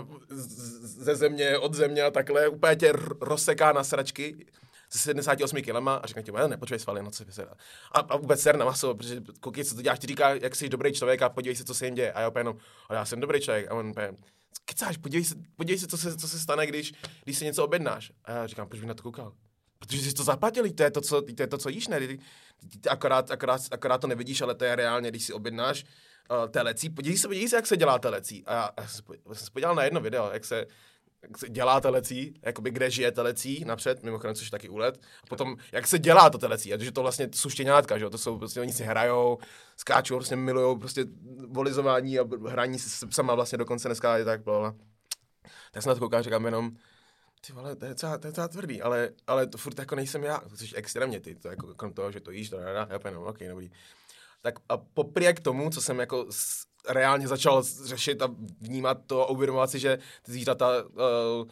[0.81, 4.47] ze země, od země a takhle, úplně tě rozseká na sračky
[4.91, 7.47] se 78 kilama a řekne ti, ne, počkej svaly, no co se
[7.93, 10.69] a, a, vůbec ser na maso, protože koukej, co to děláš, ty říká, jak jsi
[10.69, 12.13] dobrý člověk a podívej se, co se jim děje.
[12.13, 12.47] A já opět
[12.89, 13.71] a já jsem dobrý člověk.
[13.71, 14.17] A on opět,
[14.65, 16.93] kecáš, podívej se, podívej se, co se, co se stane, když,
[17.25, 18.13] když se něco objednáš.
[18.25, 19.33] A já říkám, proč bych na to koukal?
[19.79, 22.01] Protože jsi to zaplatil, to je to, co, to je to, co jíš, ne?
[22.89, 26.91] Akorát, akorát, akorát, to nevidíš, ale to je reálně, když si objednáš uh, telecí.
[26.91, 28.45] Podívej se, podívej se, jak se dělá telecí.
[28.47, 29.05] A já, já jsem
[29.35, 30.67] se podíval na jedno video, jak se,
[31.49, 35.01] dělá telecí, jakoby kde žije telecí napřed, mimochodem, což je taky úlet.
[35.25, 38.11] A potom, jak se dělá to telecí, a že to vlastně jsou štěňátka, že jo,
[38.11, 39.39] to jsou prostě, oni si hrajou,
[39.77, 41.05] skáčou, prostě milujou prostě
[41.49, 44.85] volizování a hraní se sama vlastně dokonce dneska je tak, blablabla.
[45.71, 46.71] Tak jsem na to koukal, říkám jenom,
[47.47, 50.25] ty vole, to je docela, to je docela tvrdý, ale, ale to furt jako nejsem
[50.25, 53.39] já, což extrémně ty, to jako krom toho, že to jíš, to já jenom, ok,
[53.49, 53.71] dobrý.
[54.43, 56.27] Tak a poprý k tomu, co jsem jako
[56.89, 58.29] reálně začal řešit a
[58.61, 61.49] vnímat to a uvědomovat si, že ty zvířata uh,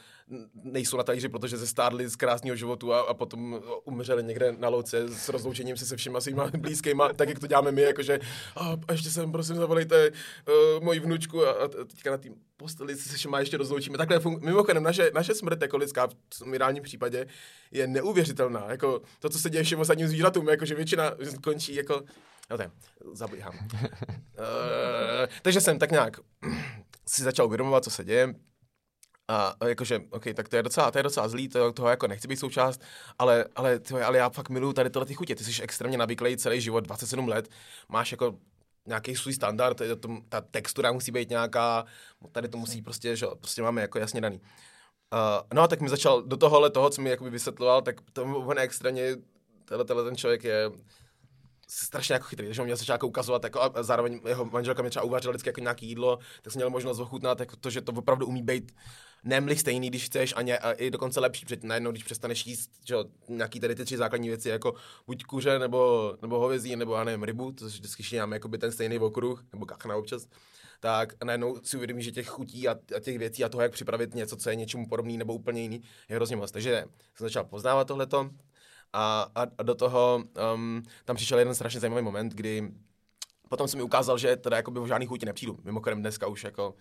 [0.54, 4.68] nejsou na talíři, protože se stárli z krásného životu a, a potom umřeli někde na
[4.68, 8.20] louce s rozloučením se se všema svýma blízkýma, tak jak to děláme my, jakože
[8.56, 12.96] a, a ještě sem, prosím, zavolejte uh, moji vnučku a, a teďka na tým posteli
[12.96, 13.98] se všema ještě rozloučíme.
[13.98, 17.26] Takhle fun- mimochodem, naše, naše smrt jako lidská v ideálním případě
[17.70, 18.66] je neuvěřitelná.
[18.68, 21.12] Jako to, co se děje všem ostatním zvířatům, jakože většina
[21.42, 22.02] končí jako
[22.50, 22.70] No tak,
[23.12, 23.54] zabíhám.
[23.72, 23.88] uh,
[25.42, 26.16] takže jsem tak nějak
[27.06, 28.34] si začal uvědomovat, co se děje.
[29.28, 32.28] A jakože, OK, tak to je docela, to je docela zlý, to, toho jako nechci
[32.28, 32.80] být součást,
[33.18, 35.34] ale, ale, tyjo, ale já fakt miluju tady tyhle ty chutě.
[35.34, 37.48] Ty jsi extrémně navyklý celý život, 27 let,
[37.88, 38.38] máš jako
[38.86, 41.84] nějaký svůj standard, to, to, ta textura musí být nějaká,
[42.32, 44.40] tady to musí prostě, že prostě máme jako jasně daný.
[44.40, 48.22] Uh, no a tak mi začal do tohohle toho, co mi jakoby vysvětloval, tak to
[48.24, 49.16] on extrémně,
[49.64, 50.70] tenhle ten člověk je
[51.68, 54.90] strašně jako chytrý, takže on mě začal jako ukazovat, jako a zároveň jeho manželka mě
[54.90, 57.92] třeba uvařila vždycky jako nějaký jídlo, tak jsem měl možnost ochutnat jako to, že to
[57.92, 58.72] opravdu umí být
[59.24, 62.70] nemli stejný, když chceš, a, ně, a i dokonce lepší, před najednou, když přestaneš jíst
[62.84, 62.94] že,
[63.28, 64.74] nějaký tady ty tři základní věci, jako
[65.06, 68.72] buď kuře, nebo, nebo hovězí, nebo já nevím, rybu, to vždycky šíňáme jako by ten
[68.72, 70.26] stejný okruh, nebo kachna občas,
[70.80, 74.14] tak najednou si uvědomí, že těch chutí a, a, těch věcí a toho, jak připravit
[74.14, 76.50] něco, co je něčemu podobný nebo úplně jiný, je hrozně moc.
[76.50, 76.84] Takže
[77.14, 78.30] jsem začal poznávat tohleto,
[78.94, 80.22] a, a, a do toho
[80.54, 82.72] um, tam přišel jeden strašně zajímavý moment, kdy
[83.48, 85.58] potom se mi ukázal, že teda jako by o žádný chuti nepřijdu.
[85.64, 86.74] Mimochodem dneska už jako,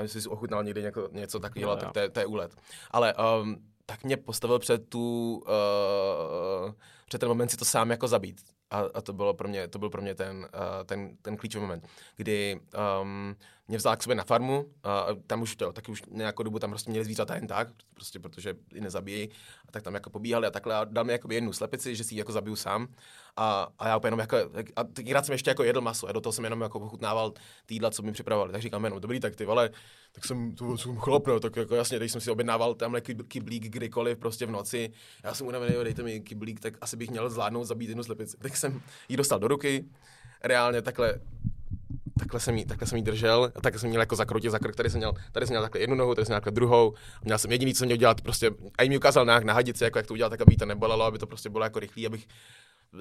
[0.00, 2.56] uh, jsi ochutnal někdy něco, něco takového, no, tak to je, to je úlet.
[2.90, 3.56] Ale um,
[3.86, 6.72] tak mě postavil před tu, uh,
[7.06, 8.40] před ten moment si to sám jako zabít.
[8.70, 11.62] A, a to, bylo pro mě, to byl pro mě ten, uh, ten, ten klíčový
[11.62, 12.60] moment, kdy
[13.02, 13.36] um,
[13.68, 16.70] mě vzal k sobě na farmu a tam už to, taky už nějakou dobu tam
[16.70, 19.28] prostě měli zvířata jen tak, prostě protože ji nezabíjí,
[19.68, 22.14] a tak tam jako pobíhali a takhle a dal mi jako jednu slepici, že si
[22.14, 22.88] ji jako zabiju sám.
[23.36, 24.36] A, a já úplně jenom jako,
[24.76, 27.32] a tenkrát jsem ještě jako jedl maso a do toho jsem jenom jako pochutnával
[27.66, 29.70] ty jídla, co mi připravovali, tak říkám jenom, dobrý, tak ty vole,
[30.12, 33.62] tak jsem, to jsem chlap, no, tak jako jasně, když jsem si objednával tamhle kyblík
[33.62, 34.92] kdykoliv prostě v noci,
[35.22, 38.36] já jsem unavený, dejte mi kyblík, tak asi bych měl zvládnout zabít jednu slepici.
[38.36, 39.84] Tak jsem ji dostal do ruky,
[40.42, 41.20] reálně takhle
[42.18, 44.76] takhle jsem jí, takhle jsem jí držel, a takhle jsem měl jako zakroutit za krk,
[44.76, 47.20] tady jsem měl, tady jsem měl takhle jednu nohu, tady jsem měl takhle druhou, a
[47.24, 49.84] měl jsem jediný, co jsem měl dělat, prostě, a jí mi ukázal nějak na hadici,
[49.84, 52.26] jako jak to udělat, tak aby to nebolelo, aby to prostě bylo jako rychlý, abych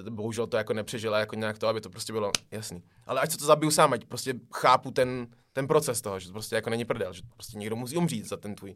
[0.10, 2.84] bohužel to jako nepřežila, jako nějak to, aby to prostě bylo jasný.
[3.06, 6.34] Ale ať se to zabiju sám, ať prostě chápu ten, ten proces toho, že to
[6.34, 8.76] prostě jako není prdel, že prostě někdo musí umřít za ten tvůj.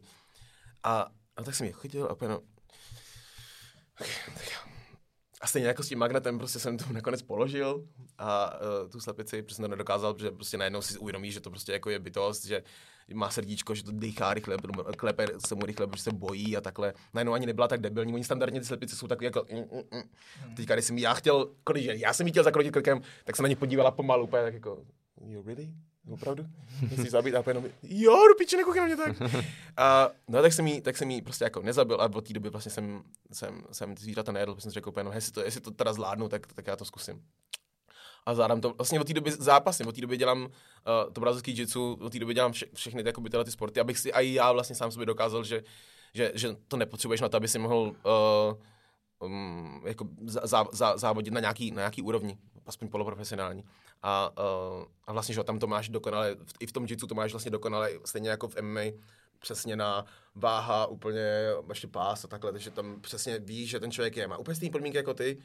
[0.82, 1.06] A,
[1.36, 2.40] a tak jsem je chytil a úplně no,
[5.40, 7.84] a stejně jako s tím magnetem prostě jsem to nakonec položil
[8.18, 11.72] a uh, tu slepici prostě to nedokázal, protože prostě najednou si uvědomí, že to prostě
[11.72, 12.62] jako je bytost, že
[13.14, 14.56] má srdíčko, že to dýchá rychle,
[14.96, 16.94] klepe se mu rychle, protože se bojí a takhle.
[17.14, 18.14] Najednou ani nebyla tak debilní.
[18.14, 19.46] Oni standardně ty slepice jsou takový jako...
[19.52, 19.82] Mm, mm,
[20.48, 20.54] mm.
[20.54, 23.48] Teďka, když jsem já chtěl, když já jsem jí chtěl zakrotit krkem, tak se na
[23.48, 24.84] ně podívala pomalu, úplně tak jako,
[25.26, 25.68] you really?
[26.10, 26.46] Opravdu?
[26.90, 29.16] Myslíš zabít a jenom, jo, do piče, nekoukej na mě tak.
[29.76, 32.50] A, no tak jsem jí, tak jsem jí prostě jako nezabil a od té doby
[32.50, 33.02] vlastně jsem,
[33.32, 36.52] jsem, jsem zvířata nejedl, protože jsem řekl no, jestli to, jestli to teda zvládnu, tak,
[36.52, 37.22] tak já to zkusím.
[38.26, 41.58] A zvládám to, vlastně od té doby zápasím, od té doby dělám uh, to brazilský
[41.58, 44.52] jitsu, od té doby dělám vše, všechny ty, tyhle ty sporty, abych si i já
[44.52, 45.62] vlastně sám sobě dokázal, že,
[46.14, 51.34] že, že to nepotřebuješ na to, aby si mohl uh, um, jako zá, zá, závodit
[51.34, 52.38] na nějaký, na nějaký úrovni,
[52.68, 53.64] aspoň poloprofesionální.
[54.02, 54.30] A,
[54.78, 57.50] uh, a vlastně, že tam to máš dokonale, i v tom jitsu to máš vlastně
[57.50, 58.80] dokonale, stejně jako v MMA,
[59.38, 60.04] přesně na
[60.34, 64.36] váha, úplně ještě pás a takhle, takže tam přesně víš, že ten člověk je, má
[64.36, 65.38] úplně stejné podmínky jako ty,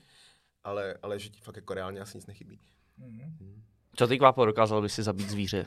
[0.64, 2.60] ale, ale že ti fakt jako reálně asi nic nechybí.
[3.00, 3.62] Mm-hmm.
[3.96, 5.66] Co ty kvápo dokázal by si zabít zvíře?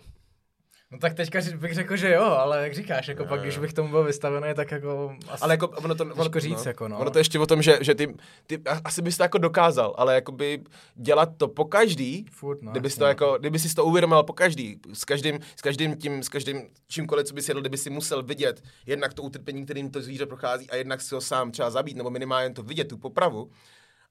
[0.90, 3.72] No tak teďka bych řekl, že jo, ale jak říkáš, jako no, pak, když bych
[3.72, 6.98] tomu byl vystavený, tak jako asi ale jako ono to, ono, říct, no, jako no.
[6.98, 8.14] Ono to ještě o tom, že, že ty,
[8.46, 10.62] ty, asi bys to jako dokázal, ale jakoby
[10.94, 13.06] dělat to po každý, Furt, no, kdyby to no.
[13.06, 17.26] jako, kdyby si to uvědomil po každý, s každým, s každým tím, s každým čímkoliv,
[17.26, 20.76] co bys jedl, kdyby si musel vidět jednak to utrpení, kterým to zvíře prochází a
[20.76, 23.50] jednak si ho sám třeba zabít, nebo minimálně to vidět, tu popravu,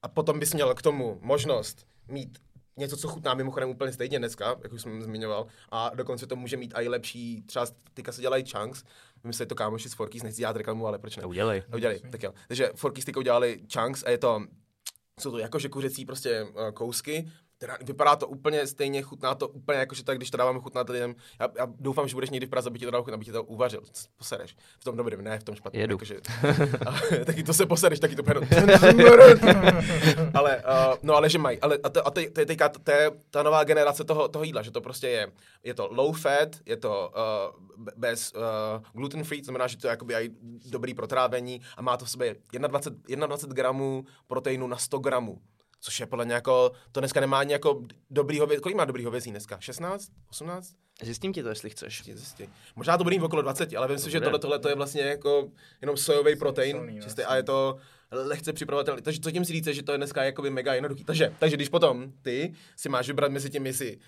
[0.02, 2.38] a potom bys měl k tomu možnost mít
[2.76, 6.56] něco, co chutná mimochodem úplně stejně dneska, jak už jsem zmiňoval, a dokonce to může
[6.56, 8.84] mít i lepší, třeba teďka se dělají chunks,
[9.22, 11.24] vymysleli to kámoši z Forkys, nechci dělat reklamu, ale proč ne?
[11.24, 11.62] Udělej.
[11.74, 12.34] Udělej, tak jo.
[12.48, 14.42] Takže Forkys teďka udělali chunks a je to,
[15.20, 19.78] jsou to jakože kuřecí prostě uh, kousky, teda vypadá to úplně stejně, chutná to úplně
[19.78, 21.14] jako, že tak, když to dáváme chutnat lidem.
[21.40, 23.32] Já, já, doufám, že budeš někdy v Praze, aby ti to dal chutnat, aby ti
[23.32, 23.82] to uvařil.
[24.16, 24.56] Posereš.
[24.80, 25.80] V tom dobrém, ne v tom špatném.
[25.80, 25.94] Jedu.
[25.94, 26.20] Jakože,
[27.24, 28.40] taky to se posereš, taky to pedo.
[30.34, 31.60] ale, uh, no ale že mají.
[31.60, 34.44] Ale a to, a to, to je teďka to je ta nová generace toho, toho
[34.44, 35.32] jídla, že to prostě je,
[35.64, 38.40] je to low fat, je to uh, bez uh,
[38.92, 40.28] gluten free, to znamená, že to je jakoby aj
[40.70, 45.38] dobrý protrávení a má to v sobě 21, 21 gramů proteinu na 100 gramů.
[45.86, 48.62] Což je podle mě jako, to dneska nemá ani jako dobrý hovězí.
[48.62, 49.60] Kolik má dobrý hovězí dneska?
[49.60, 50.10] 16?
[50.30, 50.74] 18?
[51.02, 52.04] Zjistím ti to, jestli chceš.
[52.04, 52.52] Zjistím.
[52.76, 55.50] Možná to bude okolo 20, ale vím si, že tohle, tohle to je vlastně jako
[55.80, 57.76] jenom sojový protein Silný, čistý, a je to
[58.10, 59.02] lehce připravovatelný.
[59.02, 61.04] Takže co tím si říct, že to je dneska jakoby mega jednoduchý.
[61.04, 63.98] Takže, takže když potom ty si máš vybrat mezi tím, jestli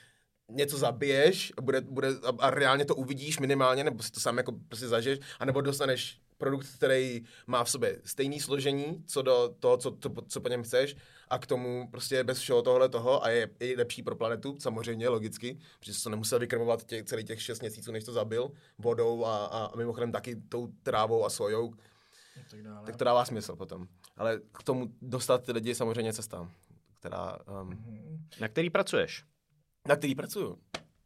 [0.50, 4.36] něco zabiješ a, bude, bude, a, a reálně to uvidíš minimálně, nebo si to sám
[4.36, 9.76] jako prostě zažiješ, anebo dostaneš produkt, který má v sobě stejné složení, co do toho,
[9.76, 10.96] co, co, co po něm chceš,
[11.28, 15.08] a k tomu prostě bez všeho tohle toho a je i lepší pro planetu, samozřejmě,
[15.08, 19.24] logicky, protože se to nemusel vykrmovat těch, celý těch 6 měsíců, než to zabil, vodou
[19.24, 21.74] a, a, a mimochodem taky tou trávou a sojou,
[22.50, 22.86] tak, dále.
[22.86, 23.88] tak to dává smysl potom.
[24.16, 26.50] Ale k tomu dostat ty lidi samozřejmě cesta,
[27.00, 27.38] která...
[27.62, 29.24] Um, na který pracuješ?
[29.88, 30.58] Na který pracuju,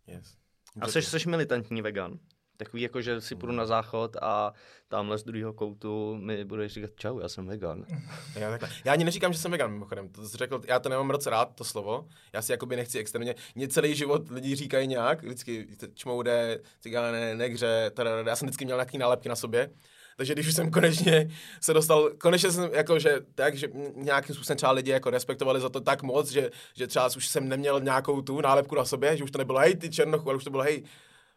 [0.06, 0.36] yes.
[0.80, 2.18] A jsi, jsi militantní vegan?
[2.64, 4.52] Takový jako, že si půjdu na záchod a
[4.88, 7.84] tamhle z druhého koutu mi budeš říkat čau, já jsem vegan.
[8.36, 8.68] Já, takhle.
[8.84, 10.08] já ani neříkám, že jsem vegan, mimochodem.
[10.08, 12.08] To jsi řekl, já to nemám moc rád, to slovo.
[12.32, 13.34] Já si jakoby nechci extrémně.
[13.54, 18.76] Mě celý život lidi říkají nějak, vždycky čmoude, cigáne, negře, tada, já jsem vždycky měl
[18.76, 19.70] nějaký nálepky na sobě.
[20.16, 21.28] Takže když už jsem konečně
[21.60, 25.68] se dostal, konečně jsem jako, že tak, že nějakým způsobem třeba lidi jako respektovali za
[25.68, 29.24] to tak moc, že, že třeba už jsem neměl nějakou tu nálepku na sobě, že
[29.24, 30.82] už to nebylo hej ty černochu, ale už to bylo hej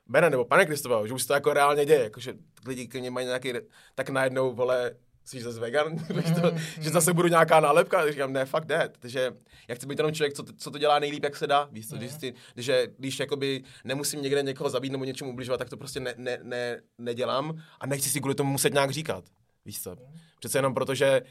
[0.08, 2.34] Bene nebo pane Kristova, že už se to jako reálně děje, jakože
[2.66, 3.54] lidi k mají nějaký,
[3.96, 4.96] tak najednou, vole,
[5.26, 9.32] jsi zase vegan, mm, že zase budu nějaká nálepka, říkám, ne, fuck that, takže
[9.68, 11.90] já chci být jenom člověk, co, to, co to dělá nejlíp, jak se dá, víš
[11.90, 12.00] co, mm.
[12.00, 16.00] když, si, když, když jakoby nemusím někde někoho zabít nebo něčemu ubližovat, tak to prostě
[16.00, 19.24] ne, ne, ne, nedělám a nechci si kvůli tomu muset nějak říkat,
[19.66, 19.96] víš co,
[20.40, 21.22] přece jenom proto, že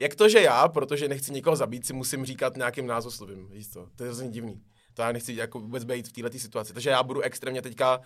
[0.00, 3.88] jak to, že já, protože nechci nikoho zabít, si musím říkat nějakým názvoslovím, víš co,
[3.96, 4.62] to je hrozně divný
[4.98, 6.72] to já nechci jako vůbec být v této situaci.
[6.72, 8.00] Takže já budu extrémně teďka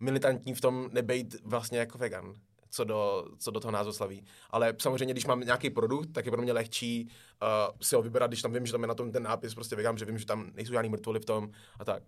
[0.00, 2.34] militantní v tom nebejt vlastně jako vegan,
[2.70, 4.24] co do, co do toho názoslaví.
[4.50, 7.08] Ale samozřejmě, když mám nějaký produkt, tak je pro mě lehčí
[7.42, 9.76] uh, si ho vybrat, když tam vím, že tam je na tom ten nápis prostě
[9.76, 12.02] vegan, že vím, že tam nejsou žádný mrtvoly v tom a tak.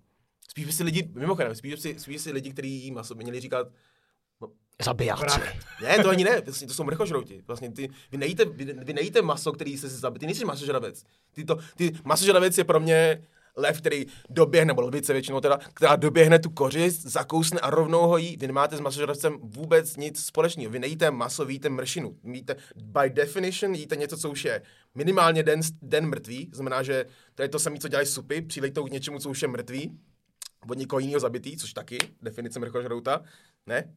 [0.48, 3.14] Spíš by si lidi, mimochodem, spíš by si, spíš by si lidi, kteří jí maso,
[3.14, 3.68] měli říkat,
[4.40, 4.48] no,
[4.84, 5.40] Zabijáci.
[5.82, 7.42] Ne, to ani ne, vlastně to jsou mrchožrouti.
[7.46, 11.04] Vlastně ty, vy, nejíte, vy, vy nejíte maso, který se zabít, ty nejsi masožravec.
[11.32, 13.22] Ty, to, ty masožravec je pro mě
[13.56, 18.16] lev, který doběhne, nebo lvice většinou teda, která doběhne tu kořist, zakousne a rovnou ho
[18.16, 18.36] jí.
[18.36, 20.70] Vy nemáte s masožravcem vůbec nic společného.
[20.72, 22.16] Vy nejíte maso, vy jíte mršinu.
[22.24, 24.62] Jíte, by definition jíte něco, co už je
[24.94, 27.04] minimálně den, den mrtvý, znamená, že
[27.34, 29.98] to je to samé, co dělají supy, přilejtou k něčemu, co už je mrtvý,
[30.70, 33.22] od někoho jiného zabitý, což taky, definice mrchožrouta,
[33.66, 33.94] ne?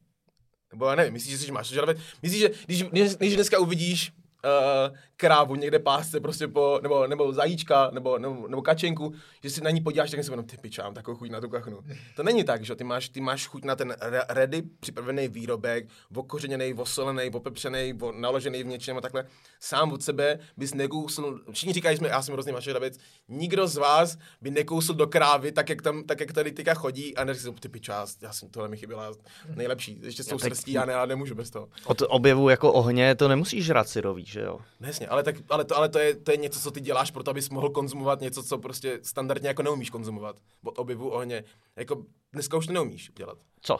[0.72, 1.98] Nebo já nevím, myslíš, že jsi máš žravec?
[2.22, 2.84] Myslíš, že když,
[3.16, 4.12] když dneska uvidíš
[4.44, 9.12] uh, krávu někde pásce prostě po, nebo, nebo zajíčka, nebo, nebo, nebo kačenku,
[9.42, 11.48] že si na ní podíváš, tak si jenom ty piča, mám takovou chuť na tu
[11.48, 11.80] kachnu.
[12.16, 13.96] To není tak, že ty máš, ty máš chuť na ten
[14.28, 19.24] ready připravený výrobek, okořeněný, osolený, opepřený, naložený v něčem a takhle.
[19.60, 22.98] Sám od sebe bys nekousl, všichni říkají, jsme, já jsem hrozný mašerabec,
[23.28, 27.16] nikdo z vás by nekousl do krávy, tak jak, tam, tak jak tady tyka chodí
[27.16, 29.12] a neříkal, ty piča, já jsem tohle mi chyběla
[29.54, 31.68] nejlepší, ještě s tou srstí, já, ne, já nemůžu bez toho.
[31.84, 34.58] Od objevu jako ohně to nemusíš žrat syrový, že jo?
[34.80, 37.22] Nesně, ale, tak, ale, to, ale to, je, to je něco, co ty děláš pro
[37.22, 40.36] to, abys mohl konzumovat něco, co prostě standardně jako neumíš konzumovat.
[40.64, 41.44] Od objevu ohně.
[41.76, 43.38] Jako dneska už to neumíš dělat.
[43.60, 43.78] Co?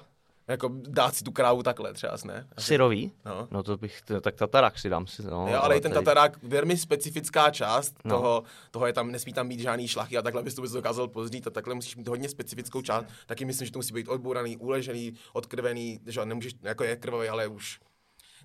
[0.48, 2.48] Jako dát si tu krávu takhle třeba, ne?
[2.58, 3.12] Syrový?
[3.24, 3.48] No.
[3.50, 5.22] no to bych, tak tatarák si dám si.
[5.22, 6.04] No, jo, ale i ten tady...
[6.04, 8.16] tatarák, velmi specifická část no.
[8.16, 11.08] toho, toho je tam, nesmí tam být žádný šlachy a takhle bys to bys dokázal
[11.08, 13.06] pozdít a takhle musíš mít hodně specifickou část.
[13.26, 17.46] Taky myslím, že to musí být odbouraný, uležený, odkrvený, že nemůžeš, jako je krvavý, ale
[17.46, 17.80] už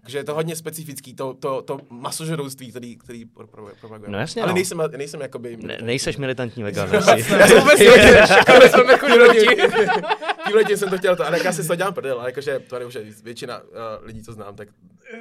[0.06, 3.76] takže je to hodně specifický, to, to, to masožerouctví, který, který propaguje.
[4.08, 4.56] No jasně, Ale no.
[4.56, 5.58] nejsem, nejsem jakoby...
[5.58, 6.90] Ne, nejseš militantní vegan.
[6.94, 7.80] Já jsem vůbec
[8.72, 8.98] jsme
[10.46, 12.88] Tímhle tím jsem to chtěl, to, ale já si to dělám prdel, ale jakože to
[12.88, 13.68] už většina uh,
[14.02, 14.68] lidí, co znám, tak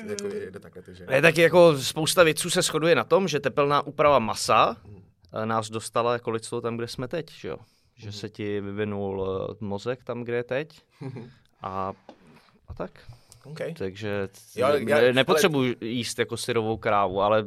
[0.09, 0.82] jako jde takhle.
[0.82, 1.06] Takže...
[1.11, 4.77] Ne, tak jako spousta věců se shoduje na tom, že tepelná úprava masa
[5.35, 7.56] uh, nás dostala jako lidstvo tam, kde jsme teď, že jo?
[7.97, 10.81] Že se ti vyvinul uh, mozek tam, kde je teď.
[11.62, 11.93] A,
[12.69, 12.90] a tak.
[13.47, 13.75] Okay.
[13.75, 15.89] Takže jo, já, nepotřebuji ale...
[15.89, 17.45] jíst jako syrovou krávu, ale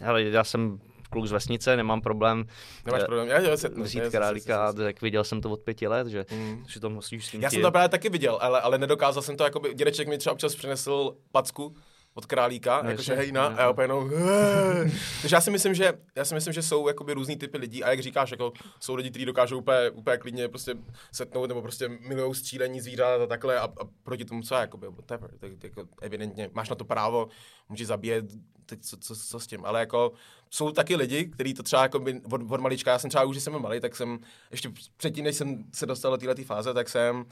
[0.00, 0.80] hele, já jsem
[1.10, 2.46] kluk z vesnice, nemám problém
[2.86, 6.06] Nemáš problém, já, já, se, vzít já, králíka, tak viděl jsem to od pěti let,
[6.06, 6.64] že mm.
[6.80, 9.44] to musíš s tím Já jsem to právě taky viděl, ale, ale nedokázal jsem to,
[9.44, 11.74] jakoby, dědeček mi třeba občas přinesl packu,
[12.14, 14.10] od králíka, no, jakože hejna, a já úplně jenom,
[15.22, 17.90] Takže já si myslím, že, já si myslím, že jsou jakoby různý typy lidí a
[17.90, 20.74] jak říkáš, jako jsou lidi, kteří dokážou úplně, úplně klidně prostě
[21.12, 25.30] setnout nebo prostě milují střílení zvířat a takhle a, a proti tomu co, jakoby, whatever,
[25.38, 27.28] tak, jako evidentně máš na to právo,
[27.68, 28.24] můžeš zabíjet,
[28.70, 30.12] tak co, co, co, s tím, ale jako
[30.50, 33.34] jsou taky lidi, kteří to třeba jako by od, od malička, já jsem třeba už,
[33.34, 34.18] když jsem malý, tak jsem
[34.50, 37.24] ještě předtím, než jsem se dostal do této fáze, tak jsem, uh,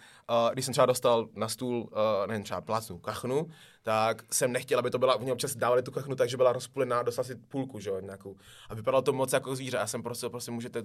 [0.52, 3.48] když jsem třeba dostal na stůl, uh, nevím, třeba plácnu kachnu,
[3.82, 7.24] tak jsem nechtěl, aby to byla, oni občas dávali tu kachnu takže byla rozpůlená, dostal
[7.24, 8.36] si půlku, že jo, nějakou.
[8.68, 9.76] A vypadalo to moc jako zvíře.
[9.76, 10.82] Já jsem prostě, prostě můžete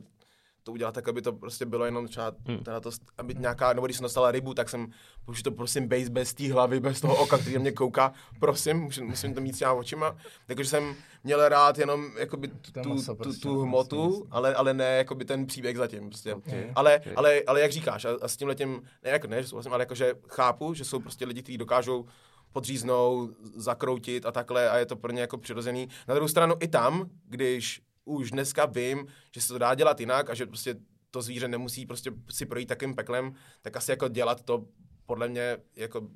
[0.64, 2.57] to udělat tak, aby to prostě bylo jenom třeba, hmm.
[2.57, 4.88] teda to, aby nějaká, nebo když jsem dostala rybu, tak jsem,
[5.27, 9.06] můžu to prosím bejt bez té hlavy, bez toho oka, který mě kouká, prosím, musím,
[9.06, 10.15] musím to mít s těma očima.
[10.45, 15.26] Takže jsem měl rád jenom jakoby tu, tu, tu, tu hmotu, ale, ale ne jakoby
[15.26, 16.10] ten příběh zatím.
[16.10, 16.35] Prostě.
[16.35, 16.72] Okay.
[16.76, 17.14] Ale, okay.
[17.15, 19.81] Ale, ale, jak říkáš, a, a s tím letím, ne, jako ne, že souhlasím, ale
[19.81, 22.06] jakože chápu, že jsou prostě lidi, kteří dokážou
[22.53, 25.90] podříznou, zakroutit a takhle a je to pro ně jako přirozený.
[26.07, 30.30] Na druhou stranu i tam, když už dneska vím, že se to dá dělat jinak
[30.30, 30.76] a že prostě
[31.12, 34.66] to zvíře nemusí prostě si projít takým peklem, tak asi jako dělat to
[35.06, 36.08] podle mě jako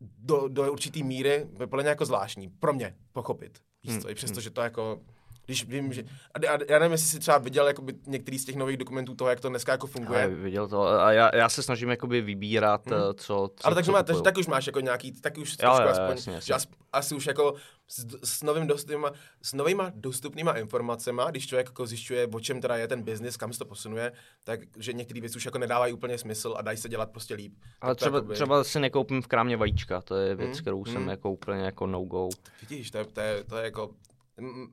[0.00, 2.48] do, do určitý míry podle mě jako zvláštní.
[2.48, 3.58] Pro mě pochopit.
[3.82, 4.10] Víš hmm.
[4.10, 4.42] i přesto, hmm.
[4.42, 5.04] že to jako
[5.46, 6.04] když vím, že...
[6.34, 9.30] A, a já nevím, jestli jsi třeba viděl jakoby, některý z těch nových dokumentů toho,
[9.30, 10.20] jak to dneska jako funguje.
[10.20, 13.00] Já viděl to a já, já se snažím jakoby vybírat, hmm.
[13.16, 13.66] co, co...
[13.66, 16.34] Ale takže má, takže, tak už máš jako nějaký, tak už jo, jo, aspoň, jasně,
[16.34, 16.54] jasně.
[16.54, 17.54] Že asi už jako
[17.88, 19.12] s, s, novým dostupnýma,
[19.42, 23.52] s novýma dostupnýma informacemi, když člověk jako zjišťuje, o čem teda je ten biznis, kam
[23.52, 24.12] se to posunuje,
[24.44, 27.54] tak že některé věci už jako nedávají úplně smysl a dají se dělat prostě líp.
[27.80, 28.34] Ale třeba, jakoby...
[28.34, 30.60] třeba si nekoupím v krámě vajíčka, to je věc, hmm.
[30.60, 31.08] kterou jsem hmm.
[31.08, 32.28] jako úplně jako no-go.
[32.68, 33.90] Vidíš, to je, to je, to je jako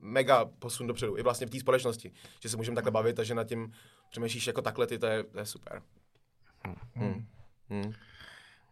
[0.00, 3.34] mega posun dopředu, i vlastně v té společnosti, že se můžeme takhle bavit a že
[3.34, 3.72] nad tím
[4.10, 5.82] přemýšlíš jako takhle ty, to je, to je super.
[6.64, 6.76] Hmm.
[6.94, 7.26] Hmm.
[7.68, 7.92] Hmm.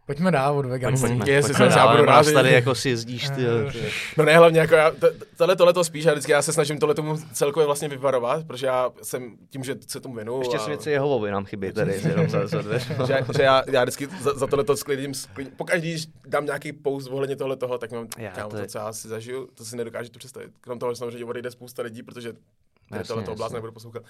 [0.06, 1.00] Pojďme dál od veganů.
[1.00, 3.42] Pojďme, jestli pojďme dál, budu rád, tady jako si jezdíš ty.
[4.16, 4.92] No ne, hlavně jako já,
[5.36, 8.66] tohle, tohle to spíš, já vždycky já se snažím tohle tomu celkově vlastně vyvarovat, protože
[8.66, 10.38] já jsem tím, že se tomu věnu.
[10.38, 10.60] Ještě a...
[10.60, 12.62] svědci Jehovovi nám chybí tady, jenom za, za
[13.06, 16.72] že, že, já, já vždycky za, za tohle to sklidím, sklidím, pokaždé, když dám nějaký
[16.72, 18.62] post ohledně tohle toho, tak mám, já, kámo, to, je...
[18.62, 20.50] to, co já si zažiju, to si nedokážu představit.
[20.60, 22.32] Krom toho, že samozřejmě odejde spousta lidí, protože
[22.90, 24.02] Jasně, tohle to oblast nebudu poslouchat.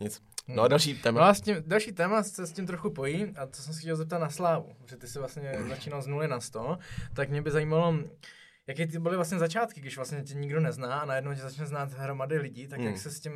[0.00, 0.22] Nic.
[0.48, 1.20] No a další téma.
[1.20, 3.80] No a s tím, další téma se s tím trochu pojí a to jsem si
[3.80, 6.78] chtěl zeptat na Slávu, že ty jsi vlastně začínal z nuly na 100,
[7.14, 7.94] tak mě by zajímalo,
[8.66, 11.92] Jaké ty byly vlastně začátky, když vlastně tě nikdo nezná a najednou tě začne znát
[11.92, 12.84] hromady lidí, tak mm.
[12.84, 13.02] jak Hmm.
[13.02, 13.32] se s tím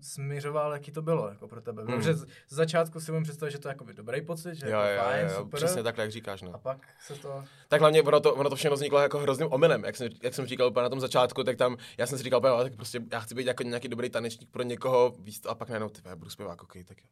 [0.00, 1.82] směřoval, jaký to bylo jako pro tebe?
[1.84, 1.88] Mm.
[1.96, 4.94] Protože z začátku si umím představit, že to je jako dobrý pocit, že Jo, jako
[4.96, 5.58] jo, fajn, jo, jo, super.
[5.58, 6.58] přesně takhle, jak říkáš, A no.
[6.58, 7.44] pak se to...
[7.68, 10.46] Tak hlavně ono to, ono to všechno vzniklo jako hrozným omylem, jak jsem, jak jsem
[10.46, 13.00] říkal úplně na tom začátku, tak tam, já jsem si říkal, úplně, "Jo, tak prostě
[13.12, 16.30] já chci být jako nějaký dobrý tanečník pro někoho, víc, a pak najednou, ty budu
[16.30, 17.08] zpěvák, ok, tak jo.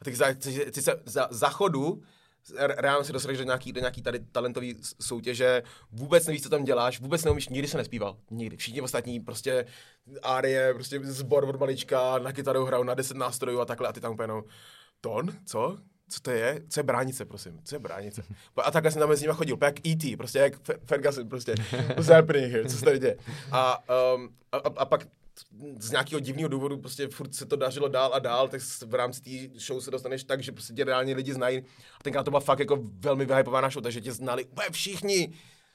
[0.00, 2.02] A tak za, ty, ty se za, za chodu,
[2.56, 5.62] reálně si dostaneš do nějaký, do nějaký tady talentový soutěže,
[5.92, 8.56] vůbec nevíš, co tam děláš, vůbec neumíš, nikdy se nespíval, nikdy.
[8.56, 9.66] Všichni ostatní prostě
[10.22, 14.00] árie, prostě zbor od malička, na kytaru hrajou na 10 nástrojů a takhle a ty
[14.00, 14.44] tam úplně jenom,
[15.00, 15.76] ton, co?
[16.10, 16.62] Co to je?
[16.68, 17.60] Co je bránice, prosím?
[17.64, 18.22] Co je bránice?
[18.56, 21.54] A takhle jsem tam mezi nimi chodil, jak E.T., prostě jak Fe- Ferguson, prostě.
[21.72, 22.68] What's happening here?
[22.68, 23.16] Co se tady děje?
[23.52, 23.84] A,
[24.14, 25.06] um, a, a pak
[25.78, 29.22] z nějakého divného důvodu prostě furt se to dařilo dál a dál, tak v rámci
[29.22, 31.58] té show se dostaneš tak, že prostě tě reálně lidi znají.
[32.00, 35.32] A tenkrát to byla fakt jako velmi vyhypovaná show, takže tě znali úplně všichni.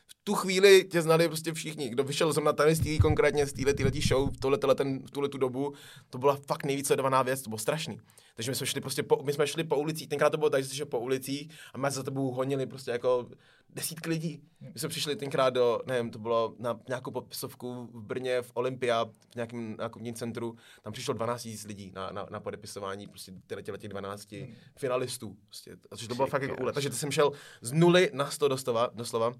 [0.07, 1.89] V tu chvíli tě znali prostě všichni.
[1.89, 5.11] Kdo vyšel zrovna tady z té konkrétně z téhle téhletý show v tohle, ten, v
[5.11, 5.73] tuhle tu dobu,
[6.09, 7.99] to byla fakt nejvíc sledovaná věc, to bylo strašný.
[8.35, 10.63] Takže my jsme šli prostě po, my jsme šli po ulicích, tenkrát to bylo tak,
[10.63, 13.29] že jsi šel po ulicích a my za tebou honili prostě jako
[13.69, 14.43] desítky lidí.
[14.73, 19.05] My jsme přišli tenkrát do, nevím, to bylo na nějakou popisovku v Brně, v Olympia,
[19.05, 23.77] v nějakém nákupním centru, tam přišlo 12 000 lidí na, na, na podepisování prostě těle
[23.77, 24.33] těch 12
[24.77, 25.37] finalistů.
[25.45, 26.71] Prostě, takže to bylo fakt jako.
[26.71, 27.31] Takže ty jsem šel
[27.61, 29.33] z nuly na 100 doslova, doslova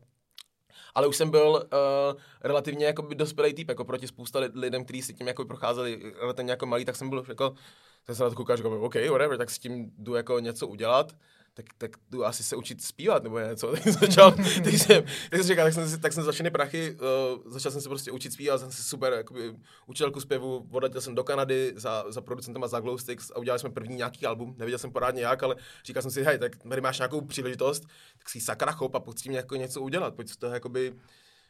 [0.95, 5.01] ale už jsem byl uh, relativně jako dospělý typ, jako proti spousta li- lidem, kteří
[5.01, 7.53] si tím jako procházeli relativně jako malý, tak jsem byl jako,
[8.13, 11.15] jsem na to koukal, říkal, OK, whatever, tak s tím jdu jako něco udělat,
[11.53, 14.31] tak, tak jdu asi se učit zpívat nebo něco, tak jsem začal,
[14.63, 16.97] tak jsem, tak jsem říkal, tak jsem, tak jsem začal prachy,
[17.35, 19.55] uh, začal jsem se prostě učit zpívat, jsem si super jakoby,
[19.87, 23.69] učitelku zpěvu, odletěl jsem do Kanady za, za producentem a za Glowsticks a udělali jsme
[23.69, 25.55] první nějaký album, nevěděl jsem pořádně jak, ale
[25.85, 27.83] říkal jsem si, hej, tak tady máš nějakou příležitost,
[28.17, 30.93] tak si sakra chop a pojď s tím jako něco udělat, pojď z toho jakoby,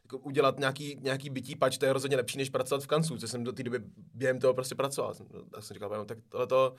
[0.04, 3.30] jako udělat nějaký, nějaký bytí, pač to je rozhodně lepší, než pracovat v kancu, což
[3.30, 3.80] jsem do té doby
[4.14, 5.14] během toho prostě pracoval.
[5.14, 6.76] Jsem- Tak jsem říkal, no, tak tohle to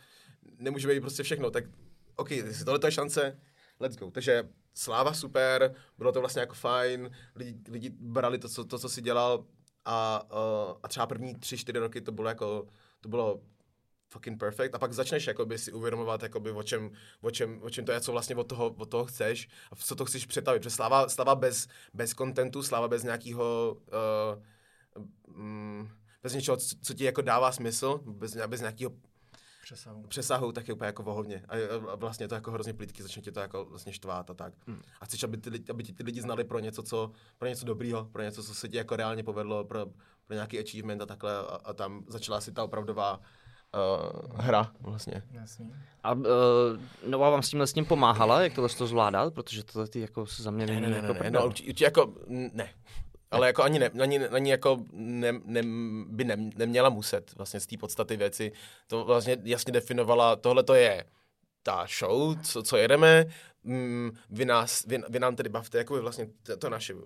[0.59, 1.65] nemůže být prostě všechno, tak
[2.16, 2.28] OK,
[2.65, 3.41] tohle je šance,
[3.81, 4.11] let's go.
[4.11, 8.89] Takže sláva super, bylo to vlastně jako fajn, lidi, lidi brali to, co, to, co
[8.89, 9.45] si dělal
[9.85, 12.66] a, uh, a třeba první tři, čtyři roky to bylo jako,
[13.01, 13.41] to bylo
[14.09, 17.85] fucking perfect a pak začneš jakoby si uvědomovat, jakoby, o, čem, o, čem, o čem
[17.85, 20.62] to je, co vlastně od toho, od toho chceš a co to chceš přetavit.
[20.62, 23.77] Protože sláva, sláva bez, bez contentu, sláva bez nějakého
[25.27, 25.89] uh, mm,
[26.23, 28.93] bez něčeho, co, co ti jako dává smysl, bez, bez nějakého
[29.65, 30.03] Přesahu.
[30.09, 31.43] přesahu, tak je úplně jako vohovně.
[31.49, 31.55] A,
[31.93, 34.55] a vlastně je to jako hrozně plítky, začne tě to jako vlastně štvát a tak.
[34.66, 34.81] Hmm.
[35.01, 37.65] A chceš, aby, ty, lidi- aby ti ty lidi znali pro něco, co, pro něco
[37.65, 39.86] dobrýho, pro něco, co se ti jako reálně povedlo, pro,
[40.27, 41.36] pro nějaký achievement a takhle.
[41.39, 45.23] A, a tam začala si ta opravdová uh, hra vlastně.
[45.31, 45.74] Jasný.
[46.03, 46.24] A uh,
[47.09, 50.27] Nova vám s tímhle s tím pomáhala, jak tohle to zvládat, protože tohle ty jako
[50.27, 51.41] za mě není Ne, ne, jako ne, ne, prdel.
[51.41, 52.69] no, určitě, určitě jako, ne.
[53.35, 55.62] Ale jako ani, ne, ani, ani jako ne, ne,
[56.06, 58.52] by ne, neměla muset vlastně z té podstaty věci.
[58.86, 61.05] To vlastně jasně definovala, tohle to je
[61.62, 63.24] ta show, co, co jedeme,
[63.65, 67.02] mm, vy, nás, vy, vy nám tedy bavte, jako vlastně to, to naše, uh,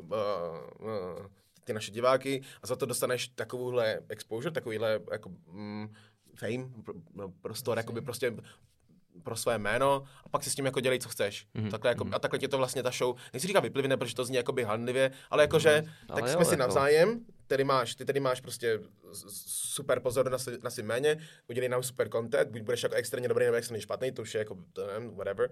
[0.80, 1.26] uh,
[1.64, 5.94] ty naše diváky a za to dostaneš takovouhle exposure, takovýhle jako mm,
[6.34, 6.68] fame,
[7.14, 8.36] no, prostor, jakoby prostě
[9.22, 11.46] pro své jméno a pak si s tím jako dělej, co chceš.
[11.54, 11.70] Mhm, Mm-hmm.
[11.70, 14.36] Takhle jako, a takhle ti to vlastně ta show, nechci říkat vyplivne, protože to zní
[14.36, 18.04] jakoby handlivě, ale jakože, Mhm, tak ale jsme jo, si jako- navzájem, tedy máš, ty
[18.04, 18.80] tedy máš prostě
[19.46, 21.16] super pozor na, si- na svým jméně,
[21.48, 24.38] udělej nám super content, buď budeš jako extrémně dobrý nebo extrémně špatný, to už je
[24.38, 25.50] jako, to nevím, whatever,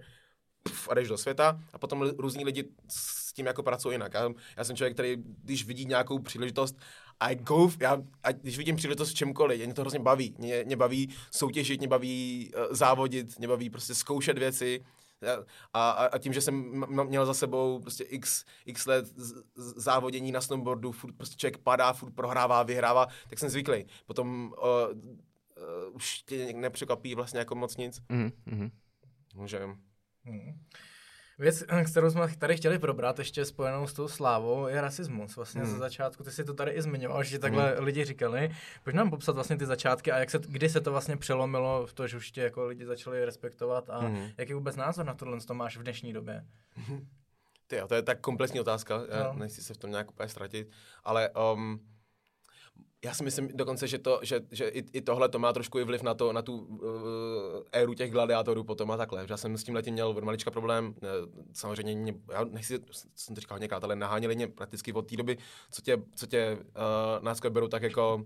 [0.63, 4.13] Pff, a jdeš do světa a potom různí lidi s tím jako pracují jinak.
[4.13, 6.75] Já, já jsem člověk, který, když vidí nějakou příležitost,
[7.19, 10.35] I go, já, a když vidím příležitost v čemkoliv, mě to hrozně baví.
[10.37, 14.85] Mě, mě baví soutěžit, mě baví uh, závodit, mě baví prostě zkoušet věci.
[15.73, 19.73] A, a, a tím, že jsem měl za sebou prostě x, x let z, z,
[19.75, 23.85] závodění na snowboardu, furt prostě člověk padá, furt prohrává, vyhrává, tak jsem zvyklý.
[24.05, 28.01] Potom uh, uh, už tě nepřekvapí vlastně jako moc nic.
[28.09, 28.71] Mhm, mhm.
[29.45, 29.59] Že,
[30.27, 30.59] Hmm.
[31.39, 35.35] Věc, kterou jsme tady chtěli probrat, ještě spojenou s tou slávou, je rasismus.
[35.35, 35.71] Vlastně hmm.
[35.71, 37.83] ze začátku, ty si to tady i zmiňoval, že takhle hmm.
[37.85, 38.51] lidi říkali.
[38.83, 41.93] Pojď nám popsat vlastně ty začátky a jak se, kdy se to vlastně přelomilo v
[41.93, 44.29] to, že už tě jako lidi začali respektovat a Mhm.
[44.37, 46.45] jaký vůbec názor na tohle to máš v dnešní době?
[47.67, 49.39] Ty, to je tak komplexní otázka, No.
[49.39, 50.69] nechci se v tom nějak úplně ztratit,
[51.03, 51.79] ale um,
[53.07, 55.83] já si myslím dokonce, že, to, že, že i, i tohle to má trošku i
[55.83, 56.79] vliv na, to, na tu uh,
[57.71, 59.25] éru těch gladiátorů potom a takhle.
[59.29, 61.07] Já jsem s tím letím měl od malička problém, eh,
[61.53, 62.79] samozřejmě mě, já nechci,
[63.15, 65.37] jsem to říkal několikrát, ale naháněli mě prakticky od té doby,
[65.71, 68.23] co tě, co tě uh, náskok berou tak jako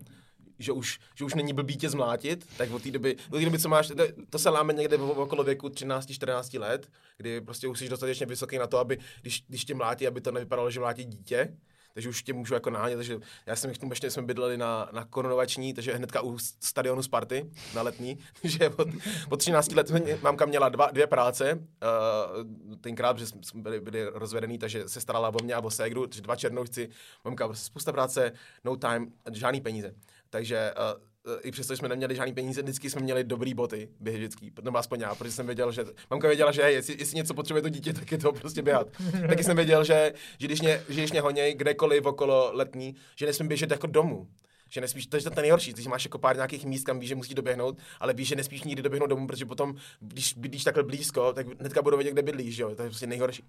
[0.59, 3.87] že už, že už není blbý tě zmlátit, tak od té doby, doby, co máš,
[3.87, 8.25] to, to se láme někde v- okolo věku 13-14 let, kdy prostě už jsi dostatečně
[8.25, 11.57] vysoký na to, aby, když, když tě mlátí, aby to nevypadalo, že mlátí dítě,
[11.93, 14.89] takže už tě můžu jako nánět, takže já jsem k tomu ještě jsme bydleli na,
[14.91, 18.87] na korunovační, takže hnedka u stadionu Sparty na letní, že od,
[19.29, 19.91] od 13 let
[20.21, 25.29] mamka měla dva, dvě práce, uh, tenkrát, že jsme byli, byli rozvedený, takže se starala
[25.29, 26.89] o mě a o ségru, dva černoušci,
[27.23, 28.31] mamka, prostě spousta práce,
[28.63, 29.95] no time, žádný peníze.
[30.29, 31.10] Takže uh,
[31.41, 34.99] i přesto, že jsme neměli žádný peníze, vždycky jsme měli dobrý boty běžecký, nebo aspoň
[34.99, 37.93] já, protože jsem věděl, že mamka věděla, že hej, jestli, jestli něco potřebuje to dítě,
[37.93, 38.87] tak je to prostě běhat.
[39.27, 43.25] Taky jsem věděl, že, že když mě, že když mě honěj kdekoliv okolo letní, že
[43.25, 44.27] nesmím běžet jako domů,
[44.69, 47.15] že nesmíš, to je to nejhorší, když máš jako pár nějakých míst, kam víš, že
[47.15, 51.33] musíš doběhnout, ale víš, že nesmíš nikdy doběhnout domů, protože potom, když bydlíš takhle blízko,
[51.33, 53.43] tak hnedka budou vědět, kde bydlíš, jo, to je prostě nejhorší.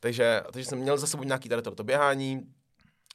[0.00, 2.40] Takže, takže jsem měl za sebou nějaký tady to, to běhání,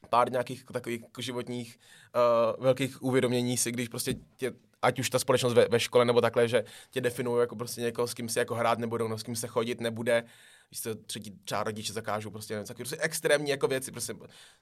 [0.10, 1.80] pár nějakých takových jako životních
[2.16, 4.52] uh, velkých uvědomění si, když prostě tě,
[4.82, 8.08] ať už ta společnost ve, ve škole nebo takhle, že tě definují jako prostě někoho,
[8.08, 10.24] s kým si jako hrát nebudou, no, s kým se chodit nebude,
[10.70, 14.14] když se třetí třeba rodiče zakážou, prostě, nevím, prostě extrémní jako věci, prostě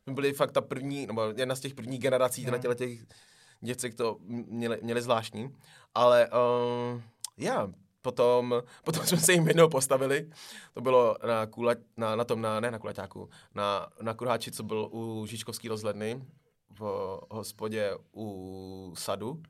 [0.06, 3.00] byli fakt ta první, nebo jedna z těch prvních generací na těle těch
[3.62, 5.56] děcek to měli, měli zvláštní,
[5.96, 7.02] ale uh,
[7.38, 7.70] já, yeah,
[8.08, 10.30] potom, potom jsme se jim jednou postavili,
[10.74, 14.64] to bylo na, kula, na, na tom, na, ne na kulaťáku, na, na kruháči, co
[14.64, 16.22] byl u Žižkovský rozhledny
[16.80, 16.82] v
[17.30, 19.42] hospodě u sadu,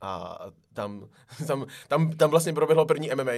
[0.00, 0.38] a
[0.72, 1.08] tam,
[1.46, 3.32] tam, tam, tam vlastně proběhlo první MMA.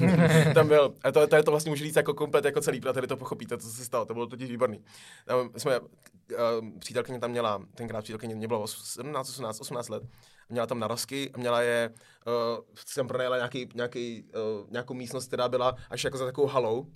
[0.54, 3.06] tam byl, a to, to, je to vlastně můžu říct jako komplet jako celý, protože
[3.06, 4.84] to pochopíte, co se stalo, to bylo totiž výborný.
[5.24, 5.88] Tam jsme, uh,
[6.78, 10.02] přítelkyně tam měla, tenkrát přítelkyně mě bylo 17, 18, 18 let,
[10.52, 11.90] měla tam narosky a měla je,
[12.26, 14.24] uh, jsem pronajela nějaký, nějaký,
[14.62, 16.86] uh, nějakou místnost, která byla až jako za takovou halou, uh,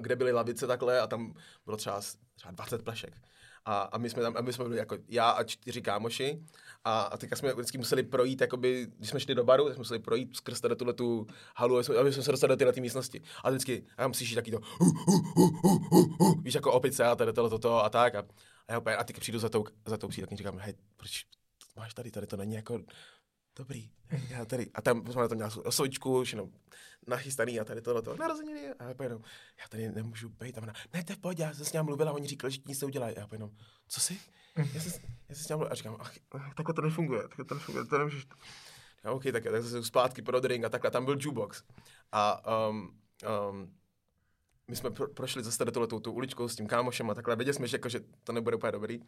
[0.00, 1.34] kde byly lavice takhle a tam
[1.64, 2.00] bylo třeba,
[2.34, 3.14] třeba 20 plešek.
[3.66, 6.42] A, a my jsme tam, a my jsme byli jako já a čtyři kámoši
[6.84, 9.80] a, a teďka jsme vždycky museli projít, jakoby, když jsme šli do baru, tak jsme
[9.80, 11.26] museli projít skrz tady tuhle tu
[11.56, 13.22] halu, aby jsme, aby jsme se dostali do téhle místnosti.
[13.44, 14.60] A vždycky, a musíš jít taky to,
[16.42, 18.14] víš, jako opice a tady tohle, toto a tak.
[18.14, 18.24] A,
[18.68, 21.24] a a teď přijdu za tou, za tou přítelkyní, říkám, hej, proč
[21.76, 22.80] máš tady, tady to není jako
[23.56, 23.90] dobrý,
[24.28, 26.50] já tady, a tam jsme na to měli osočku, už jenom
[27.06, 29.22] nachystaný a tady tohle to, narozeniny, a já jenom,
[29.60, 32.12] já tady nemůžu být, a ona, ne, to je pohodě, já jsem s ním mluvila,
[32.12, 33.50] oni říkali, že nic neudělají, a já jenom,
[33.88, 34.20] co si?
[34.56, 36.14] Já jsem, já jsem s ním mluvila, a říkám, ach,
[36.56, 38.38] takhle to nefunguje, takhle to nefunguje, to nemůžeš, říkám,
[39.04, 41.62] OK, tak, tak zase zpátky pro drink a takhle, tam byl jukebox.
[42.12, 43.00] A um,
[43.50, 43.74] um,
[44.68, 47.68] my jsme pro, prošli zase tohle tou uličkou s tím kámošem a takhle, věděli jsme,
[47.68, 49.00] že, jako, že to nebude úplně dobrý.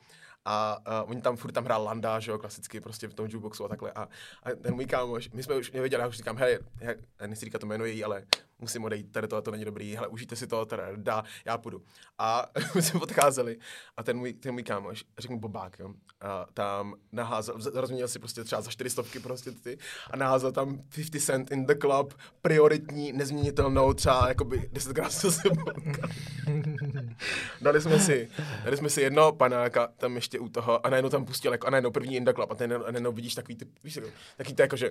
[0.44, 3.64] A uh, oni tam furt tam hrál Landa, že jo, klasicky prostě v tom jukeboxu
[3.64, 3.92] a takhle.
[3.92, 4.02] A,
[4.42, 6.94] a ten můj kámoš, my jsme už nevěděli, já už říkám, hej, já,
[7.26, 8.24] nechci říkat to jméno její, ale
[8.58, 11.82] musím odejít, tady tohle to není dobrý, hele, užijte si to, teda dá, já půjdu.
[12.18, 13.58] A my jsme odcházeli
[13.96, 18.44] a ten můj, ten můj kámoš, řeknu Bobák, jo, a tam naházel, rozměnil si prostě
[18.44, 19.78] třeba za čtyřistovky prostě ty
[20.10, 25.32] a naházel tam 50 cent in the club, prioritní, nezměnitelnou, třeba jakoby 10 krát se
[25.32, 25.64] sebou.
[27.60, 28.28] dali jsme si,
[28.64, 31.70] dali jsme si jedno panáka tam ještě u toho a najednou tam pustil jako, a
[31.70, 33.98] najednou první in the club a najednou vidíš takový ty, víš,
[34.36, 34.90] takový to jako, že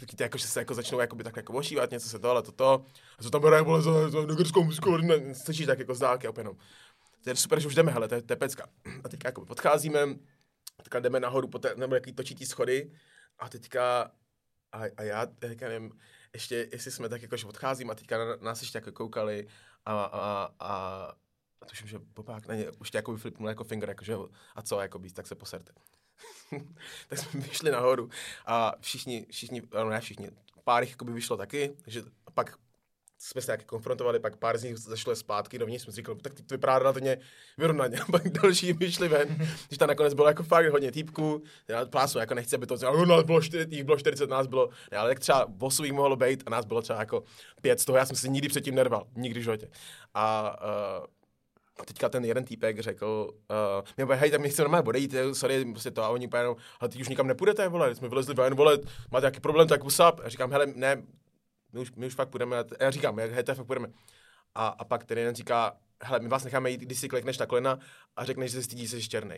[0.00, 2.42] taky ty jako, že se jako začnou jakoby tak jako ošívat, něco se to, ale
[2.42, 2.84] toto,
[3.18, 4.98] a co tam hraje, vole, za, za negerskou muziku,
[5.32, 6.56] slyšíš tak jako z dálky a jenom.
[7.24, 8.68] To je super, že už jdeme, hele, to je, to je pecka.
[9.04, 9.98] A teďka jako podcházíme,
[10.76, 12.92] teďka jdeme nahoru po nebo jaký točí schody
[13.38, 14.10] a teďka,
[14.72, 15.92] a, a já teďka nevím,
[16.32, 19.48] ještě, jestli jsme tak jako, že odcházím a teďka nás ještě jako koukali
[19.84, 21.12] a, a, a,
[21.60, 24.14] a tuším, že popák na ně už tě jako vyflipnul jako finger, jako, že
[24.54, 25.72] a co, jako být, tak se poserte.
[27.08, 28.10] tak jsme vyšli nahoru
[28.46, 30.30] a všichni, všichni, no ne všichni,
[30.64, 32.02] pár jich by vyšlo taky, takže
[32.34, 32.58] pak
[33.22, 36.34] jsme se taky konfrontovali, pak pár z nich zašlo zpátky dovnitř, jsme si říkali, tak
[36.34, 37.18] to vypadá relativně
[37.58, 39.36] vyrovnaně, pak další vyšli ven,
[39.68, 43.06] když tam nakonec bylo jako fakt hodně týpků, já plásnu, jako nechci, aby to, ale
[43.06, 46.16] nás bylo 40, jich bylo 40, nás bylo, ne, ale tak třeba 8 jich mohlo
[46.16, 47.24] být a nás bylo třeba jako
[47.62, 49.68] 5 z toho, já jsem si nikdy předtím nerval, nikdy v životě.
[50.14, 50.56] A
[51.00, 51.06] uh,
[51.80, 53.30] a teďka ten jeden týpek řekl,
[53.96, 56.42] uh, mě hej, tak mi chce normálně odejít, sorry, prostě to, a oni úplně,
[56.80, 58.78] ale teď už nikam nepůjdete, vole, jsme vylezli ven, vole,
[59.10, 60.20] máte nějaký problém, tak usap.
[60.24, 61.02] A říkám, hele, ne,
[61.72, 63.88] my už, my už fakt půjdeme, a já říkám, hej, to fakt půjdeme.
[64.54, 67.46] A, a pak ten jeden říká, hele, my vás necháme jít, když si klikneš na
[67.46, 67.78] kolena
[68.16, 69.36] a řekneš, že se stydí, jsi černý.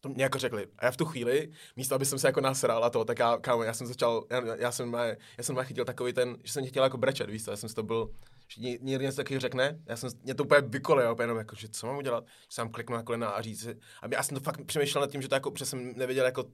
[0.00, 0.66] To mě jako řekli.
[0.78, 3.38] A já v tu chvíli, místo aby jsem se jako nasral a to, tak já,
[3.38, 4.96] kámo, já jsem začal, já, já jsem,
[5.38, 7.82] já jsem chytil takový ten, že jsem chtěl jako brečet, víš co, já jsem to
[7.82, 8.10] byl,
[8.50, 11.68] že někdy něco taky řekne, já jsem, mě to úplně vykolejilo, úplně jenom jako, že
[11.68, 13.68] co mám udělat, že jsem kliknu na kolena a říct,
[14.02, 16.44] a já jsem to fakt přemýšlel nad tím, že to jako, protože jsem nevěděl jako,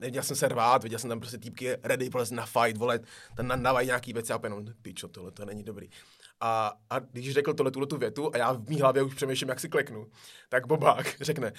[0.00, 3.00] nevěděl jsem se rvát, viděl jsem tam prostě týpky ready vole, na fight, vole,
[3.36, 5.88] ten nadávají nějaký věci a jenom, pičo, tohle to není dobrý.
[6.40, 9.48] A, a když řekl tohle tuhle tu větu a já v mý hlavě už přemýšlím,
[9.48, 10.06] jak si kleknu,
[10.48, 11.52] tak Bobák řekne,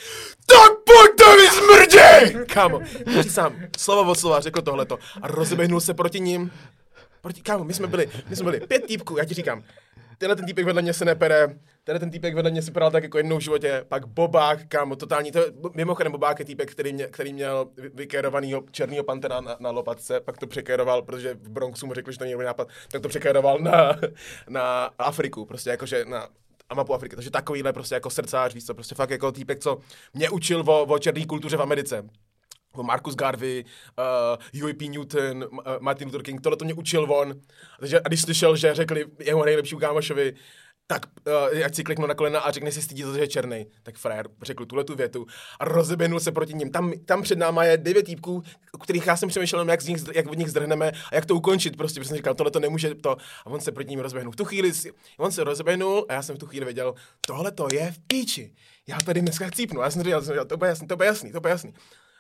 [0.45, 2.45] tak pojďte vy smrdě!
[2.45, 2.81] Kámo,
[3.29, 6.51] sám, slovo od slova řekl tohleto a rozběhnul se proti ním
[7.27, 9.63] proti, kámo, my jsme byli, my jsme byli pět týpků, já ti říkám,
[10.17, 11.47] tenhle ten týpek vedle mě se nepere,
[11.83, 14.95] tenhle ten týpek vedle mě si pral tak jako jednou v životě, pak Bobák, kámo,
[14.95, 15.39] totální, to,
[15.73, 20.37] mimochodem Bobák je týpek, který, mě, který měl vykérovanýho černýho pantera na, na, lopatce, pak
[20.37, 23.99] to překéroval, protože v Bronxu mu řekli, že to není nápad, tak to překéroval na,
[24.49, 26.27] na Afriku, prostě jakože na
[26.69, 27.15] a mapu Afriky.
[27.15, 29.77] Takže takovýhle prostě jako srdcář, víš co, prostě fakt jako týpek, co
[30.13, 32.09] mě učil o, o černé kultuře v Americe.
[32.83, 33.63] Marcus Garvey,
[34.53, 37.33] uh, UAP Newton, uh, Martin Luther King, tohle to mě učil on.
[37.79, 40.33] Takže a když slyšel, že řekli jeho nejlepšímu kámošovi,
[40.87, 43.65] tak uh, ať si kliknu na kolena a řekne si stydí to, že je černý.
[43.83, 45.25] Tak frér řekl tuhle tu větu
[45.59, 46.71] a rozeběhnul se proti ním.
[46.71, 50.01] Tam, tam před náma je devět týpků, o kterých já jsem přemýšlel, jak, z nich,
[50.15, 51.77] jak od nich zdrhneme a jak to ukončit.
[51.77, 53.11] Prostě, jsem říkal, tohle to nemůže to.
[53.45, 54.33] A on se proti ním rozběhnul.
[54.33, 54.71] V tu chvíli
[55.17, 56.93] on se rozběhnul a já jsem v tu chvíli věděl,
[57.27, 58.53] tohle to je v píči.
[58.87, 59.81] Já tady dneska chcípnu.
[59.81, 61.73] Já jsem říkal, to bude jasný, to bude jasný, to bude jasný.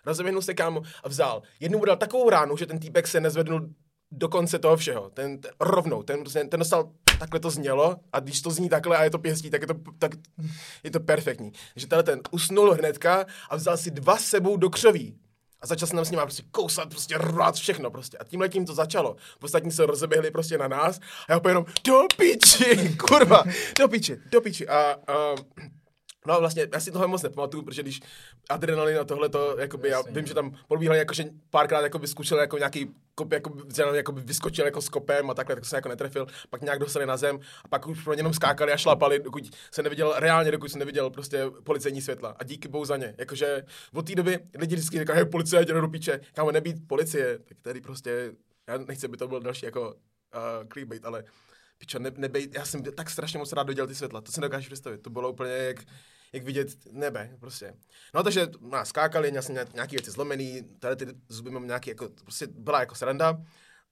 [0.07, 1.41] Rozeběhnul se kámo a vzal.
[1.59, 3.69] Jednou dal takovou ránu, že ten týpek se nezvednul
[4.11, 5.09] do konce toho všeho.
[5.09, 8.97] Ten, ten rovnou, ten, ten, ten dostal, takhle to znělo a když to zní takhle
[8.97, 10.11] a je to pěstí, tak je to, tak
[10.83, 11.51] je to perfektní.
[11.73, 15.19] Takže tenhle ten usnul hnedka a vzal si dva sebou do křoví.
[15.61, 18.17] A začal se nám s nimi prostě kousat, prostě rvát všechno prostě.
[18.17, 19.15] A tímhle tím to začalo.
[19.41, 23.43] Ostatní se rozeběhli prostě na nás a já jenom do piči, kurva,
[23.79, 24.67] do piči, do piči.
[24.67, 25.35] A, a
[26.27, 27.99] No vlastně, já si tohle moc nepamatuju, protože když
[28.49, 32.39] adrenalin a tohle to, jakoby, já vím, že tam probíhalo jako, že párkrát jako vyzkušel
[32.39, 33.51] jako nějaký kop, jako,
[33.93, 37.17] jako vyskočil jako s kopem a takhle, tak se jako netrefil, pak nějak dostali na
[37.17, 40.71] zem a pak už pro ně jenom skákali a šlapali, dokud se neviděl, reálně dokud
[40.71, 42.35] se neviděl prostě policejní světla.
[42.39, 43.15] A díky bohu za ně.
[43.17, 43.63] Jakože
[43.93, 47.57] od té doby lidi vždycky říkají, hej, policie, jde do piče, kámo, nebýt policie, tak
[47.61, 48.31] tady prostě,
[48.67, 51.23] já nechci, aby to byl další jako uh, clickbait, ale
[51.77, 54.65] pičo, ne, nebej, já jsem tak strašně moc rád dodělal ty světla, to si nedokážu
[54.65, 55.77] představit, to bylo úplně jak,
[56.33, 57.73] jak vidět nebe, prostě.
[58.13, 62.09] No takže nás skákali, měl jsem nějaký věci zlomený, tady ty zuby mám nějaký, jako,
[62.23, 63.37] prostě byla jako sranda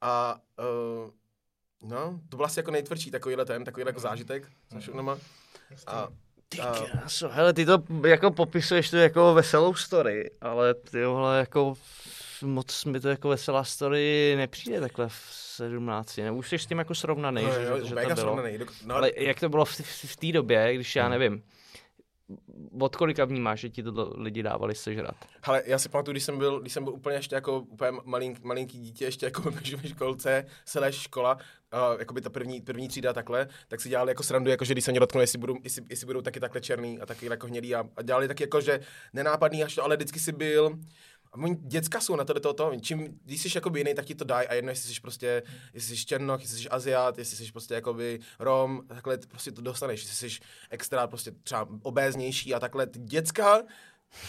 [0.02, 1.10] a uh,
[1.90, 5.02] no, to byl asi jako nejtvrdší takovýhle ten, takovýhle jako zážitek s našimi
[5.88, 6.07] A,
[6.49, 11.76] ty kráso, hele, ty to jako popisuješ tu jako veselou story, ale ty tohle jako
[12.44, 16.18] moc mi to jako veselá story nepřijde takhle v 17.
[16.18, 18.16] Ne, už jsi s tím jako srovnaný, no, že, jo, že, to bylo.
[18.16, 18.60] Srovnaný.
[18.86, 21.12] No, ale jak to bylo v, v, v té době, když já hmm.
[21.12, 21.44] nevím,
[22.80, 25.16] od kolika vnímáš, že ti to lidi dávali sežrat?
[25.44, 28.44] Ale já si pamatuju, když jsem byl, když jsem byl úplně ještě jako úplně malink,
[28.44, 29.41] malinký dítě, ještě jako
[29.82, 34.12] ve školce, slash škola, uh, jako by ta první, první třída takhle, tak si dělali
[34.12, 36.62] jako srandu, jako že když se mě dotknou, jestli budou, jestli, jestli budou taky takhle
[36.62, 38.80] černý a taky jako hnědý a, a dělali taky jako, že
[39.14, 40.80] nenápadný až to, ale vždycky si byl,
[41.44, 44.26] oni děcka jsou na to, to, to, čím, když jsi jakoby jiný, tak ti to
[44.26, 45.44] dají a jedno, jestli jsi prostě,
[45.74, 50.03] jestli jsi černoch, jestli jsi aziat, jestli jsi prostě jakoby rom, takhle prostě to dostaneš,
[50.03, 50.40] jestli jsi
[50.70, 52.88] extra prostě třeba obéznější a takhle.
[52.88, 53.64] Ty děcka,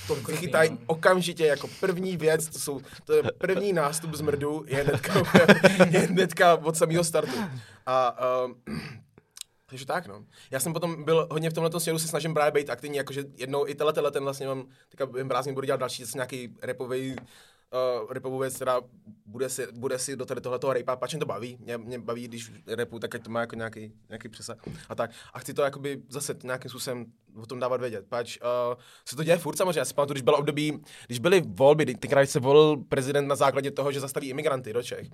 [0.07, 4.83] to vychytají okamžitě jako první věc, to, jsou, to je první nástup z mrdu, je
[4.83, 5.12] hnedka,
[5.91, 7.39] je hnedka od samého startu.
[7.87, 8.62] A um,
[9.66, 10.24] takže tak, no.
[10.51, 13.68] Já jsem potom byl hodně v tomhle směru, se snažím právě být aktivní, jakože jednou
[13.68, 17.16] i tenhle ten vlastně mám, teďka bym brázně budu dělat další, nějaký repový
[17.72, 18.80] uh, repovou věc, která
[19.26, 22.52] bude si, bude si do tady tohletoho rejpa, pač to baví, mě, mě baví, když
[22.66, 25.10] repu, tak ať to má jako nějaký, nějaký přesah a tak.
[25.32, 27.06] A chci to jakoby zase nějakým způsobem
[27.36, 30.22] o tom dávat vědět, pač uh, se to děje furt samozřejmě, já si pamatuju, když
[30.22, 34.72] bylo období, když byly volby, tenkrát se volil prezident na základě toho, že zastaví imigranty
[34.72, 35.09] do Čech,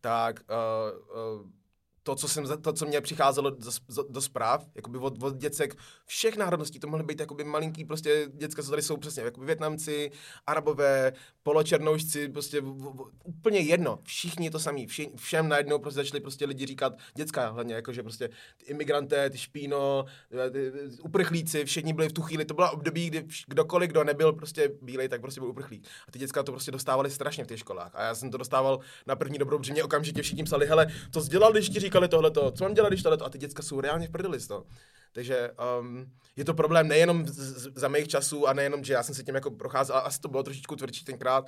[0.00, 1.59] tak uh, uh,
[2.02, 3.70] to, co, jsem, to, co mě přicházelo do,
[4.08, 5.74] do zpráv, jakoby od, od děcek
[6.06, 10.10] všech národností, to mohly být jakoby malinký prostě děcka, co tady jsou přesně, jakoby Větnamci,
[10.46, 11.12] Arabové,
[11.42, 16.46] poločernoušci, prostě v, v, úplně jedno, všichni to samý, vši, všem najednou prostě začali prostě
[16.46, 20.72] lidi říkat, děcka hlavně, jakože prostě ty imigranté, ty špíno, ty, ty,
[21.02, 25.08] uprchlíci, všichni byli v tu chvíli, to byla období, kdy kdokoliv, kdo nebyl prostě bílej,
[25.08, 25.86] tak prostě byl uprchlík.
[26.08, 27.90] A ty děcka to prostě dostávali strašně v těch školách.
[27.94, 31.20] A já jsem to dostával na první dobrou, protože mě okamžitě všichni psali, hele, to
[31.20, 34.06] sdělal, když ti říkali tohleto, co mám dělat, když tohleto, a ty děcka jsou reálně
[34.06, 34.66] v prdeli toho.
[35.12, 35.50] Takže
[35.80, 36.06] um,
[36.36, 39.24] je to problém nejenom z, z, za mých časů a nejenom, že já jsem se
[39.24, 41.44] tím jako procházel, ale asi to bylo trošičku tvrdší tenkrát,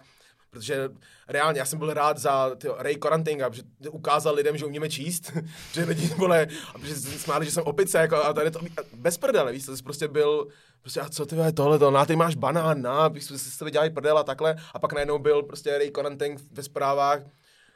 [0.50, 0.88] protože
[1.28, 5.32] reálně já jsem byl rád za tyjo, Ray Corantinga, protože ukázal lidem, že umíme číst,
[5.72, 8.60] že lidi vole, a protože smáli, že jsem opice, jako, a tady to
[8.94, 10.48] bez prdele, víš, to jsi prostě byl,
[10.80, 13.70] prostě a co ty je tohle, to, na ty máš banán, na, jsme si to
[13.70, 17.22] dělali prdel a takhle, a pak najednou byl prostě Ray Coranting ve zprávách,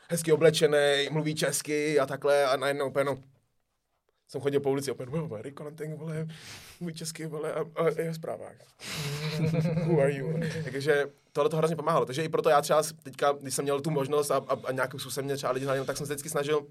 [0.09, 3.19] hezky oblečený, mluví česky a takhle a najednou úplně no,
[4.29, 6.27] jsem chodil po ulici opět, wow, Rick Conanting, vole,
[6.81, 8.57] mluví česky, vole, a, a je v zprávách.
[9.87, 10.41] Who are you?
[10.65, 12.07] Takže tohle to hrozně pomáhalo.
[12.07, 15.01] Takže i proto já třeba teďka, když jsem měl tu možnost a, a, a nějakým
[15.01, 16.67] způsobem mě třeba lidi znali, tak jsem se vždycky snažil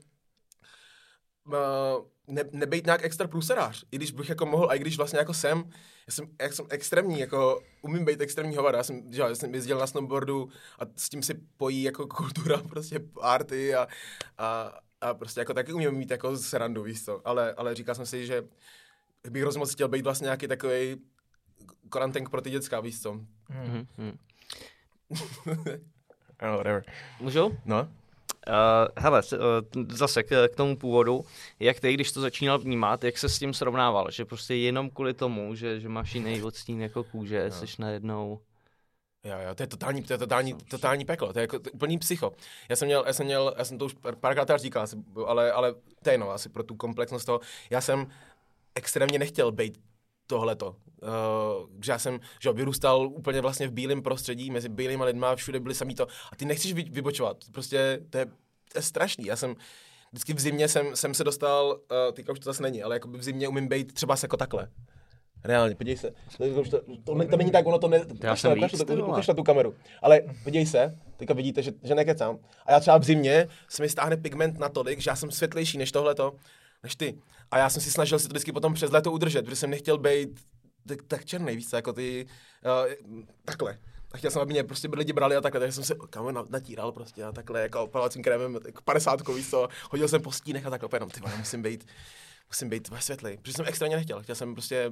[2.28, 5.34] ne, nebejt nějak extra průserář, i když bych jako mohl, a i když vlastně jako
[5.34, 5.58] jsem,
[6.08, 9.54] já jsem, jak jsem extrémní, jako umím být extrémní hovada, já jsem, že, já jsem
[9.54, 10.50] jezdil na snowboardu
[10.80, 13.88] a s tím si pojí jako kultura, prostě arty a,
[14.38, 18.06] a, a prostě jako taky umím mít jako srandu, víš co, ale, ale říkal jsem
[18.06, 18.44] si, že
[19.30, 20.98] bych hrozně moc chtěl být vlastně nějaký takový
[21.90, 23.12] karanténk pro ty děcka, víš co.
[23.50, 23.88] Hmm.
[23.98, 24.18] Hmm.
[26.42, 26.84] oh, whatever.
[27.20, 27.58] Můžu?
[27.66, 27.90] No.
[28.48, 29.22] Uh, hele,
[29.76, 31.26] uh, zase k, k tomu původu,
[31.60, 35.14] jak ty, když to začínal vnímat, jak se s tím srovnával, že prostě jenom kvůli
[35.14, 37.68] tomu, že, že máš jiný odstín jako kůže, no.
[37.68, 38.40] jsi najednou...
[39.24, 41.72] Jo, jo, to je totální, to je totální, totální peklo, to je jako to je
[41.72, 42.34] úplný psycho.
[42.70, 44.86] Já jsem měl, já jsem měl, já jsem to už párkrát říkal,
[45.26, 47.40] ale, ale to je no, asi pro tu komplexnost toho,
[47.70, 48.08] já jsem
[48.76, 49.80] extrémně nechtěl být
[50.27, 50.76] tohleto.
[51.02, 55.60] Uh, že já jsem že vyrůstal úplně vlastně v bílém prostředí, mezi bílými lidma, všude
[55.60, 56.07] byli samý to.
[56.31, 57.38] A ty nechceš vy, vybočovat.
[57.52, 58.26] Prostě to je,
[58.72, 59.26] to je strašný.
[59.26, 59.56] Já jsem
[60.11, 63.07] vždycky v zimě jsem, jsem se dostal, uh, teďka už to zase není, ale jako
[63.07, 64.68] v zimě umím být třeba jako takhle.
[65.43, 66.11] Reálně, podívej se.
[66.38, 68.02] To, to, to, to není tak, ono to ne...
[68.23, 69.76] Já jsem víc, ukaž na tu kameru.
[70.02, 72.39] Ale podívej se, teďka vidíte, že, že nekecám.
[72.65, 75.91] A já třeba v zimě se mi stáhne pigment natolik, že já jsem světlejší než
[75.91, 76.35] tohleto
[76.84, 77.18] než ty.
[77.52, 79.98] A já jsem si snažil si to vždycky potom přes léto udržet, protože jsem nechtěl
[79.98, 80.40] být
[80.88, 82.28] tak, tak černý, víš jako ty,
[82.88, 83.80] uh, takhle.
[84.12, 86.92] A chtěl jsem, aby mě prostě lidi brali a takhle, takže jsem se kam natíral
[86.92, 90.70] prostě a takhle, jako opalovacím krémem, jako 50 víš co, hodil jsem po stínech a
[90.70, 91.88] takhle, jenom ty musím být,
[92.48, 94.92] musím být ve světli, protože jsem extrémně nechtěl, chtěl jsem prostě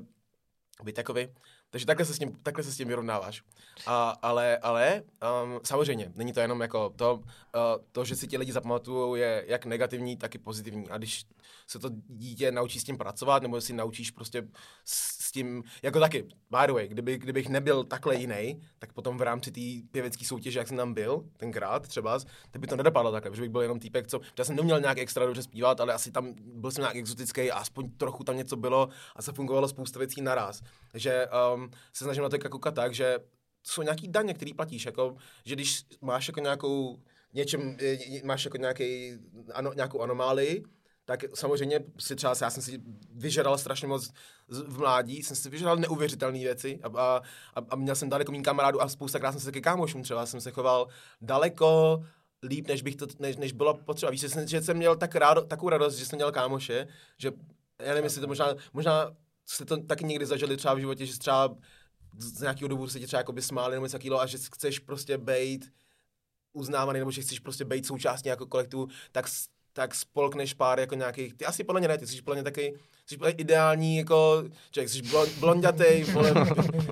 [0.84, 1.28] být takový.
[1.74, 3.44] Takže takhle se s tím, takhle se s tím vyrovnáváš.
[3.88, 5.04] A, ale, ale
[5.44, 7.22] um, samozřejmě, není to jenom jako to, uh,
[7.92, 10.90] to, že si ti lidi zapamatují, je jak negativní, tak i pozitivní.
[10.90, 11.26] A když
[11.68, 14.48] se to dítě naučí s tím pracovat, nebo si naučíš prostě
[14.86, 19.18] s, s tím, jako taky, by the way, kdyby, kdybych nebyl takhle jiný, tak potom
[19.18, 22.20] v rámci té pěvecké soutěže, jak jsem tam byl, tenkrát třeba,
[22.52, 24.98] tak by to nedopadlo takhle, protože bych byl jenom týpek, co, já jsem neměl nějak
[24.98, 28.56] extra dobře zpívat, ale asi tam byl jsem nějak exotický a aspoň trochu tam něco
[28.56, 30.62] bylo a se fungovalo spousta věcí naraz.
[30.92, 31.63] Takže um,
[31.94, 33.20] se snažím na to koukat tak, že
[33.64, 35.16] jsou nějaký daně, který platíš, jako,
[35.46, 37.00] že když máš jako nějakou
[37.34, 37.78] něčem,
[38.24, 39.14] máš jako nějaký,
[39.54, 40.64] ano, nějakou anomálii,
[41.06, 42.82] tak samozřejmě si třeba, já jsem si
[43.12, 44.12] vyžadal strašně moc
[44.48, 47.22] v mládí, jsem si vyžadal neuvěřitelné věci a, a,
[47.70, 50.42] a, měl jsem daleko méně kamarádů a spousta krát jsem se ke kámošům třeba, jsem
[50.42, 50.88] se choval
[51.22, 52.04] daleko
[52.44, 54.12] líp, než, bych to, než, než bylo potřeba.
[54.12, 56.88] Víš, že jsem, že jsem měl tak rád, takovou radost, že jsem měl kámoše,
[57.18, 57.32] že
[57.80, 59.16] já nevím, jestli to možná, možná
[59.46, 61.56] jste to taky někdy zažili třeba v životě, že třeba
[62.18, 65.72] z nějakého dobu se ti třeba jakoby smáli nebo něco a že chceš prostě být
[66.54, 69.26] uznávaný nebo že chceš prostě být součástí jako kolektivu, tak
[69.74, 72.80] tak spolkneš pár jako nějakých, ty asi podle mě ne, ty jsi podle mě taky,
[73.06, 75.02] jsi podle ideální jako, člověk, jsi
[75.40, 76.34] blondětej, vole,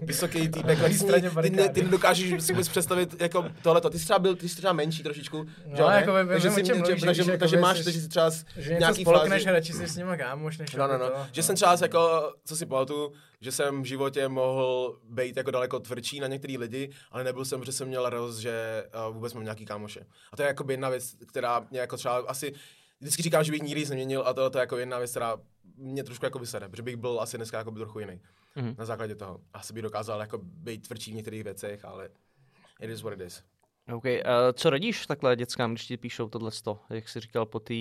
[0.02, 4.20] vysoký týpek, ty, ty, ty, ty, nedokážeš si vůbec představit jako tohleto, ty jsi třeba
[4.20, 7.58] byl, ty jsi třeba menší trošičku, no, že jako takže, si, mluvíš, takže, že, takže
[7.58, 10.88] máš, takže jsi třeba že nějaký spolkneš a radši si s nimi kámoš, než no,
[10.88, 13.12] no, no, to, že jsem třeba jako, co si pamatuju,
[13.42, 17.64] že jsem v životě mohl být jako daleko tvrdší na některý lidi, ale nebyl jsem,
[17.64, 20.00] že jsem měl radost, že uh, vůbec mám nějaký kámoše.
[20.32, 22.54] A to je jako jedna věc, která mě jako třeba asi
[23.02, 25.38] vždycky říkám, že bych nikdy změnil a to, to je jako jedna věc, která
[25.82, 28.22] mě trošku jako vysede, protože bych byl asi dneska jako by trochu jiný.
[28.56, 28.76] Mm.
[28.78, 29.42] Na základě toho.
[29.54, 32.10] Asi bych dokázal jako být tvrdší v některých věcech, ale
[32.80, 33.44] it is what it is.
[33.94, 34.06] OK.
[34.06, 34.12] Uh,
[34.54, 36.52] co radíš takhle dětskám, když ti píšou tohle
[36.90, 37.74] jak jsi říkal po té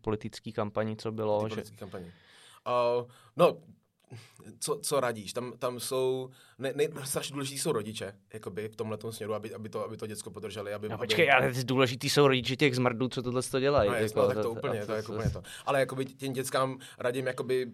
[0.00, 1.48] politické kampani, co bylo?
[1.48, 1.62] Že...
[1.78, 2.06] kampani.
[2.06, 3.58] Uh, no,
[4.58, 5.32] co, co radíš?
[5.32, 9.68] Tam, tam jsou, ne, ne, strašně důležitý jsou rodiče, jakoby v tomhle směru, aby, aby,
[9.68, 10.74] to, aby to děcko podrželi.
[10.74, 11.44] Aby, no, počkej, aby...
[11.44, 13.90] ale důležitý jsou rodiče těch zmrdů, co tohle to dělají.
[13.90, 15.42] No, jako, no, tak to, to úplně, to, to, jako úplně to.
[15.66, 17.66] Ale jakoby těm dětskám radím jakoby,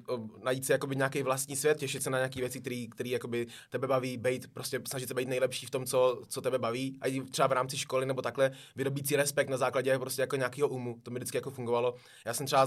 [0.45, 4.17] najít si jakoby nějaký vlastní svět, těšit se na nějaké věci, které jakoby tebe baví,
[4.17, 6.99] být, prostě snažit se být nejlepší v tom, co, co tebe baví.
[7.01, 10.37] A i třeba v rámci školy nebo takhle vyrobit si respekt na základě prostě jako
[10.37, 10.99] nějakého umu.
[11.03, 11.95] To mi vždycky jako fungovalo.
[12.25, 12.67] Já jsem třeba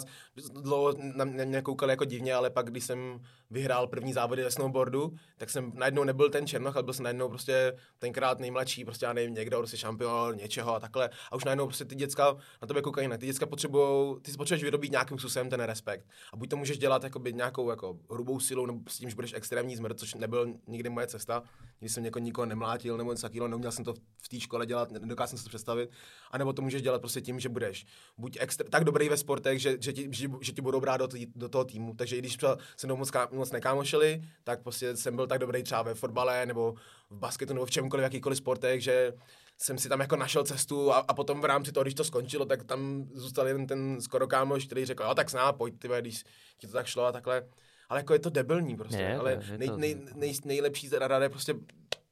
[0.61, 3.21] dlouho na mě koukal jako divně, ale pak, když jsem
[3.51, 7.29] vyhrál první závody ve snowboardu, tak jsem najednou nebyl ten černoch, ale byl jsem najednou
[7.29, 11.09] prostě tenkrát nejmladší, prostě já nevím, někdo, prostě šampion něčeho a takhle.
[11.31, 13.17] A už najednou prostě ty děcka na tebe koukají, ne.
[13.17, 16.05] Ty děcka potřebují, ty si potřebuješ vyrobit nějakým způsobem ten respekt.
[16.33, 19.75] A buď to můžeš dělat nějakou jako hrubou silou, nebo s tím, že budeš extrémní
[19.75, 21.43] zmrt, což nebyl nikdy moje cesta.
[21.79, 24.91] Když jsem někoho nikoho nemlátil nebo něco takového, neuměl jsem to v té škole dělat,
[24.91, 25.89] nedokázal jsem si to představit.
[26.31, 27.85] A nebo to můžeš dělat prostě tím, že budeš
[28.17, 31.07] buď extra, tak dobrý ve sportech, že, že, ti, že, že ti budou brát do,
[31.07, 31.93] tý, do toho týmu.
[31.93, 32.37] Takže i když
[32.77, 36.75] se mnou moc, moc nekámošili, tak prostě jsem byl tak dobrý třeba ve fotbale nebo
[37.09, 39.13] v basketu nebo v čemkoliv, jakýkoliv sportech, že
[39.57, 42.45] jsem si tam jako našel cestu a, a potom v rámci toho, když to skončilo,
[42.45, 46.23] tak tam zůstal jen ten skoro kámoš, který řekl, jo, tak sná, pojď, ty, když
[46.57, 47.43] ti to tak šlo a takhle.
[47.89, 51.29] Ale jako je to debilní prostě, je, ale je nej, nej, nej, nejlepší rada je
[51.29, 51.55] prostě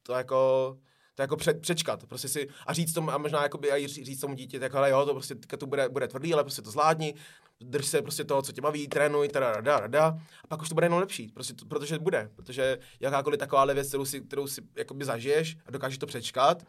[0.03, 0.77] to jako
[1.15, 4.35] to jako před, přečkat, prostě si a říct tomu, a možná jakoby i říct tomu
[4.35, 7.13] dítě, tak ale jo, to prostě to bude, bude tvrdý, ale prostě to zvládni,
[7.61, 10.75] drž se prostě toho, co tě baví, trénuj, teda rada, rada, a pak už to
[10.75, 14.61] bude jenom lepší, prostě to, protože bude, protože jakákoliv taková věc, kterou si, kterou si
[14.75, 16.63] jakoby zažiješ a dokážeš to přečkat,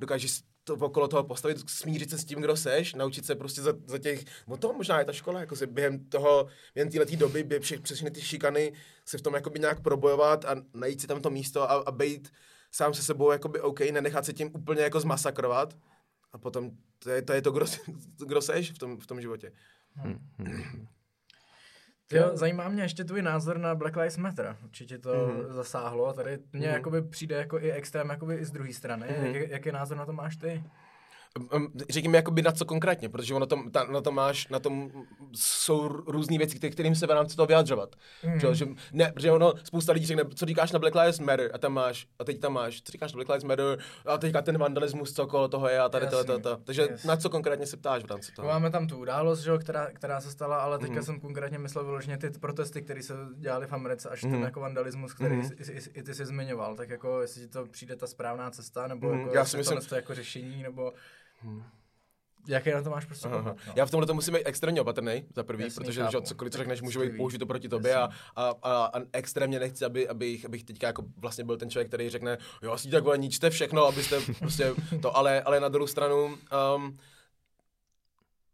[0.00, 3.72] dokážeš to okolo toho postavit, smířit se s tím, kdo seš, naučit se prostě za,
[3.86, 7.42] za těch, no to možná je ta škola, jako se během toho, během této doby
[7.42, 8.72] by vše, přesně ty šikany
[9.04, 12.32] se v tom jakoby nějak probojovat a najít si tam to místo a, a být
[12.70, 15.76] sám se sebou jakoby OK, nenechat se tím úplně jako zmasakrovat
[16.32, 17.66] a potom to je to, je to kdo,
[18.26, 19.52] kdo seš v tom, v tom životě.
[19.94, 20.18] Hmm.
[22.12, 24.56] Jo, zajímá mě ještě tvůj názor na Black Lives Matter.
[24.64, 25.52] Určitě to mm-hmm.
[25.52, 26.12] zasáhlo.
[26.12, 26.72] Tady mně mm-hmm.
[26.72, 29.06] jakoby přijde jako i extrém jakoby i z druhé strany.
[29.06, 29.34] Mm-hmm.
[29.34, 30.64] Jak, jaký názor na to máš ty?
[31.90, 34.90] Řekni mi jakoby na co konkrétně, protože ono to, ta, na to máš, na tom
[35.32, 37.96] jsou různé věci, kterým se v rámci toho vyjadřovat.
[38.22, 38.40] Mm.
[38.40, 41.58] Že, že, ne, protože ono, spousta lidí řekne, co říkáš na Black Lives Matter a
[41.58, 44.58] tam máš, a teď tam máš, co říkáš na Black Lives Matter a teďka ten
[44.58, 46.56] vandalismus, co okolo toho je a tady to, to, to.
[46.64, 47.04] Takže yes.
[47.04, 48.48] na co konkrétně se ptáš v rámci toho?
[48.48, 51.02] Máme tam tu událost, že, která, která se stala, ale teďka mm.
[51.02, 54.30] jsem konkrétně myslel vyloženě ty protesty, které se dělaly v Americe, až mm.
[54.30, 54.44] ten mhm.
[54.44, 55.50] jako vandalismus, který mm.
[55.58, 58.86] i, i, i, ty jsi zmiňoval, tak jako jestli ti to přijde ta správná cesta,
[58.86, 59.20] nebo mm.
[59.20, 60.92] jako, Já si myslím, to jako řešení, nebo...
[61.42, 61.62] Hmm.
[62.48, 63.56] Jaký na to máš prostě No.
[63.76, 66.58] Já v tomhle to musím být extrémně opatrný, za prvý, Jasný, protože že, cokoliv, co
[66.58, 70.44] řekneš, můžu být použít to proti tobě a, a, a, a, extrémně nechci, aby, abych,
[70.44, 73.86] abych teďka jako vlastně byl ten člověk, který řekne, jo, asi tak vole, ničte všechno,
[73.86, 76.24] abyste prostě to, ale, ale na druhou stranu,
[76.76, 76.98] um,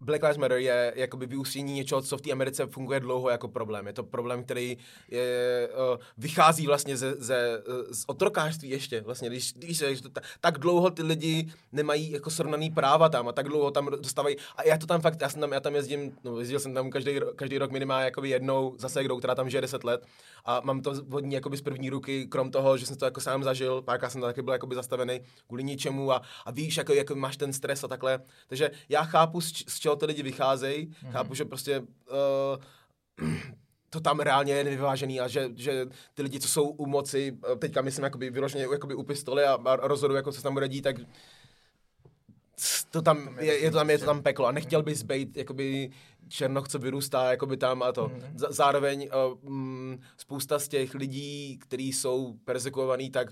[0.00, 3.86] Black Lives Matter je jakoby vyústění něčeho, co v té Americe funguje dlouho jako problém.
[3.86, 4.76] Je to problém, který
[5.08, 9.00] je, uh, vychází vlastně ze, ze, z otrokářství ještě.
[9.00, 13.32] Vlastně, když, když že to, tak dlouho ty lidi nemají jako srovnaný práva tam a
[13.32, 14.36] tak dlouho tam dostávají.
[14.56, 16.90] A já to tam fakt, já, jsem tam, já tam jezdím, no, jezdil jsem tam
[16.90, 20.06] každý, každý rok minimálně jakoby jednou zase kdo, která tam žije 10 let
[20.44, 23.44] a mám to vodní jakoby z první ruky, krom toho, že jsem to jako sám
[23.44, 27.14] zažil, párkrát jsem tam taky byl jakoby zastavený kvůli ničemu a, a víš, jako, jako
[27.14, 28.20] máš ten stres a takhle.
[28.48, 30.86] Takže já chápu, z čeho ty lidi vycházejí.
[30.86, 31.10] Mm-hmm.
[31.10, 33.28] Chápu, že prostě uh,
[33.90, 37.56] to tam reálně je nevyvážený a že, že ty lidi, co jsou u moci, eh,
[37.56, 40.68] teďka myslím jakoby vyloženě jakoby u pistole a, a rozhodují, jako co se tam bude
[40.68, 40.96] dít, tak
[42.90, 45.90] to tam, je, je, to tam, je to tam peklo a nechtěl bys být jakoby
[46.28, 48.08] černoch, co vyrůstá jakoby tam a to.
[48.08, 48.22] Mm.
[48.34, 49.08] Zároveň
[49.42, 53.28] uh, um, spousta z těch lidí, kteří jsou persekuovaní, tak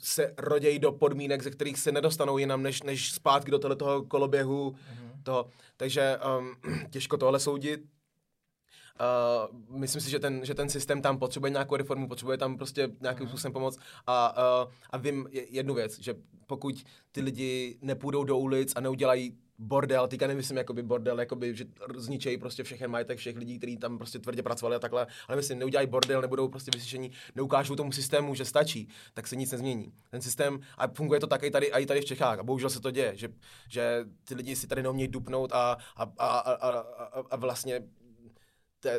[0.00, 4.74] se rodějí do podmínek, ze kterých se nedostanou jinam, než, než zpátky do toho koloběhu.
[5.02, 5.07] Mm.
[5.28, 5.50] Toho.
[5.76, 6.56] Takže um,
[6.90, 7.80] těžko tohle soudit.
[7.80, 12.88] Uh, myslím si, že ten, že ten systém tam potřebuje nějakou reformu, potřebuje tam prostě
[13.00, 13.28] nějakým mm.
[13.28, 16.14] způsobem pomoc a, uh, a vím jednu věc, že
[16.46, 21.64] pokud ty lidi nepůjdou do ulic a neudělají bordel, teďka nemyslím jakoby bordel, jakoby, že
[21.96, 25.58] zničejí prostě všechny majetek všech lidí, kteří tam prostě tvrdě pracovali a takhle, ale myslím,
[25.58, 29.92] neudělají bordel, nebudou prostě vysyšení, neukážou tomu systému, že stačí, tak se nic nezmění.
[30.10, 32.80] Ten systém, a funguje to tak i tady, i tady v Čechách, a bohužel se
[32.80, 33.28] to děje, že,
[33.68, 37.82] že ty lidi si tady neumějí dupnout a, a, a, a, a, a vlastně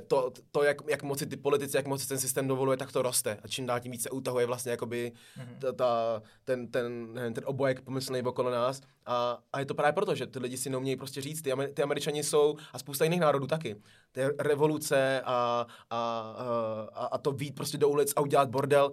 [0.08, 3.38] to, to jak, jak moci ty politici, jak moci ten systém dovoluje, tak to roste.
[3.44, 5.60] A čím dál tím více utahuje vlastně jakoby mm-hmm.
[5.60, 8.82] ta, ta, ten, ten, ten obojek pomyslný okolo nás.
[9.06, 11.42] A, a je to právě proto, že ty lidi si neumějí prostě říct.
[11.42, 13.76] Ty, ty američani jsou, a spousta jiných národů taky,
[14.12, 16.36] ty revoluce a, a,
[16.94, 18.92] a, a to vít prostě do ulic a udělat bordel,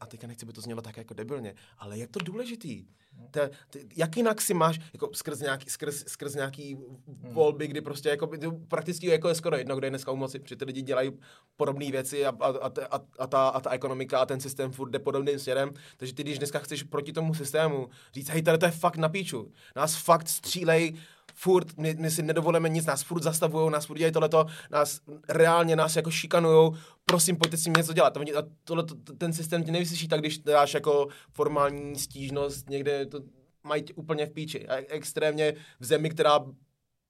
[0.00, 2.86] a teďka nechci, by to znělo tak jako debilně, ale je to důležitý.
[3.30, 7.34] Te, te, jak jinak si máš, jako skrz nějaký, skrz, skrz nějaký hmm.
[7.34, 8.30] volby, kdy prostě jako,
[8.68, 11.10] prakticky jako je skoro jedno, kde je dneska u moci, protože ty lidi dělají
[11.56, 14.90] podobné věci a, a, a, a, a, ta, a ta ekonomika a ten systém furt
[14.90, 18.66] jde podobným směrem, takže ty, když dneska chceš proti tomu systému říct, hej, tady to
[18.66, 20.94] je fakt na píču, nás fakt střílej
[21.42, 25.76] furt, my, my si nedovolíme nic, nás furt zastavují, nás furt dělají tohleto, nás reálně
[25.76, 28.16] nás jako šikanujou, prosím, pojďte si něco dělat.
[28.16, 28.84] A tohle,
[29.18, 33.20] ten systém ti nevyslyší tak, když dáš jako formální stížnost někde, to
[33.64, 34.68] mají úplně v píči.
[34.68, 36.40] A extrémně v zemi, která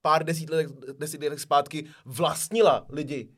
[0.01, 0.67] pár desít let,
[0.97, 3.29] desít let zpátky vlastnila lidi,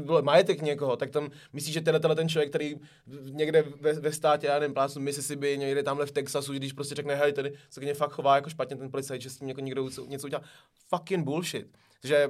[0.00, 2.76] byl majetek někoho, tak tam myslíš, že tenhle ten člověk, který
[3.22, 7.14] někde ve, ve státě, já nevím, plácu Mississippi, někde tamhle v Texasu, když prostě řekne,
[7.14, 9.60] hej, tady se k něj fakt chová jako špatně ten policajt, že s tím jako
[9.60, 10.42] někdo něco udělá.
[10.88, 11.78] Fucking bullshit.
[12.00, 12.28] Takže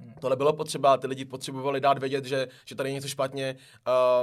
[0.00, 0.14] Hmm.
[0.20, 3.56] Tohle bylo potřeba, ty lidi potřebovali dát vědět, že, že tady je něco špatně.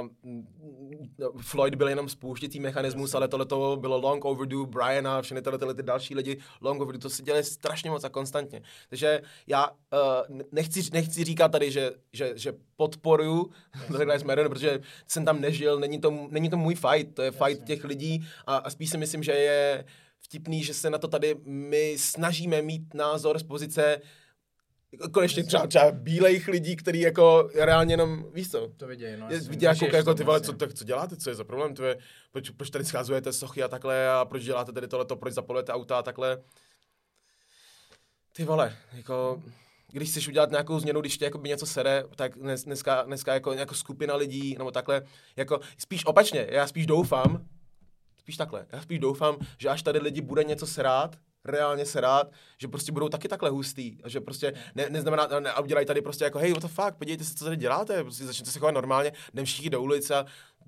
[0.00, 5.42] Uh, Floyd byl jenom spouštěcí mechanismus, ale tohle to bylo long overdue, Brian a všechny
[5.42, 8.62] tyhle, tyhle ty další lidi long overdue, to se dělali strašně moc a konstantně.
[8.88, 13.50] Takže já uh, nechci, nechci říkat tady, že, že, že podporuju
[13.98, 17.64] Lives Matter, protože jsem tam nežil, není to, není to můj fight, to je fight
[17.64, 19.84] těch lidí a, a spíš si myslím, že je
[20.20, 24.00] vtipný, že se na to tady my snažíme mít názor z pozice
[25.12, 28.68] konečně třeba, třeba bílejch lidí, který jako reálně jenom, víš co?
[28.76, 29.28] To vidějí, no.
[29.48, 31.98] Vidí jako, jako ty vole, co, tak, co děláte, co je za problém, to je,
[32.32, 35.98] proč, proč tady scházujete sochy a takhle a proč děláte tady tohleto, proč zapolujete auta
[35.98, 36.42] a takhle.
[38.32, 39.42] Ty vole, jako,
[39.92, 43.34] když chceš udělat nějakou změnu, když tě jako by něco sere, tak dnes, dneska, dneska
[43.34, 45.02] jako, jako skupina lidí, nebo takhle,
[45.36, 47.46] jako spíš opačně, já spíš doufám,
[48.24, 48.66] Spíš takhle.
[48.72, 52.92] Já spíš doufám, že až tady lidi bude něco srát, reálně se rád, že prostě
[52.92, 53.98] budou taky takhle hustý.
[54.02, 56.94] A že prostě ne, neznamená, ne, a udělají tady prostě jako, hej, what the fuck,
[56.98, 60.26] podívejte se, co tady děláte, prostě začněte se chovat normálně, jdem všichni do ulice a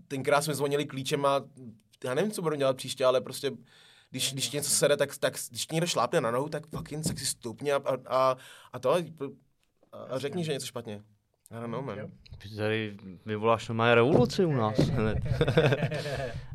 [0.09, 1.44] tenkrát jsme zvonili klíčem a
[2.05, 3.53] já nevím, co budu dělat příště, ale prostě
[4.11, 7.27] když, když něco sede, tak, tak když někdo šlápne na nohu, tak fucking tak si
[7.27, 8.36] stupně a, a,
[8.73, 8.97] a to
[9.93, 11.03] a řekni, že něco špatně.
[11.51, 11.98] I don't know, man.
[12.39, 12.97] Ty tady
[13.27, 14.74] vyvoláš normálně revoluci u nás.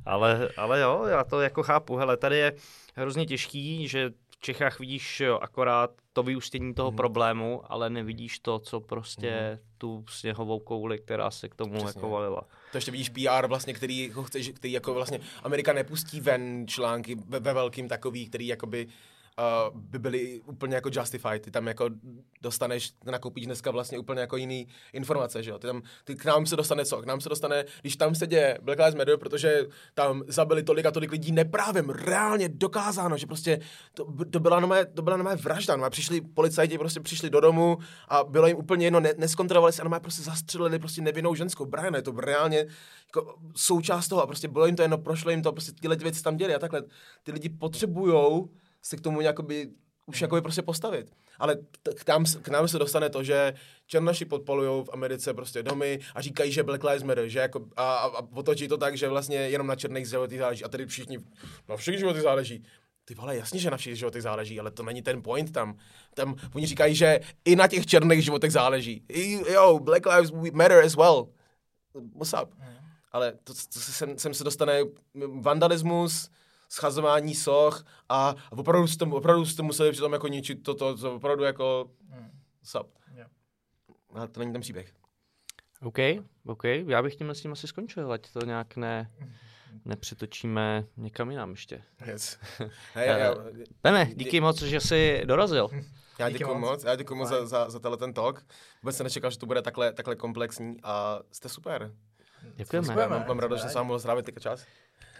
[0.05, 1.95] ale, ale jo, já to jako chápu.
[1.95, 2.53] Hele, tady je
[2.95, 6.97] hrozně těžký, že v Čechách vidíš jo, akorát to vyústění toho mm.
[6.97, 9.67] problému, ale nevidíš to, co prostě mm.
[9.77, 11.87] tu sněhovou kouli, která se k tomu Přesně.
[11.87, 12.41] jako valila.
[12.71, 17.15] To ještě vidíš PR vlastně, který, jako chceš, který jako vlastně Amerika nepustí ven články
[17.15, 18.87] ve, ve velkým takový, který jakoby
[19.39, 21.41] uh, by byly úplně jako justified.
[21.41, 21.89] Ty tam jako
[22.41, 25.59] dostaneš, nakoupíš dneska vlastně úplně jako jiný informace, že jo.
[25.59, 27.01] Ty tam, ty k nám se dostane co?
[27.01, 30.85] K nám se dostane, když tam se děje Black Lives Matter, protože tam zabili tolik
[30.85, 33.59] a tolik lidí neprávem, reálně dokázáno, že prostě
[33.93, 37.77] to, to byla nomé, to byla nomé vražda, nomé přišli policajti, prostě přišli do domu
[38.07, 41.65] a bylo jim úplně jedno, ne, neskontrolovali se a prostě zastřelili prostě nevinnou ženskou.
[41.65, 42.57] Brian, je to reálně
[43.07, 46.23] jako součást toho a prostě bylo jim to jedno, prošlo jim to, prostě tyhle věci
[46.23, 46.83] tam děli a takhle.
[47.23, 48.49] Ty lidi potřebujou
[48.81, 49.69] se k tomu jakoby
[50.05, 50.25] už hmm.
[50.25, 51.11] jakoby prostě postavit.
[51.39, 53.53] Ale t- k, nám, k nám se dostane to, že
[53.85, 57.95] černoši podpalují v Americe prostě domy a říkají, že Black Lives Matter, že jako, a,
[57.95, 60.63] a, a otočí to tak, že vlastně jenom na černých životech záleží.
[60.63, 61.17] A tedy všichni,
[61.69, 62.63] na všech životech záleží.
[63.05, 65.77] Ty vole, jasně, že na všech životech záleží, ale to není ten point tam.
[66.13, 69.03] Tam oni říkají, že i na těch černých životech záleží.
[69.09, 71.27] I, yo, Black Lives Matter as well.
[72.15, 72.53] What's up?
[72.59, 72.75] Hmm.
[73.11, 74.79] Ale to, to, to sem, sem se dostane
[75.39, 76.29] vandalismus,
[76.71, 81.43] schazování soch a opravdu jste, opravdu jste museli přitom jako ničit toto, to, to opravdu
[81.43, 82.31] jako hmm.
[82.63, 82.87] sub.
[83.15, 83.29] Yeah.
[84.13, 84.93] Ale to není ten příběh.
[85.81, 85.97] OK,
[86.45, 89.11] OK, já bych tím s tím asi skončil, ať to nějak ne,
[89.85, 91.83] nepřetočíme někam jinam ještě.
[92.05, 92.37] Yes.
[92.93, 93.35] Hey, já,
[93.81, 95.69] Pene, díky moc, že jsi dorazil.
[96.19, 98.45] Já děkuji moc, já děkuji moc za, za, za tenhle ten talk.
[98.83, 101.95] Vůbec jsem nečekal, že to bude takhle, takhle komplexní a jste super.
[102.55, 103.07] Děkujeme.
[103.07, 104.65] Mám, mám radost, že jsem vám mohl zdravit teďka čas.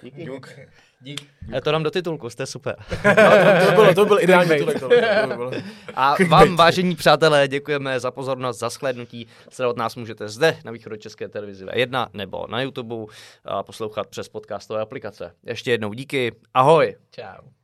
[0.04, 0.26] Díky.
[0.26, 0.60] Dík.
[1.02, 1.28] Dík.
[1.48, 2.76] Já to dám do titulku, jste super.
[3.06, 4.80] no, to, to, bylo, to byl ideální titulek.
[4.80, 4.90] To,
[5.30, 5.52] to bylo.
[5.96, 9.28] A vám, vážení přátelé, děkujeme za pozornost, za shlédnutí.
[9.50, 12.96] Sledovat nás můžete zde na východu České televize 1 nebo na YouTube
[13.46, 15.34] a poslouchat přes podcastové aplikace.
[15.44, 16.32] Ještě jednou díky.
[16.54, 16.96] Ahoj.
[17.12, 17.61] Ciao.